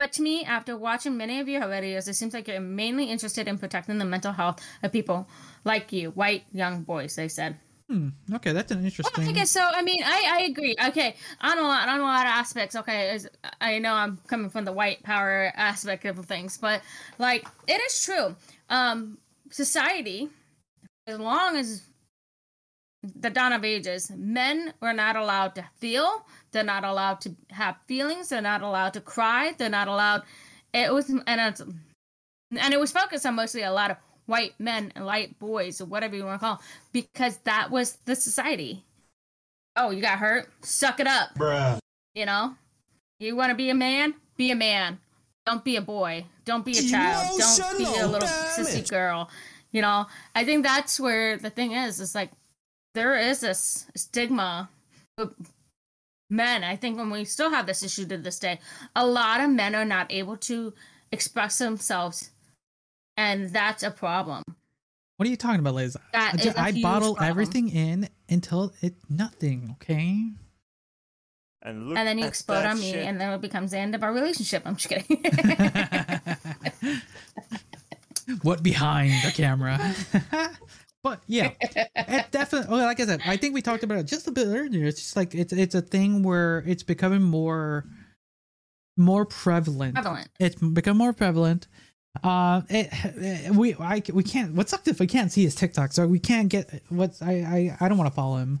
But 0.00 0.12
to 0.14 0.22
me, 0.22 0.44
after 0.44 0.78
watching 0.78 1.18
many 1.18 1.40
of 1.40 1.48
your 1.48 1.60
videos, 1.60 2.08
it 2.08 2.14
seems 2.14 2.32
like 2.32 2.48
you're 2.48 2.58
mainly 2.58 3.04
interested 3.04 3.46
in 3.46 3.58
protecting 3.58 3.98
the 3.98 4.06
mental 4.06 4.32
health 4.32 4.64
of 4.82 4.92
people 4.92 5.28
like 5.62 5.92
you, 5.92 6.10
white 6.12 6.44
young 6.52 6.82
boys. 6.82 7.14
They 7.14 7.28
said. 7.28 7.58
Hmm. 7.86 8.08
Okay, 8.32 8.52
that's 8.52 8.72
an 8.72 8.82
interesting. 8.82 9.28
I 9.28 9.32
guess 9.32 9.50
so. 9.50 9.60
I 9.62 9.82
mean, 9.82 10.02
I, 10.02 10.38
I 10.38 10.42
agree. 10.44 10.74
Okay, 10.86 11.16
on 11.42 11.58
a 11.58 11.62
lot 11.62 11.86
on 11.88 12.00
a 12.00 12.02
lot 12.02 12.24
of 12.24 12.30
aspects. 12.30 12.76
Okay, 12.76 13.14
is 13.14 13.28
I 13.60 13.78
know 13.78 13.92
I'm 13.92 14.18
coming 14.26 14.48
from 14.48 14.64
the 14.64 14.72
white 14.72 15.02
power 15.02 15.52
aspect 15.54 16.06
of 16.06 16.24
things, 16.24 16.56
but 16.56 16.80
like 17.18 17.46
it 17.68 17.80
is 17.82 18.02
true. 18.02 18.36
Um, 18.70 19.18
society, 19.50 20.30
as 21.06 21.18
long 21.18 21.56
as 21.56 21.82
the 23.02 23.28
dawn 23.28 23.52
of 23.52 23.64
ages, 23.64 24.10
men 24.14 24.72
were 24.80 24.92
not 24.92 25.16
allowed 25.16 25.54
to 25.56 25.64
feel. 25.76 26.24
They're 26.52 26.64
not 26.64 26.84
allowed 26.84 27.20
to 27.22 27.34
have 27.50 27.76
feelings. 27.86 28.28
They're 28.28 28.40
not 28.40 28.62
allowed 28.62 28.94
to 28.94 29.00
cry. 29.00 29.54
They're 29.56 29.68
not 29.68 29.88
allowed. 29.88 30.22
It 30.72 30.92
was 30.92 31.08
and 31.08 31.22
it's, 31.26 31.60
and 31.60 32.74
it 32.74 32.80
was 32.80 32.92
focused 32.92 33.26
on 33.26 33.34
mostly 33.34 33.62
a 33.62 33.72
lot 33.72 33.90
of 33.90 33.96
white 34.26 34.54
men 34.58 34.92
and 34.94 35.04
white 35.04 35.38
boys 35.38 35.80
or 35.80 35.86
whatever 35.86 36.16
you 36.16 36.24
want 36.24 36.40
to 36.40 36.46
call 36.46 36.56
them, 36.56 36.64
because 36.92 37.38
that 37.38 37.70
was 37.70 37.98
the 38.04 38.14
society. 38.14 38.84
Oh, 39.76 39.90
you 39.90 40.02
got 40.02 40.18
hurt? 40.18 40.50
Suck 40.62 41.00
it 41.00 41.06
up. 41.06 41.34
Bruh. 41.36 41.78
You 42.14 42.26
know, 42.26 42.54
you 43.18 43.36
want 43.36 43.50
to 43.50 43.56
be 43.56 43.70
a 43.70 43.74
man? 43.74 44.14
Be 44.36 44.50
a 44.50 44.56
man. 44.56 44.98
Don't 45.46 45.64
be 45.64 45.76
a 45.76 45.80
boy. 45.80 46.26
Don't 46.44 46.64
be 46.64 46.78
a 46.78 46.82
child. 46.82 47.38
Don't 47.38 47.78
be 47.78 47.84
a 47.84 48.06
little 48.06 48.28
sissy 48.28 48.88
girl. 48.88 49.30
You 49.72 49.82
know, 49.82 50.06
I 50.34 50.44
think 50.44 50.64
that's 50.64 50.98
where 50.98 51.36
the 51.36 51.50
thing 51.50 51.72
is. 51.72 52.00
It's 52.00 52.14
like 52.14 52.30
there 52.94 53.16
is 53.16 53.40
this 53.40 53.86
stigma. 53.96 54.68
With 56.30 56.36
men, 56.36 56.64
I 56.64 56.76
think 56.76 56.96
when 56.96 57.10
we 57.10 57.24
still 57.24 57.50
have 57.50 57.66
this 57.66 57.82
issue 57.82 58.06
to 58.06 58.16
this 58.16 58.38
day, 58.38 58.60
a 58.94 59.04
lot 59.06 59.40
of 59.40 59.50
men 59.50 59.74
are 59.74 59.84
not 59.84 60.12
able 60.12 60.36
to 60.38 60.72
express 61.12 61.58
themselves, 61.58 62.30
and 63.16 63.50
that's 63.50 63.82
a 63.82 63.90
problem. 63.90 64.44
what 65.16 65.26
are 65.26 65.30
you 65.30 65.36
talking 65.36 65.60
about, 65.60 65.74
Liz? 65.74 65.96
That 66.12 66.34
I, 66.34 66.40
is 66.40 66.46
a 66.46 66.60
I 66.60 66.70
huge 66.70 66.82
bottle 66.82 67.14
problem. 67.14 67.30
everything 67.30 67.68
in 67.68 68.08
until 68.28 68.72
it 68.80 68.94
nothing. 69.08 69.76
Okay. 69.82 70.30
And 71.62 71.88
look 71.88 71.98
and 71.98 72.08
then 72.08 72.18
you 72.18 72.26
explode 72.26 72.64
on 72.64 72.80
me, 72.80 72.92
shit. 72.92 73.06
and 73.06 73.20
then 73.20 73.32
it 73.32 73.40
becomes 73.40 73.72
the 73.72 73.78
end 73.78 73.94
of 73.94 74.02
our 74.02 74.12
relationship. 74.12 74.62
I'm 74.64 74.76
just 74.76 74.88
kidding. 74.88 75.22
what 78.42 78.62
behind 78.62 79.12
the 79.24 79.32
camera? 79.32 79.78
but 81.02 81.22
yeah, 81.26 81.52
it 81.60 82.30
definitely. 82.30 82.70
Well, 82.70 82.84
like 82.84 83.00
I 83.00 83.06
said, 83.06 83.22
I 83.24 83.36
think 83.36 83.54
we 83.54 83.62
talked 83.62 83.82
about 83.82 83.98
it 83.98 84.06
just 84.06 84.26
a 84.28 84.30
bit 84.30 84.46
earlier. 84.46 84.86
It's 84.86 85.00
just 85.00 85.16
like 85.16 85.34
it's 85.34 85.52
it's 85.52 85.74
a 85.74 85.82
thing 85.82 86.22
where 86.22 86.64
it's 86.66 86.82
becoming 86.82 87.22
more 87.22 87.86
more 88.96 89.24
prevalent. 89.24 89.94
Prevalent. 89.94 90.28
It's 90.38 90.56
become 90.56 90.96
more 90.96 91.12
prevalent. 91.12 91.68
Uh, 92.22 92.62
it, 92.68 93.54
we 93.54 93.74
I 93.74 94.02
we 94.12 94.22
can't. 94.22 94.54
What 94.54 94.68
sucks 94.68 94.88
if 94.88 95.00
we 95.00 95.06
can't 95.06 95.32
see 95.32 95.44
his 95.44 95.54
TikTok, 95.54 95.92
so 95.92 96.06
we 96.06 96.18
can't 96.18 96.48
get 96.48 96.82
what's 96.88 97.22
I 97.22 97.32
I 97.32 97.76
I 97.80 97.88
don't 97.88 97.98
want 97.98 98.10
to 98.10 98.14
follow 98.14 98.36
him. 98.36 98.60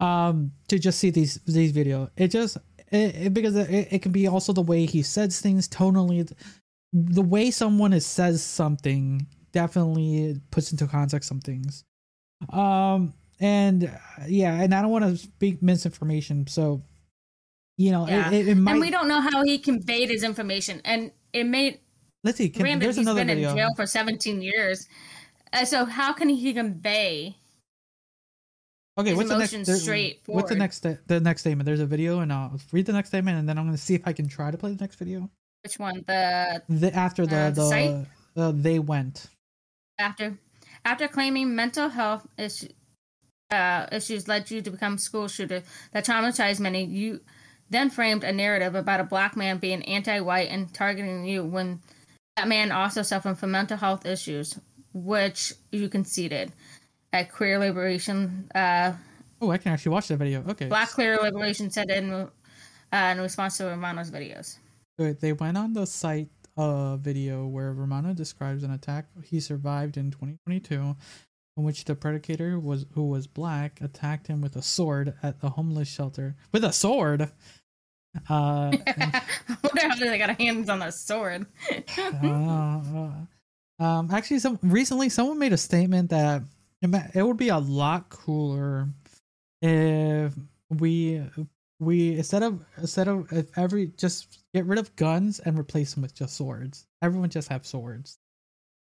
Um, 0.00 0.52
to 0.68 0.78
just 0.78 0.98
see 0.98 1.10
these 1.10 1.40
these 1.46 1.72
video, 1.72 2.10
it 2.16 2.28
just 2.28 2.56
it, 2.90 3.14
it 3.16 3.34
because 3.34 3.54
it, 3.54 3.88
it 3.90 4.02
can 4.02 4.12
be 4.12 4.26
also 4.26 4.52
the 4.52 4.62
way 4.62 4.86
he 4.86 5.02
says 5.02 5.40
things 5.40 5.68
tonally, 5.68 6.32
the 6.92 7.22
way 7.22 7.50
someone 7.50 7.92
is, 7.92 8.06
says 8.06 8.42
something 8.42 9.26
definitely 9.52 10.40
puts 10.50 10.72
into 10.72 10.86
context 10.86 11.28
some 11.28 11.40
things. 11.40 11.84
Um, 12.52 13.14
and 13.40 13.84
uh, 13.84 14.24
yeah, 14.28 14.54
and 14.60 14.74
I 14.74 14.82
don't 14.82 14.90
want 14.90 15.04
to 15.04 15.16
speak 15.16 15.62
misinformation, 15.62 16.46
so 16.46 16.82
you 17.76 17.90
know, 17.92 18.06
Yeah. 18.06 18.28
it, 18.30 18.34
it, 18.34 18.48
it 18.48 18.54
might. 18.56 18.72
and 18.72 18.80
we 18.80 18.90
don't 18.90 19.08
know 19.08 19.20
how 19.20 19.42
he 19.44 19.58
conveyed 19.58 20.10
his 20.10 20.22
information, 20.22 20.80
and 20.84 21.12
it 21.32 21.44
made 21.44 21.80
let's 22.24 22.38
see. 22.38 22.48
Can, 22.50 22.78
there's 22.78 22.96
he's 22.96 23.06
another 23.06 23.20
been 23.20 23.28
video. 23.28 23.50
in 23.50 23.56
jail 23.56 23.70
for 23.76 23.86
17 23.86 24.42
years. 24.42 24.86
Uh, 25.52 25.64
so 25.64 25.84
how 25.84 26.12
can 26.12 26.28
he 26.28 26.52
convey? 26.52 27.36
Okay, 28.98 29.14
what's 29.14 29.28
the 29.30 29.38
next? 29.38 29.52
there- 29.86 30.10
What's 30.26 30.48
the 30.50 30.56
next? 30.56 30.80
The 31.06 31.20
next 31.20 31.40
statement. 31.40 31.64
There's 31.64 31.80
a 31.80 31.86
video, 31.86 32.20
and 32.20 32.32
I'll 32.32 32.58
read 32.72 32.86
the 32.86 32.92
next 32.92 33.08
statement, 33.08 33.38
and 33.38 33.48
then 33.48 33.56
I'm 33.58 33.64
going 33.64 33.76
to 33.76 33.82
see 33.82 33.94
if 33.94 34.02
I 34.06 34.12
can 34.12 34.28
try 34.28 34.50
to 34.50 34.58
play 34.58 34.74
the 34.74 34.80
next 34.82 34.96
video. 34.96 35.30
Which 35.64 35.78
one? 35.78 36.04
The 36.06 36.62
The 36.68 36.94
after 36.94 37.26
the 37.26 37.36
Uh, 37.36 37.50
the 37.50 37.62
the, 37.62 37.68
site? 37.68 38.06
uh, 38.36 38.52
they 38.54 38.78
went. 38.78 39.26
After 40.00 40.38
after 40.84 41.06
claiming 41.06 41.54
mental 41.54 41.88
health 41.90 42.26
issue, 42.38 42.68
uh, 43.50 43.86
issues 43.92 44.26
led 44.26 44.50
you 44.50 44.62
to 44.62 44.70
become 44.70 44.94
a 44.94 44.98
school 44.98 45.28
shooter 45.28 45.62
that 45.92 46.04
traumatized 46.04 46.60
many. 46.60 46.84
You 46.84 47.20
then 47.68 47.90
framed 47.90 48.24
a 48.24 48.32
narrative 48.32 48.74
about 48.74 49.00
a 49.00 49.04
black 49.04 49.36
man 49.36 49.58
being 49.58 49.82
anti-white 49.82 50.48
and 50.50 50.72
targeting 50.74 51.24
you 51.24 51.44
when 51.44 51.80
that 52.36 52.48
man 52.48 52.72
also 52.72 53.02
suffered 53.02 53.38
from 53.38 53.52
mental 53.52 53.76
health 53.76 54.06
issues, 54.06 54.58
which 54.92 55.52
you 55.70 55.88
conceded. 55.88 56.52
At 57.12 57.32
Queer 57.32 57.58
Liberation, 57.58 58.48
uh, 58.54 58.92
Oh, 59.42 59.50
I 59.50 59.58
can 59.58 59.72
actually 59.72 59.92
watch 59.92 60.08
that 60.08 60.18
video. 60.18 60.44
Okay. 60.46 60.66
Black 60.66 60.92
Queer 60.92 61.16
Liberation 61.16 61.70
said 61.70 61.90
in 61.90 62.12
uh, 62.12 62.28
in 62.92 63.20
response 63.20 63.56
to 63.58 63.64
Romano's 63.64 64.10
videos. 64.10 64.58
Good. 64.98 65.20
They 65.20 65.32
went 65.32 65.56
on 65.56 65.72
the 65.72 65.86
site 65.86 66.28
uh 66.60 66.96
video 66.98 67.46
where 67.46 67.72
Romano 67.72 68.12
describes 68.12 68.62
an 68.62 68.70
attack 68.70 69.06
he 69.24 69.40
survived 69.40 69.96
in 69.96 70.10
2022 70.10 70.94
in 71.56 71.64
which 71.64 71.84
the 71.86 71.94
predator 71.94 72.58
was 72.60 72.84
who 72.92 73.08
was 73.08 73.26
black 73.26 73.80
attacked 73.80 74.26
him 74.26 74.42
with 74.42 74.56
a 74.56 74.62
sword 74.62 75.14
at 75.22 75.40
the 75.40 75.48
homeless 75.48 75.88
shelter 75.88 76.36
with 76.52 76.62
a 76.64 76.72
sword 76.72 77.22
uh 78.28 78.70
I 78.86 79.22
wonder 79.62 79.88
how 79.88 79.96
they 79.96 80.18
got 80.18 80.38
hands 80.38 80.68
on 80.68 80.80
that 80.80 80.92
sword. 80.94 81.46
uh, 81.96 83.10
um 83.78 84.10
actually 84.12 84.40
some 84.40 84.58
recently 84.62 85.08
someone 85.08 85.38
made 85.38 85.54
a 85.54 85.56
statement 85.56 86.10
that 86.10 86.42
it 86.82 87.22
would 87.22 87.38
be 87.38 87.48
a 87.48 87.58
lot 87.58 88.10
cooler 88.10 88.88
if 89.62 90.34
we 90.68 91.22
we 91.78 92.18
instead 92.18 92.42
of 92.42 92.62
instead 92.76 93.08
of 93.08 93.32
if 93.32 93.56
every 93.56 93.86
just 93.96 94.39
get 94.54 94.64
rid 94.66 94.78
of 94.78 94.94
guns 94.96 95.38
and 95.40 95.58
replace 95.58 95.94
them 95.94 96.02
with 96.02 96.14
just 96.14 96.36
swords 96.36 96.86
everyone 97.02 97.28
just 97.30 97.48
have 97.48 97.64
swords 97.66 98.18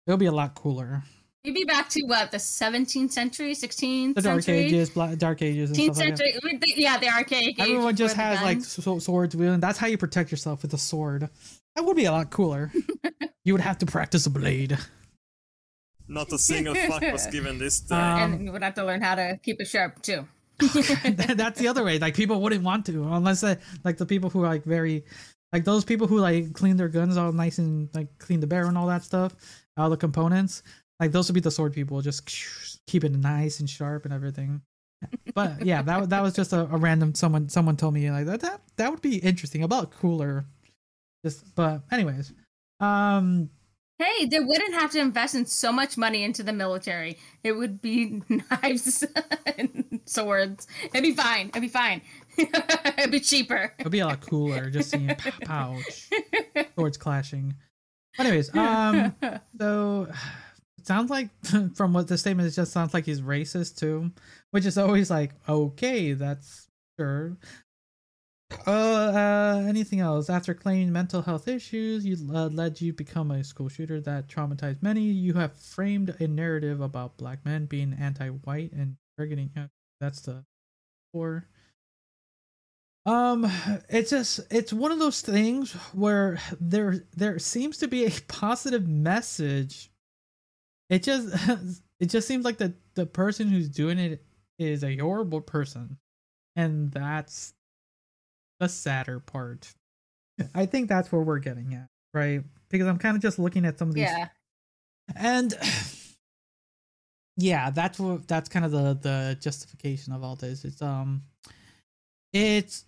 it'll 0.08 0.18
be 0.18 0.26
a 0.26 0.32
lot 0.32 0.56
cooler 0.56 1.04
You'd 1.44 1.56
be 1.56 1.64
back 1.64 1.90
to 1.90 2.04
what 2.04 2.30
the 2.30 2.38
17th 2.38 3.12
century, 3.12 3.54
16th 3.56 4.14
the 4.14 4.22
dark 4.22 4.44
century, 4.44 4.66
ages 4.66 4.92
black 4.92 5.18
dark 5.18 5.42
ages 5.42 5.72
and 5.72 5.80
18th 5.80 5.88
like 5.98 5.98
that. 6.10 6.18
century. 6.20 6.60
the- 6.62 6.74
Yeah, 6.78 7.00
the 7.00 7.10
archaic. 7.10 7.60
age 7.60 7.60
everyone 7.60 7.96
just 7.96 8.16
has 8.16 8.40
like 8.44 8.62
so- 8.62 9.00
swords 9.00 9.36
wielding 9.36 9.60
that's 9.60 9.80
how 9.80 9.88
you 9.88 9.98
protect 9.98 10.30
yourself 10.30 10.62
with 10.62 10.72
a 10.76 10.78
sword 10.78 11.30
that 11.76 11.84
would 11.86 11.96
be 11.98 12.06
a 12.06 12.12
lot 12.12 12.30
cooler 12.30 12.72
you 13.44 13.54
would 13.56 13.62
have 13.62 13.80
to 13.80 13.88
practice 13.88 14.28
a 14.28 14.30
blade 14.30 14.78
Not 16.08 16.32
a 16.32 16.38
single 16.38 16.76
fuck 16.76 17.02
was 17.12 17.26
given 17.32 17.58
this 17.58 17.80
time. 17.80 18.24
Um, 18.24 18.34
and 18.34 18.46
you 18.46 18.52
would 18.52 18.62
have 18.64 18.76
to 18.76 18.86
learn 18.86 19.02
how 19.02 19.16
to 19.16 19.40
keep 19.42 19.60
it 19.62 19.68
sharp 19.68 20.02
too. 20.02 20.28
that's 20.60 21.60
the 21.60 21.68
other 21.70 21.84
way. 21.84 21.98
Like 21.98 22.16
people 22.16 22.40
wouldn't 22.42 22.64
want 22.64 22.86
to 22.88 23.04
unless 23.14 23.42
they, 23.42 23.58
like 23.84 23.98
the 23.98 24.06
people 24.06 24.30
who 24.30 24.44
are 24.44 24.48
like 24.48 24.64
very 24.64 25.06
like 25.52 25.66
those 25.66 25.84
people 25.84 26.08
who 26.08 26.20
like 26.20 26.54
clean 26.54 26.78
their 26.78 26.88
guns 26.88 27.18
all 27.18 27.32
nice 27.32 27.58
and 27.58 27.90
like 27.94 28.18
clean 28.18 28.40
the 28.40 28.48
barrel 28.48 28.70
and 28.70 28.78
all 28.78 28.88
that 28.88 29.04
stuff, 29.04 29.36
all 29.78 29.90
the 29.90 29.98
components. 29.98 30.64
Like 31.00 31.12
those 31.12 31.28
would 31.28 31.34
be 31.36 31.42
the 31.42 31.52
sword 31.52 31.74
people, 31.74 32.02
just 32.02 32.80
keep 32.88 33.04
it 33.04 33.12
nice 33.12 33.60
and 33.60 33.70
sharp 33.70 34.06
and 34.06 34.14
everything. 34.14 34.62
But 35.34 35.66
yeah, 35.66 35.82
that 35.82 36.10
that 36.10 36.22
was 36.22 36.34
just 36.34 36.54
a, 36.54 36.62
a 36.62 36.78
random 36.78 37.16
someone 37.16 37.50
someone 37.50 37.76
told 37.76 37.94
me 37.94 38.10
like 38.12 38.28
that 38.28 38.42
that 38.42 38.62
that 38.78 38.92
would 38.92 39.02
be 39.02 39.18
interesting 39.18 39.64
about 39.64 39.92
cooler. 39.92 40.46
Just 41.26 41.56
but 41.56 41.82
anyways, 41.92 42.34
um 42.80 43.50
Hey, 44.02 44.26
they 44.26 44.40
wouldn't 44.40 44.74
have 44.74 44.90
to 44.92 45.00
invest 45.00 45.36
in 45.36 45.46
so 45.46 45.72
much 45.72 45.96
money 45.96 46.24
into 46.24 46.42
the 46.42 46.54
military. 46.54 47.20
It 47.44 47.52
would 47.52 47.84
be 47.84 48.24
knives 48.30 49.06
and 49.58 50.00
swords. 50.06 50.66
It'd 50.86 51.04
be 51.04 51.14
fine. 51.14 51.50
It'd 51.50 51.62
be 51.62 51.68
fine. 51.68 52.02
It'd 52.98 53.12
be 53.12 53.20
cheaper. 53.20 53.74
it'd 53.80 53.92
be 53.92 54.00
a 54.00 54.08
lot 54.08 54.22
cooler 54.22 54.70
just 54.70 54.90
seeing 54.92 55.08
pow, 55.16 55.32
pouch 55.46 56.10
swords 56.76 56.98
clashing. 56.98 57.56
Anyways, 58.20 58.54
um 58.56 59.14
So 59.60 60.08
it 60.78 60.86
sounds 60.86 61.10
like 61.10 61.30
from 61.76 61.94
what 61.94 62.08
the 62.08 62.18
statement 62.18 62.48
it 62.48 62.52
just 62.56 62.72
sounds 62.72 62.94
like 62.94 63.06
he's 63.06 63.22
racist 63.22 63.78
too, 63.78 64.12
which 64.52 64.66
is 64.66 64.78
always 64.78 65.10
like 65.10 65.32
okay, 65.48 66.14
that's 66.14 66.68
sure. 67.00 67.38
Uh, 68.68 68.72
uh 68.72 69.64
anything 69.68 70.02
else? 70.02 70.30
After 70.30 70.54
claiming 70.54 70.92
mental 70.92 71.22
health 71.22 71.48
issues, 71.48 72.06
you 72.06 72.18
uh, 72.34 72.48
led 72.48 72.82
you 72.82 72.92
become 72.94 73.32
a 73.32 73.44
school 73.44 73.70
shooter 73.70 74.02
that 74.02 74.28
traumatized 74.28 74.84
many. 74.84 75.04
You 75.04 75.34
have 75.36 75.56
framed 75.56 76.16
a 76.20 76.28
narrative 76.28 76.82
about 76.82 77.16
black 77.18 77.46
men 77.46 77.66
being 77.66 77.94
anti-white 77.94 78.74
and 78.74 78.98
targeting. 79.18 79.52
uh, 79.56 79.68
That's 80.02 80.20
the 80.22 80.44
four. 81.14 81.46
Um, 83.06 83.52
it's 83.90 84.12
just 84.12 84.42
it's 84.52 84.72
one 84.72 84.92
of 84.92 85.00
those 85.00 85.22
things 85.22 85.72
where 85.94 86.40
there 86.60 87.04
there 87.16 87.40
seems 87.40 87.78
to 87.80 87.88
be 87.88 88.06
a 88.06 88.12
positive 88.28 88.88
message. 88.88 89.90
It 90.90 91.04
just 91.04 91.34
it 92.00 92.08
just 92.08 92.28
seems 92.28 92.46
like 92.46 92.58
the 92.58 92.74
the 92.96 93.06
person 93.06 93.48
who's 93.48 93.70
doing 93.70 93.98
it 93.98 94.24
is 94.60 94.84
a 94.84 94.96
horrible 94.98 95.42
person, 95.42 95.98
and 96.56 96.92
that's 96.92 97.54
the 98.60 98.70
sadder 98.70 99.20
part. 99.20 99.74
I 100.54 100.68
think 100.68 100.88
that's 100.88 101.12
where 101.12 101.22
we're 101.22 101.40
getting 101.40 101.74
at, 101.74 101.88
right? 102.14 102.44
Because 102.70 102.88
I'm 102.88 103.00
kind 103.00 103.16
of 103.16 103.22
just 103.24 103.40
looking 103.40 103.66
at 103.66 103.80
some 103.80 103.90
of 103.90 103.96
these 103.96 104.04
Yeah. 104.04 104.28
and 105.16 105.54
yeah 107.38 107.70
that's 107.72 108.00
what 108.00 108.28
that's 108.28 108.50
kind 108.50 108.66
of 108.66 108.72
the 108.72 108.94
the 109.02 109.38
justification 109.42 110.12
of 110.14 110.24
all 110.24 110.36
this 110.36 110.66
it's 110.66 110.82
um 110.82 111.24
it's 112.34 112.86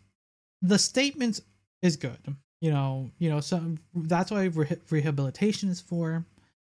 the 0.64 0.80
statement 0.80 1.42
is 1.84 1.96
good. 1.98 2.18
You 2.62 2.72
know 2.72 3.12
you 3.20 3.30
know 3.30 3.42
so 3.42 3.62
that's 3.94 4.32
why 4.32 4.46
re- 4.46 4.78
rehabilitation 4.90 5.68
is 5.70 5.82
for 5.82 6.26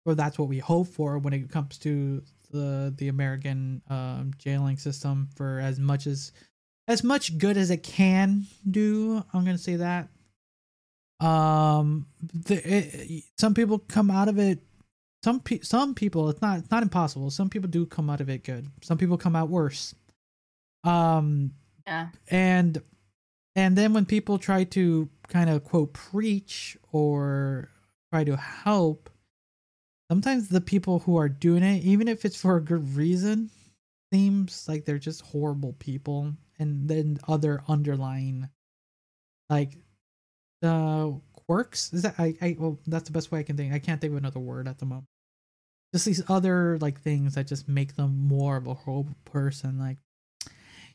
or 0.04 0.14
that's 0.16 0.36
what 0.38 0.48
we 0.48 0.58
hope 0.58 0.88
for 0.88 1.16
when 1.18 1.32
it 1.32 1.48
comes 1.50 1.78
to 1.78 2.22
the 2.50 2.92
the 2.98 3.06
american 3.08 3.82
um 3.88 4.32
jailing 4.38 4.76
system 4.78 5.28
for 5.36 5.60
as 5.60 5.78
much 5.78 6.06
as 6.08 6.32
as 6.88 7.02
much 7.04 7.38
good 7.38 7.56
as 7.56 7.70
it 7.70 7.82
can 7.82 8.46
do. 8.70 9.22
I'm 9.32 9.44
gonna 9.44 9.58
say 9.58 9.76
that. 9.76 10.08
Um 11.20 12.06
the, 12.46 12.56
it, 12.76 13.24
some 13.38 13.54
people 13.54 13.78
come 13.78 14.10
out 14.10 14.28
of 14.28 14.38
it 14.38 14.58
some 15.24 15.40
pe- 15.40 15.60
some 15.60 15.94
people 15.94 16.28
it's 16.30 16.42
not 16.42 16.58
it's 16.58 16.70
not 16.70 16.82
impossible. 16.82 17.30
Some 17.30 17.48
people 17.48 17.68
do 17.70 17.86
come 17.86 18.10
out 18.10 18.20
of 18.20 18.28
it 18.28 18.44
good. 18.44 18.66
Some 18.82 18.98
people 18.98 19.16
come 19.18 19.34
out 19.36 19.48
worse. 19.48 19.94
Um 20.84 21.52
Yeah. 21.86 22.08
and 22.28 22.82
and 23.56 23.76
then 23.76 23.92
when 23.92 24.06
people 24.06 24.38
try 24.38 24.62
to 24.62 25.08
kind 25.28 25.50
of 25.50 25.64
quote 25.64 25.92
preach 25.92 26.76
or 26.92 27.68
try 28.12 28.22
to 28.22 28.36
help 28.36 29.10
sometimes 30.08 30.48
the 30.48 30.60
people 30.60 31.00
who 31.00 31.16
are 31.16 31.28
doing 31.28 31.64
it 31.64 31.82
even 31.82 32.06
if 32.06 32.24
it's 32.24 32.40
for 32.40 32.56
a 32.56 32.60
good 32.60 32.94
reason 32.96 33.50
seems 34.12 34.68
like 34.68 34.84
they're 34.84 34.98
just 34.98 35.22
horrible 35.22 35.74
people. 35.74 36.32
And 36.58 36.88
then 36.88 37.18
other 37.28 37.62
underlying 37.68 38.48
like 39.50 39.72
uh 40.62 41.10
quirks 41.46 41.92
is 41.92 42.02
that 42.02 42.14
i 42.18 42.34
i 42.40 42.56
well 42.58 42.78
that's 42.86 43.04
the 43.04 43.12
best 43.12 43.30
way 43.30 43.38
i 43.38 43.42
can 43.44 43.56
think 43.56 43.72
i 43.72 43.78
can't 43.78 44.00
think 44.00 44.10
of 44.10 44.16
another 44.16 44.40
word 44.40 44.66
at 44.66 44.78
the 44.78 44.86
moment. 44.86 45.06
Just 45.92 46.06
these 46.06 46.22
other 46.28 46.78
like 46.78 47.00
things 47.00 47.34
that 47.34 47.46
just 47.46 47.68
make 47.68 47.94
them 47.94 48.16
more 48.26 48.56
of 48.56 48.66
a 48.66 48.74
horrible 48.74 49.16
person 49.24 49.78
like 49.78 49.98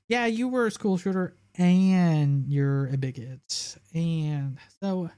yeah 0.10 0.26
you 0.26 0.48
were 0.48 0.66
a 0.66 0.72
school 0.72 0.98
shooter 0.98 1.36
and 1.58 2.48
you're 2.48 2.88
a 2.88 2.98
bigot 2.98 3.78
and 3.94 4.58
so 4.82 5.10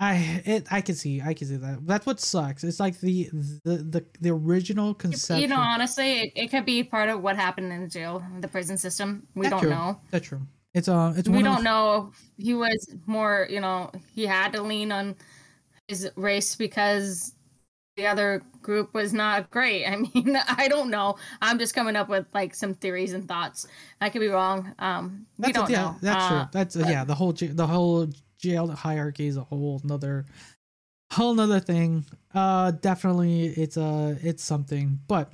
i 0.00 0.42
it 0.44 0.66
i 0.70 0.80
can 0.80 0.94
see 0.94 1.20
i 1.22 1.32
can 1.32 1.46
see 1.46 1.56
that 1.56 1.86
that's 1.86 2.04
what 2.06 2.20
sucks 2.20 2.64
it's 2.64 2.80
like 2.80 2.98
the 3.00 3.28
the 3.64 3.76
the, 3.76 4.04
the 4.20 4.30
original 4.30 4.94
conception 4.94 5.42
You 5.42 5.48
know, 5.48 5.60
honestly, 5.60 6.22
it, 6.22 6.32
it 6.34 6.50
could 6.50 6.64
be 6.66 6.82
part 6.82 7.08
of 7.08 7.22
what 7.22 7.36
happened 7.36 7.72
in 7.72 7.82
the 7.82 7.88
jail, 7.88 8.22
the 8.40 8.48
prison 8.48 8.76
system. 8.76 9.26
We 9.34 9.42
That's 9.44 9.52
don't 9.52 9.60
true. 9.62 9.70
know. 9.70 10.00
that's 10.10 10.26
true 10.26 10.42
it's 10.74 10.88
uh 10.88 11.12
it's 11.16 11.28
we 11.28 11.42
don't 11.42 11.62
know 11.62 12.12
he 12.38 12.54
was 12.54 12.94
more 13.06 13.46
you 13.50 13.60
know 13.60 13.90
he 14.14 14.24
had 14.26 14.52
to 14.54 14.62
lean 14.62 14.90
on 14.90 15.14
his 15.86 16.10
race 16.16 16.56
because 16.56 17.34
the 17.96 18.06
other 18.06 18.42
group 18.62 18.94
was 18.94 19.12
not 19.12 19.50
great 19.50 19.84
i 19.88 19.96
mean 19.96 20.36
i 20.48 20.68
don't 20.68 20.90
know 20.90 21.16
i'm 21.40 21.58
just 21.58 21.74
coming 21.74 21.96
up 21.96 22.08
with 22.08 22.26
like 22.32 22.54
some 22.54 22.74
theories 22.74 23.12
and 23.12 23.28
thoughts 23.28 23.66
i 24.00 24.08
could 24.08 24.20
be 24.20 24.28
wrong 24.28 24.74
um 24.78 25.26
we 25.38 25.52
That's 25.52 25.58
don't 25.58 25.68
a, 25.68 25.72
yeah, 25.72 25.82
know 25.82 25.96
That's 26.00 26.24
Uh, 26.24 26.28
true. 26.28 26.48
That's 26.52 26.76
uh, 26.76 26.86
yeah. 26.88 27.04
The 27.04 27.14
whole 27.14 27.32
the 27.32 27.66
whole 27.66 28.08
jail 28.38 28.68
hierarchy 28.68 29.26
is 29.26 29.36
a 29.36 29.42
whole 29.44 29.80
another 29.84 30.24
whole 31.12 31.32
another 31.32 31.60
thing. 31.60 32.04
Uh, 32.34 32.70
definitely, 32.70 33.46
it's 33.46 33.76
a 33.76 34.16
it's 34.22 34.42
something. 34.44 34.98
But 35.08 35.32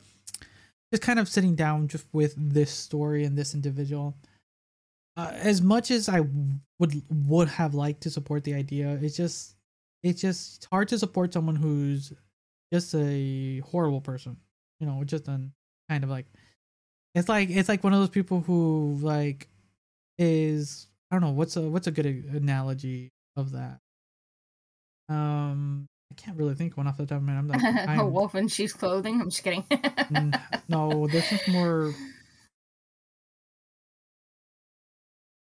just 0.92 1.02
kind 1.02 1.18
of 1.18 1.28
sitting 1.28 1.54
down 1.54 1.88
just 1.88 2.06
with 2.12 2.34
this 2.36 2.70
story 2.70 3.24
and 3.24 3.36
this 3.36 3.54
individual. 3.54 4.14
Uh, 5.16 5.30
as 5.34 5.60
much 5.60 5.90
as 5.90 6.08
I 6.08 6.20
would 6.78 7.02
would 7.10 7.48
have 7.48 7.74
liked 7.74 8.00
to 8.02 8.10
support 8.10 8.44
the 8.44 8.54
idea, 8.54 8.98
it's 9.02 9.16
just 9.16 9.56
it's 10.02 10.20
just 10.20 10.66
hard 10.70 10.88
to 10.88 10.98
support 10.98 11.32
someone 11.32 11.56
who's 11.56 12.12
just 12.72 12.94
a 12.94 13.60
horrible 13.60 14.00
person. 14.00 14.36
You 14.80 14.86
know, 14.86 15.02
just 15.04 15.28
an 15.28 15.52
kind 15.88 16.04
of 16.04 16.10
like 16.10 16.26
it's 17.14 17.28
like 17.28 17.50
it's 17.50 17.68
like 17.68 17.82
one 17.82 17.92
of 17.92 18.00
those 18.00 18.10
people 18.10 18.40
who 18.40 18.98
like 19.00 19.48
is 20.18 20.86
I 21.10 21.14
don't 21.16 21.22
know 21.22 21.30
what's 21.30 21.56
a 21.56 21.62
what's 21.62 21.86
a 21.86 21.90
good 21.90 22.06
analogy 22.06 23.10
of 23.36 23.52
that. 23.52 23.78
Um, 25.08 25.86
I 26.12 26.14
can't 26.16 26.36
really 26.36 26.54
think 26.54 26.76
one 26.76 26.86
off 26.86 26.98
the 26.98 27.06
top 27.06 27.18
of 27.18 27.22
my 27.22 27.32
head. 27.32 27.38
I'm 27.38 27.48
like, 27.48 27.62
a 27.88 27.90
I'm- 27.90 28.12
wolf 28.12 28.34
in 28.34 28.48
sheep's 28.48 28.72
clothing 28.74 29.20
i'm 29.20 29.30
just 29.30 29.42
kidding 29.42 29.64
no, 30.68 31.06
this 31.08 31.32
is 31.32 31.48
more. 31.48 31.94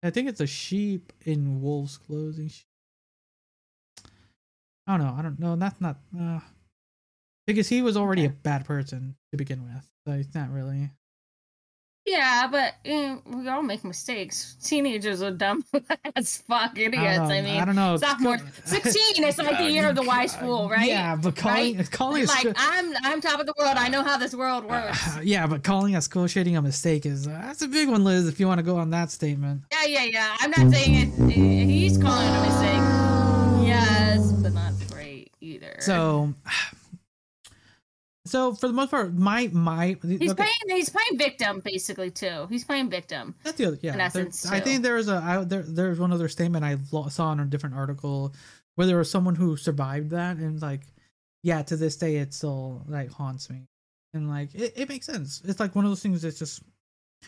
I 0.03 0.09
think 0.09 0.29
it's 0.29 0.39
a 0.41 0.47
sheep 0.47 1.11
in 1.25 1.61
wolf's 1.61 1.97
clothing. 1.97 2.51
I 4.85 4.97
don't 4.97 5.05
know. 5.05 5.15
I 5.17 5.21
don't 5.21 5.39
know. 5.39 5.55
That's 5.55 5.81
not 5.81 5.97
uh, 6.17 6.39
because 7.47 7.67
he 7.67 7.81
was 7.81 7.97
already 7.97 8.25
a 8.25 8.29
bad 8.29 8.65
person 8.65 9.15
to 9.31 9.37
begin 9.37 9.63
with. 9.63 9.87
So 10.05 10.13
it's 10.13 10.35
not 10.35 10.51
really. 10.51 10.91
yeah 12.05 12.47
but 12.49 12.75
eh, 12.85 13.17
we 13.25 13.49
all 13.49 13.61
make 13.61 13.83
mistakes 13.83 14.55
teenagers 14.63 15.21
are 15.21 15.31
dumb 15.31 15.61
as 16.15 16.37
fuck 16.37 16.77
idiots 16.79 17.19
I 17.19 17.37
i 17.39 17.41
mean 17.41 17.59
I 17.59 17.65
don't 17.65 17.75
know. 17.75 17.97
sophomore 17.97 18.37
16 18.63 19.25
it's 19.25 19.37
like 19.37 19.57
the 19.57 19.69
year 19.69 19.89
of 19.89 19.95
the 19.97 20.03
wise 20.03 20.33
fool 20.33 20.69
right 20.69 20.87
Yeah, 20.87 21.17
but 21.17 21.35
calling 21.35 21.83
calling 21.91 22.23
a 22.23 22.27
like 22.27 22.47
I'm 22.55 22.93
I'm 23.03 23.19
top 23.19 23.41
of 23.41 23.45
the 23.45 23.53
world. 23.59 23.75
I 23.75 23.89
know 23.89 24.03
how 24.03 24.15
this 24.17 24.33
world 24.33 24.63
works. 24.63 25.17
Uh, 25.17 25.19
yeah, 25.21 25.45
but 25.47 25.63
calling 25.65 25.97
a 25.97 26.01
school 26.01 26.27
shooting 26.27 26.55
a 26.55 26.61
mistake 26.61 27.05
is 27.05 27.27
uh, 27.27 27.31
that's 27.31 27.61
a 27.61 27.67
big 27.67 27.89
one, 27.89 28.05
Liz. 28.05 28.25
If 28.29 28.39
you 28.39 28.47
want 28.47 28.59
to 28.59 28.63
go 28.71 28.77
on 28.77 28.91
that 28.91 29.11
statement. 29.11 29.63
Yeah, 29.73 29.85
yeah, 29.87 30.03
yeah. 30.05 30.35
I'm 30.39 30.51
not 30.51 30.71
saying 30.73 30.93
it. 30.95 31.31
He's 31.33 31.97
calling 31.97 32.25
it 32.25 32.37
a 32.37 32.41
mistake. 32.47 33.67
Yes, 33.67 34.31
but 34.31 34.53
not 34.53 34.71
great 34.89 35.31
either. 35.41 35.75
So, 35.81 36.33
so 38.27 38.53
for 38.53 38.67
the 38.67 38.73
most 38.73 38.91
part, 38.91 39.13
my 39.13 39.49
my 39.51 39.97
he's 40.01 40.31
okay, 40.31 40.33
playing. 40.33 40.77
He's 40.77 40.89
playing 40.89 41.17
victim 41.17 41.61
basically 41.63 42.11
too. 42.11 42.47
He's 42.49 42.63
playing 42.63 42.89
victim. 42.89 43.35
that's 43.43 43.57
the 43.57 43.65
other, 43.65 43.79
yeah. 43.81 43.93
in 43.93 43.97
there- 43.97 44.07
essence, 44.07 44.45
I 44.45 44.59
think 44.59 44.83
there 44.83 44.95
was 44.95 45.07
a 45.07 45.15
I, 45.15 45.43
there 45.43 45.63
there's 45.63 45.99
one 45.99 46.11
other 46.11 46.27
statement 46.27 46.63
I 46.63 46.77
saw 47.09 47.31
in 47.31 47.39
a 47.39 47.45
different 47.45 47.75
article 47.75 48.33
where 48.75 48.87
there 48.87 48.97
was 48.97 49.09
someone 49.09 49.35
who 49.35 49.57
survived 49.57 50.11
that 50.11 50.37
and 50.37 50.61
like, 50.61 50.81
yeah, 51.43 51.63
to 51.63 51.75
this 51.75 51.97
day 51.97 52.17
it 52.17 52.33
still 52.33 52.83
like 52.87 53.11
haunts 53.11 53.49
me, 53.49 53.67
and 54.13 54.29
like 54.29 54.53
it, 54.53 54.73
it 54.75 54.89
makes 54.89 55.05
sense. 55.05 55.41
It's 55.45 55.59
like 55.59 55.75
one 55.75 55.85
of 55.85 55.91
those 55.91 56.03
things 56.03 56.21
that's 56.21 56.39
just 56.39 56.61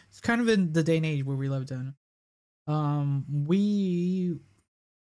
it's 0.09 0.19
kind 0.19 0.41
of 0.41 0.49
in 0.49 0.73
the 0.73 0.83
day 0.83 0.97
and 0.97 1.05
age 1.05 1.23
where 1.23 1.37
we 1.37 1.49
lived 1.49 1.71
in. 1.71 1.93
Um, 2.67 3.25
we 3.47 4.37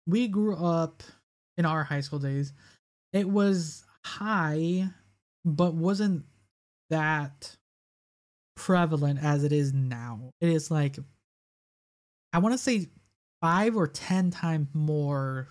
we 0.07 0.29
grew 0.29 0.57
up 0.57 1.03
in 1.57 1.65
our 1.65 1.85
high 1.85 2.01
school 2.01 2.19
days. 2.19 2.53
It 3.13 3.29
was 3.29 3.85
high 4.05 4.89
but 5.45 5.75
wasn't 5.75 6.25
that 6.91 7.57
prevalent 8.57 9.23
as 9.23 9.45
it 9.45 9.53
is 9.53 9.73
now. 9.73 10.31
It 10.41 10.49
is 10.51 10.71
like 10.71 10.99
I 12.33 12.39
want 12.39 12.55
to 12.55 12.59
say 12.59 12.89
five 13.41 13.77
or 13.77 13.87
ten 13.87 14.31
times 14.31 14.69
more 14.73 15.49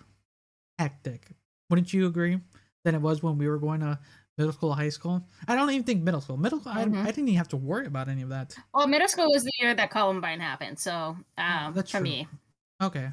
hectic. 0.79 1.27
Wouldn't 1.69 1.93
you 1.93 2.07
agree? 2.07 2.39
Than 2.83 2.95
it 2.95 3.01
was 3.01 3.21
when 3.21 3.37
we 3.37 3.47
were 3.47 3.59
going 3.59 3.81
to 3.81 3.99
middle 4.37 4.53
school, 4.53 4.73
high 4.73 4.89
school. 4.89 5.23
I 5.47 5.55
don't 5.55 5.69
even 5.69 5.83
think 5.83 6.01
middle 6.01 6.21
school. 6.21 6.37
Middle, 6.37 6.61
I, 6.65 6.85
Mhm. 6.85 6.97
I 6.97 7.05
didn't 7.05 7.27
even 7.27 7.35
have 7.37 7.49
to 7.49 7.57
worry 7.57 7.85
about 7.85 8.09
any 8.09 8.23
of 8.23 8.29
that. 8.29 8.57
Well, 8.73 8.87
middle 8.87 9.07
school 9.07 9.29
was 9.31 9.43
the 9.43 9.51
year 9.59 9.75
that 9.75 9.91
Columbine 9.91 10.39
happened, 10.39 10.79
so 10.79 11.15
um, 11.37 11.73
that's 11.73 11.91
for 11.91 11.97
true. 11.97 12.05
me. 12.05 12.27
Okay, 12.81 13.11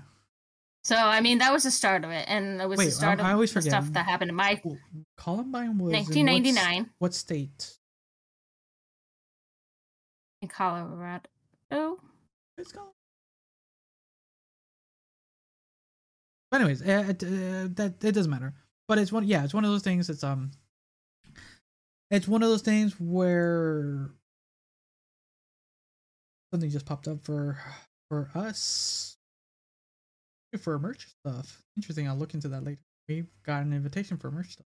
So 0.85 0.97
I 0.97 1.21
mean, 1.21 1.39
that 1.39 1.53
was 1.53 1.65
the 1.65 1.71
start 1.71 2.05
of 2.05 2.11
it, 2.11 2.25
and 2.29 2.61
it 2.63 2.69
was 2.69 2.79
Wait, 2.79 2.87
the 2.87 2.91
start 2.93 3.19
I- 3.19 3.23
of 3.23 3.27
I 3.29 3.33
always 3.33 3.51
the 3.53 3.61
forget. 3.61 3.73
stuff 3.73 3.93
that 3.93 4.07
happened 4.07 4.31
in 4.31 4.35
my 4.37 4.63
Columbine 5.19 5.77
was 5.79 5.93
in 5.93 5.99
what 6.05 6.17
1999 6.17 6.91
What 6.99 7.15
state? 7.15 7.75
in 10.41 10.49
Colorado. 10.49 11.29
Oh, 11.73 11.99
It's 12.57 12.73
Col- 12.73 12.95
But 16.51 16.61
anyways, 16.63 16.81
uh, 16.81 17.05
it, 17.09 17.23
uh, 17.25 17.69
that 17.75 17.97
it 18.03 18.13
doesn't 18.13 18.31
matter. 18.31 18.55
But 18.87 18.99
it's 18.99 19.13
one, 19.13 19.25
yeah, 19.25 19.45
it's 19.45 19.53
one 19.53 19.65
of 19.67 19.71
those 19.71 19.83
things. 19.83 20.09
It's 20.09 20.25
um, 20.25 20.53
it's 22.11 22.27
one 22.27 22.43
of 22.43 22.49
those 22.49 22.63
things 22.63 22.99
where 22.99 24.09
something 26.53 26.71
just 26.71 26.87
popped 26.87 27.07
up 27.09 27.23
for 27.23 27.59
for 28.09 28.31
us 28.35 29.18
for 30.57 30.79
merch 30.79 31.07
stuff. 31.21 31.63
Interesting. 31.77 32.09
I'll 32.09 32.17
look 32.17 32.35
into 32.35 32.49
that 32.49 32.65
later. 32.65 32.81
We 33.09 33.25
got 33.45 33.63
an 33.63 33.73
invitation 33.73 34.17
for 34.17 34.31
merch 34.31 34.53
stuff. 34.53 34.67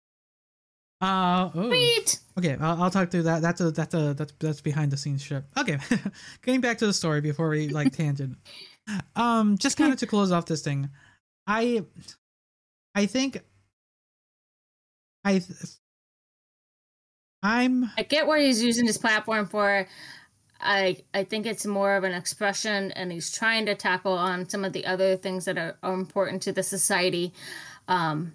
Uh 1.00 1.50
oh. 1.54 1.68
sweet. 1.68 2.20
Okay, 2.38 2.56
I'll, 2.60 2.84
I'll 2.84 2.90
talk 2.90 3.10
through 3.10 3.24
that. 3.24 3.42
That's 3.42 3.60
a 3.60 3.70
that's 3.70 3.94
a 3.94 4.14
that's 4.14 4.32
that's 4.38 4.60
behind 4.60 4.90
the 4.90 4.96
scenes 4.96 5.22
shit. 5.22 5.44
Okay, 5.56 5.78
getting 6.42 6.60
back 6.60 6.78
to 6.78 6.86
the 6.86 6.92
story 6.92 7.20
before 7.20 7.48
we 7.48 7.68
like 7.68 7.92
tangent. 7.96 8.38
Um, 9.16 9.58
just 9.58 9.76
kind 9.76 9.92
of 9.92 9.98
to 9.98 10.06
close 10.06 10.30
off 10.30 10.46
this 10.46 10.62
thing, 10.62 10.88
I, 11.46 11.84
I 12.94 13.06
think, 13.06 13.38
I, 15.24 15.38
th- 15.38 15.48
I'm 17.42 17.90
I 17.96 18.02
get 18.02 18.26
what 18.26 18.40
he's 18.40 18.62
using 18.62 18.86
his 18.86 18.98
platform 18.98 19.46
for. 19.46 19.86
I 20.60 20.98
I 21.12 21.24
think 21.24 21.46
it's 21.46 21.66
more 21.66 21.96
of 21.96 22.04
an 22.04 22.12
expression, 22.12 22.92
and 22.92 23.12
he's 23.12 23.30
trying 23.30 23.66
to 23.66 23.74
tackle 23.74 24.12
on 24.14 24.48
some 24.48 24.64
of 24.64 24.72
the 24.72 24.86
other 24.86 25.16
things 25.16 25.44
that 25.44 25.58
are, 25.58 25.76
are 25.82 25.94
important 25.94 26.42
to 26.42 26.52
the 26.52 26.62
society. 26.62 27.32
Um, 27.88 28.34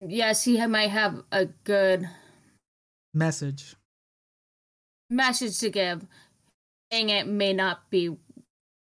yes, 0.00 0.44
he 0.44 0.64
might 0.66 0.90
have 0.90 1.22
a 1.32 1.46
good 1.64 2.08
message. 3.14 3.74
message 5.08 5.58
to 5.60 5.70
give. 5.70 6.06
Saying 6.92 7.10
it 7.10 7.28
may 7.28 7.52
not 7.52 7.88
be 7.90 8.16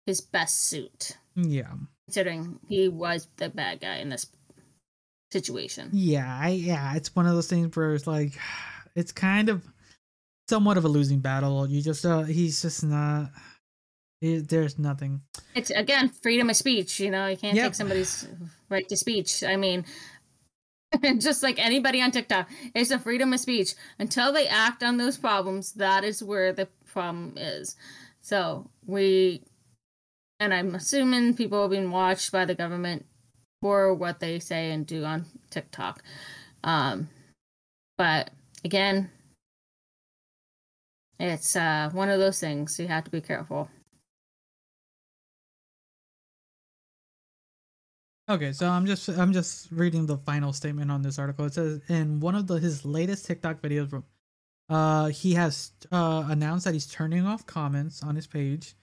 his 0.06 0.22
best 0.22 0.70
suit, 0.70 1.18
Yeah, 1.36 1.74
considering 2.08 2.60
he 2.70 2.88
was 2.88 3.28
the 3.36 3.50
bad 3.50 3.82
guy 3.82 3.98
in 3.98 4.08
this 4.08 4.28
situation. 5.34 5.90
yeah, 5.92 6.40
I 6.42 6.50
yeah. 6.52 6.96
It's 6.96 7.14
one 7.14 7.26
of 7.26 7.34
those 7.34 7.48
things 7.48 7.76
where 7.76 7.94
it's 7.94 8.08
like, 8.08 8.40
it's 8.96 9.12
kind 9.12 9.50
of 9.50 9.68
somewhat 10.50 10.78
of 10.78 10.86
a 10.86 10.88
losing 10.88 11.20
battle. 11.20 11.68
You 11.68 11.82
just 11.82 12.06
uh, 12.06 12.24
he's 12.24 12.62
just 12.62 12.84
not. 12.84 13.32
He, 14.22 14.38
there's 14.38 14.80
nothing. 14.80 15.22
It's 15.56 15.70
again 15.70 16.10
freedom 16.10 16.50
of 16.50 16.56
speech. 16.56 17.00
You 17.00 17.12
know, 17.12 17.28
you 17.28 17.38
can't 17.38 17.56
Yep. 17.56 17.66
take 17.66 17.76
somebody's 17.76 18.28
right 18.70 18.88
to 18.90 18.98
speech. 18.98 19.44
I 19.44 19.56
mean, 19.58 19.86
just 21.20 21.44
like 21.44 21.60
anybody 21.64 22.02
on 22.02 22.12
TikTok, 22.12 22.50
it's 22.74 22.92
a 22.92 23.00
freedom 23.00 23.34
of 23.34 23.40
speech. 23.40 23.76
Until 24.00 24.34
they 24.34 24.48
act 24.48 24.84
on 24.84 24.98
those 24.98 25.18
problems, 25.18 25.74
that 25.74 26.04
is 26.04 26.24
where 26.24 26.52
the 26.54 26.68
problem 26.86 27.34
is. 27.38 27.76
So 28.22 28.70
we, 28.86 29.42
and 30.40 30.54
I'm 30.54 30.76
assuming 30.76 31.36
people 31.36 31.60
are 31.62 31.70
being 31.70 31.92
watched 31.92 32.32
by 32.32 32.46
the 32.46 32.56
government 32.56 33.06
for 33.62 33.94
what 33.94 34.20
they 34.20 34.40
say 34.40 34.72
and 34.72 34.86
do 34.86 35.04
on 35.06 35.26
TikTok. 35.50 36.04
Um, 36.64 37.10
but 37.98 38.32
again, 38.66 39.10
it's 41.20 41.56
uh, 41.56 41.90
one 41.94 42.10
of 42.10 42.20
those 42.20 42.40
things 42.40 42.80
you 42.80 42.88
have 42.88 43.04
to 43.06 43.12
be 43.12 43.22
careful. 43.22 43.70
Okay, 48.30 48.52
so 48.52 48.68
I'm 48.68 48.86
just 48.86 49.08
I'm 49.08 49.32
just 49.32 49.72
reading 49.72 50.06
the 50.06 50.18
final 50.18 50.52
statement 50.52 50.92
on 50.92 51.02
this 51.02 51.18
article. 51.18 51.46
It 51.46 51.54
says 51.54 51.80
in 51.88 52.20
one 52.20 52.36
of 52.36 52.46
the 52.48 52.56
his 52.56 52.84
latest 52.84 53.26
TikTok 53.26 53.62
videos, 53.62 53.90
from- 53.90 54.04
uh, 54.70 55.08
he 55.08 55.34
has 55.36 55.72
uh 55.94 56.26
announced 56.28 56.66
that 56.66 56.74
he's 56.74 56.88
turning 56.88 57.26
off 57.26 57.46
comments 57.46 58.04
on 58.04 58.18
his 58.18 58.28
page, 58.28 58.76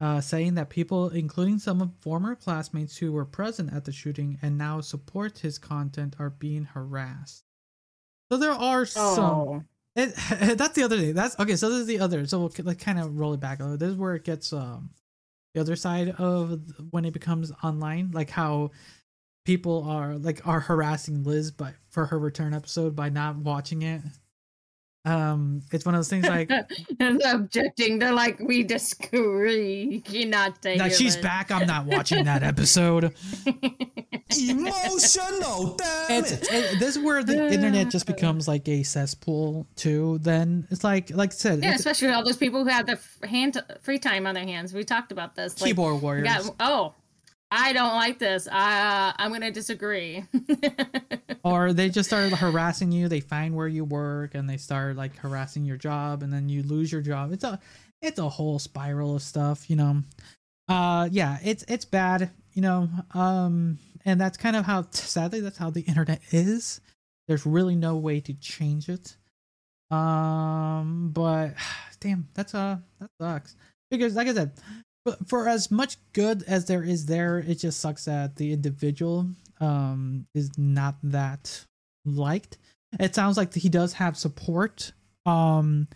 uh, 0.00 0.20
saying 0.20 0.54
that 0.54 0.68
people, 0.68 1.10
including 1.10 1.60
some 1.60 1.80
of 1.80 1.92
former 2.00 2.34
classmates 2.34 2.96
who 2.96 3.12
were 3.12 3.24
present 3.24 3.72
at 3.72 3.84
the 3.84 3.92
shooting 3.92 4.36
and 4.42 4.58
now 4.58 4.80
support 4.80 5.38
his 5.38 5.58
content, 5.58 6.16
are 6.18 6.30
being 6.30 6.64
harassed. 6.64 7.44
So 8.32 8.36
there 8.38 8.50
are 8.50 8.84
some. 8.84 9.68
It, 9.94 10.14
that's 10.56 10.74
the 10.74 10.84
other 10.84 10.98
thing. 10.98 11.14
That's 11.14 11.38
okay. 11.38 11.56
So 11.56 11.68
this 11.70 11.80
is 11.80 11.86
the 11.86 12.00
other. 12.00 12.26
So 12.26 12.38
we'll 12.38 12.52
like 12.64 12.78
kind 12.78 12.98
of 12.98 13.18
roll 13.18 13.34
it 13.34 13.40
back 13.40 13.60
a 13.60 13.62
little. 13.62 13.78
This 13.78 13.90
is 13.90 13.96
where 13.96 14.14
it 14.14 14.24
gets 14.24 14.52
um 14.52 14.90
the 15.54 15.60
other 15.60 15.76
side 15.76 16.10
of 16.18 16.60
when 16.90 17.04
it 17.04 17.12
becomes 17.12 17.52
online, 17.62 18.10
like 18.12 18.30
how 18.30 18.70
people 19.44 19.84
are 19.84 20.16
like 20.16 20.46
are 20.46 20.60
harassing 20.60 21.24
Liz 21.24 21.50
by 21.50 21.74
for 21.90 22.06
her 22.06 22.18
return 22.18 22.54
episode 22.54 22.96
by 22.96 23.08
not 23.08 23.36
watching 23.36 23.82
it. 23.82 24.02
Um, 25.04 25.62
it's 25.72 25.84
one 25.84 25.96
of 25.96 25.98
those 25.98 26.08
things 26.08 26.28
like 26.28 26.48
and 27.00 27.20
objecting. 27.26 27.98
They're 27.98 28.12
like, 28.12 28.38
we 28.38 28.62
disagree. 28.62 29.82
You 29.84 30.00
cannot 30.00 30.62
say 30.62 30.78
like 30.78 30.92
she's 30.92 31.16
list." 31.16 31.22
back. 31.22 31.50
I'm 31.50 31.66
not 31.66 31.86
watching 31.86 32.24
that 32.24 32.42
episode. 32.42 33.12
Emotional, 34.40 35.76
damn 35.76 36.24
it. 36.24 36.32
it, 36.50 36.78
this 36.78 36.96
is 36.96 37.02
where 37.02 37.22
the 37.22 37.52
internet 37.52 37.90
just 37.90 38.06
becomes 38.06 38.46
like 38.48 38.66
a 38.68 38.82
cesspool 38.82 39.66
too. 39.76 40.18
Then 40.22 40.66
it's 40.70 40.84
like 40.84 41.10
like 41.10 41.30
I 41.30 41.34
said, 41.34 41.62
yeah, 41.62 41.74
especially 41.74 42.08
all 42.08 42.24
those 42.24 42.36
people 42.36 42.62
who 42.62 42.70
have 42.70 42.86
the 42.86 42.98
hand 43.26 43.62
free 43.82 43.98
time 43.98 44.26
on 44.26 44.34
their 44.34 44.44
hands. 44.44 44.72
We 44.72 44.84
talked 44.84 45.12
about 45.12 45.34
this. 45.34 45.60
Like, 45.60 45.68
keyboard 45.68 45.96
we 45.96 46.00
warriors. 46.00 46.28
got, 46.28 46.54
oh, 46.60 46.94
I 47.54 47.74
don't 47.74 47.94
like 47.94 48.18
this. 48.18 48.48
Uh, 48.48 49.12
I'm 49.14 49.30
gonna 49.30 49.50
disagree. 49.50 50.24
or 51.44 51.74
they 51.74 51.90
just 51.90 52.08
start 52.08 52.32
harassing 52.32 52.90
you. 52.90 53.08
They 53.08 53.20
find 53.20 53.54
where 53.54 53.68
you 53.68 53.84
work 53.84 54.34
and 54.34 54.48
they 54.48 54.56
start 54.56 54.96
like 54.96 55.14
harassing 55.18 55.66
your 55.66 55.76
job 55.76 56.22
and 56.22 56.32
then 56.32 56.48
you 56.48 56.62
lose 56.62 56.90
your 56.90 57.02
job. 57.02 57.30
It's 57.30 57.44
a 57.44 57.60
it's 58.00 58.18
a 58.18 58.28
whole 58.28 58.58
spiral 58.58 59.16
of 59.16 59.22
stuff 59.22 59.68
you 59.68 59.76
know? 59.76 60.02
Uh 60.66 61.10
yeah 61.12 61.38
it's 61.44 61.62
it's 61.68 61.84
bad 61.84 62.30
you 62.54 62.62
know? 62.62 62.88
Um 63.12 63.78
and 64.06 64.18
that's 64.18 64.38
kind 64.38 64.56
of 64.56 64.64
how 64.64 64.86
sadly 64.90 65.40
that's 65.40 65.58
how 65.58 65.68
the 65.68 65.82
internet 65.82 66.22
is. 66.30 66.80
There's 67.28 67.44
really 67.44 67.76
no 67.76 67.96
way 67.98 68.20
to 68.20 68.32
change 68.32 68.88
it. 68.88 69.14
Um 69.90 71.10
but 71.12 71.52
damn 72.00 72.28
that's 72.32 72.54
uh 72.54 72.78
that 72.98 73.10
sucks. 73.20 73.56
Because 73.90 74.14
like 74.14 74.28
i 74.28 74.32
said 74.32 74.52
but 75.04 75.28
for 75.28 75.48
as 75.48 75.70
much 75.70 75.96
good 76.12 76.42
as 76.44 76.66
there 76.66 76.82
is 76.82 77.06
there 77.06 77.38
it 77.38 77.56
just 77.56 77.80
sucks 77.80 78.04
that 78.04 78.36
the 78.36 78.52
individual 78.52 79.26
um 79.60 80.26
is 80.34 80.56
not 80.58 80.96
that 81.02 81.64
liked. 82.04 82.58
It 82.98 83.14
sounds 83.14 83.36
like 83.36 83.54
he 83.54 83.68
does 83.68 83.94
have 83.94 84.16
support 84.16 84.92
um 85.26 85.88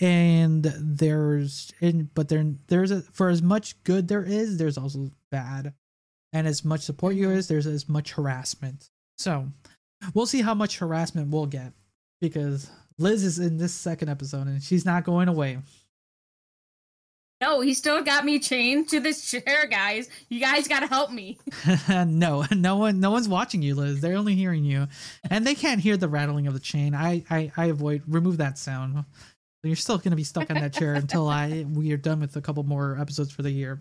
and 0.00 0.64
there's 0.78 1.72
in 1.80 2.10
but 2.14 2.28
there 2.28 2.44
there's 2.68 2.90
a 2.90 3.02
for 3.02 3.28
as 3.28 3.42
much 3.42 3.82
good 3.84 4.08
there 4.08 4.24
is 4.24 4.58
there's 4.58 4.78
also 4.78 5.10
bad. 5.30 5.74
And 6.34 6.46
as 6.46 6.64
much 6.64 6.80
support 6.80 7.14
you 7.14 7.30
is 7.30 7.46
there's 7.48 7.66
as 7.66 7.88
much 7.90 8.12
harassment. 8.12 8.88
So 9.18 9.48
we'll 10.14 10.26
see 10.26 10.40
how 10.40 10.54
much 10.54 10.78
harassment 10.78 11.28
we'll 11.28 11.46
get 11.46 11.72
because 12.20 12.70
liz 12.98 13.24
is 13.24 13.38
in 13.38 13.58
this 13.58 13.74
second 13.74 14.08
episode 14.08 14.46
and 14.46 14.62
she's 14.62 14.84
not 14.84 15.04
going 15.04 15.28
away 15.28 15.58
no, 17.42 17.60
he 17.60 17.74
still 17.74 18.02
got 18.04 18.24
me 18.24 18.38
chained 18.38 18.88
to 18.90 19.00
this 19.00 19.28
chair, 19.28 19.66
guys. 19.68 20.08
You 20.28 20.38
guys 20.38 20.68
gotta 20.68 20.86
help 20.86 21.10
me. 21.10 21.38
no, 21.88 22.44
no 22.52 22.76
one, 22.76 23.00
no 23.00 23.10
one's 23.10 23.28
watching 23.28 23.62
you, 23.62 23.74
Liz. 23.74 24.00
They're 24.00 24.16
only 24.16 24.36
hearing 24.36 24.64
you, 24.64 24.86
and 25.28 25.44
they 25.44 25.56
can't 25.56 25.80
hear 25.80 25.96
the 25.96 26.08
rattling 26.08 26.46
of 26.46 26.54
the 26.54 26.60
chain. 26.60 26.94
I, 26.94 27.24
I, 27.28 27.50
I 27.56 27.66
avoid 27.66 28.04
remove 28.06 28.38
that 28.38 28.58
sound. 28.58 29.04
You're 29.64 29.76
still 29.76 29.98
gonna 29.98 30.16
be 30.16 30.24
stuck 30.24 30.50
on 30.50 30.60
that 30.60 30.72
chair 30.72 30.94
until 30.94 31.28
I 31.28 31.66
we 31.68 31.92
are 31.92 31.96
done 31.96 32.20
with 32.20 32.36
a 32.36 32.40
couple 32.40 32.62
more 32.62 32.96
episodes 33.00 33.32
for 33.32 33.42
the 33.42 33.50
year. 33.50 33.80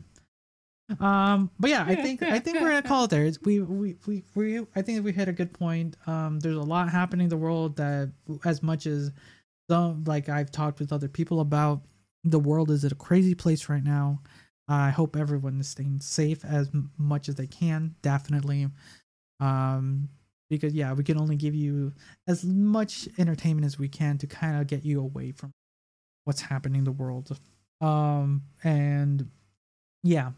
Um, 0.99 1.49
but 1.59 1.69
yeah, 1.69 1.85
I 1.87 1.95
think 1.95 2.23
I 2.23 2.39
think 2.39 2.59
we're 2.59 2.69
gonna 2.69 2.81
call 2.81 3.05
it 3.05 3.11
there. 3.11 3.25
It's, 3.25 3.39
we, 3.41 3.61
we, 3.61 3.95
we, 4.05 4.23
we, 4.35 4.65
I 4.75 4.81
think 4.81 5.03
we 5.05 5.11
hit 5.11 5.27
a 5.29 5.33
good 5.33 5.53
point. 5.53 5.95
Um, 6.07 6.39
there's 6.39 6.57
a 6.57 6.61
lot 6.61 6.89
happening 6.89 7.25
in 7.25 7.29
the 7.29 7.37
world 7.37 7.77
that, 7.77 8.11
as 8.43 8.61
much 8.61 8.87
as 8.87 9.11
some 9.69 10.03
like 10.05 10.29
I've 10.29 10.51
talked 10.51 10.79
with 10.79 10.91
other 10.91 11.07
people 11.07 11.39
about, 11.39 11.81
the 12.23 12.39
world 12.39 12.69
is 12.69 12.85
at 12.85 12.91
a 12.91 12.95
crazy 12.95 13.35
place 13.35 13.69
right 13.69 13.83
now. 13.83 14.21
I 14.67 14.89
hope 14.89 15.15
everyone 15.15 15.59
is 15.59 15.67
staying 15.67 15.99
safe 15.99 16.45
as 16.45 16.69
much 16.97 17.27
as 17.27 17.35
they 17.35 17.47
can. 17.47 17.95
Definitely. 18.01 18.67
Um, 19.39 20.09
because 20.49 20.73
yeah, 20.73 20.93
we 20.93 21.03
can 21.03 21.19
only 21.19 21.35
give 21.35 21.55
you 21.55 21.93
as 22.27 22.43
much 22.43 23.07
entertainment 23.17 23.65
as 23.65 23.79
we 23.79 23.87
can 23.87 24.17
to 24.19 24.27
kind 24.27 24.59
of 24.59 24.67
get 24.67 24.85
you 24.85 24.99
away 24.99 25.31
from 25.31 25.51
what's 26.25 26.41
happening 26.41 26.79
in 26.79 26.83
the 26.83 26.91
world. 26.91 27.37
Um, 27.79 28.43
and 28.63 29.29
yeah, 30.03 30.31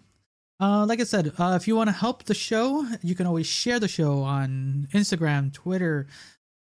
uh, 0.60 0.85
like 0.85 1.01
I 1.01 1.03
said, 1.03 1.34
uh, 1.38 1.57
if 1.60 1.68
you 1.68 1.76
want 1.76 1.89
to 1.89 1.95
help 1.95 2.23
the 2.23 2.34
show, 2.34 2.88
you 3.01 3.15
can 3.15 3.27
always 3.27 3.47
share 3.47 3.80
the 3.80 3.88
show 3.88 4.19
on 4.22 4.88
Instagram, 4.93 5.51
Twitter, 5.51 6.07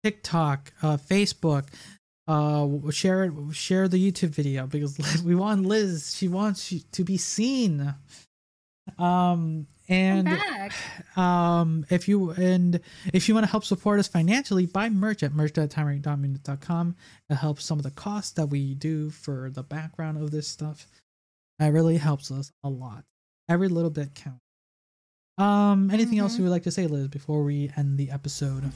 TikTok, 0.03 0.73
uh, 0.83 0.97
Facebook. 0.97 1.67
Uh, 2.31 2.91
share 2.93 3.25
it, 3.25 3.33
share 3.51 3.89
the 3.89 3.99
YouTube 3.99 4.29
video 4.29 4.65
because 4.65 5.23
we 5.25 5.35
want 5.35 5.67
Liz. 5.67 6.15
She 6.17 6.29
wants 6.29 6.73
to 6.93 7.05
be 7.05 7.17
seen. 7.17 7.93
Um, 8.99 9.67
and 9.89 10.39
um, 11.17 11.85
if 11.91 12.07
you 12.07 12.31
and 12.31 12.81
if 13.13 13.29
you 13.29 13.35
want 13.35 13.47
to 13.47 13.51
help 13.51 13.65
support 13.65 13.99
us 13.99 14.07
financially, 14.07 14.67
buy 14.67 14.89
merch 14.91 15.25
at 15.25 15.35
merch.tyrantdominus.com. 15.35 16.95
It 17.29 17.35
helps 17.35 17.65
some 17.65 17.81
of 17.81 17.83
the 17.83 17.91
costs 17.91 18.31
that 18.33 18.47
we 18.47 18.75
do 18.75 19.11
for 19.11 19.51
the 19.51 19.65
background 19.65 20.23
of 20.23 20.31
this 20.31 20.47
stuff. 20.47 20.87
That 21.59 21.73
really 21.73 21.97
helps 21.97 22.31
us 22.31 22.53
a 22.63 22.69
lot. 22.69 23.03
Every 23.49 23.69
little 23.69 23.91
bit 23.91 24.15
counts. 24.15 24.39
Um, 25.37 25.91
anything 25.91 26.19
mm-hmm. 26.19 26.23
else 26.23 26.39
you 26.39 26.45
would 26.45 26.51
like 26.51 26.63
to 26.63 26.71
say, 26.71 26.87
Liz, 26.87 27.09
before 27.09 27.43
we 27.43 27.73
end 27.77 27.99
the 27.99 28.13
episode? 28.13 28.71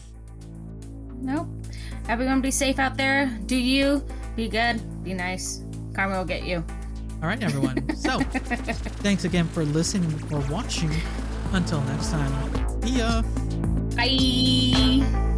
Nope. 1.25 1.49
Everyone 2.09 2.41
be 2.41 2.51
safe 2.51 2.79
out 2.79 2.97
there. 2.97 3.27
Do 3.47 3.57
you. 3.57 4.05
Be 4.37 4.49
good. 4.49 4.81
Be 5.03 5.15
nice. 5.15 5.63
Karma 5.95 6.19
will 6.19 6.25
get 6.25 6.45
you. 6.45 6.63
All 7.23 7.29
right, 7.29 7.43
everyone. 7.43 7.97
so, 7.97 8.21
thanks 9.01 9.25
again 9.25 9.49
for 9.49 9.65
listening 9.65 10.13
or 10.31 10.41
watching. 10.53 10.91
Until 11.53 11.81
next 11.83 12.11
time, 12.11 12.83
see 12.83 12.99
ya. 12.99 13.23
Bye. 13.97 15.34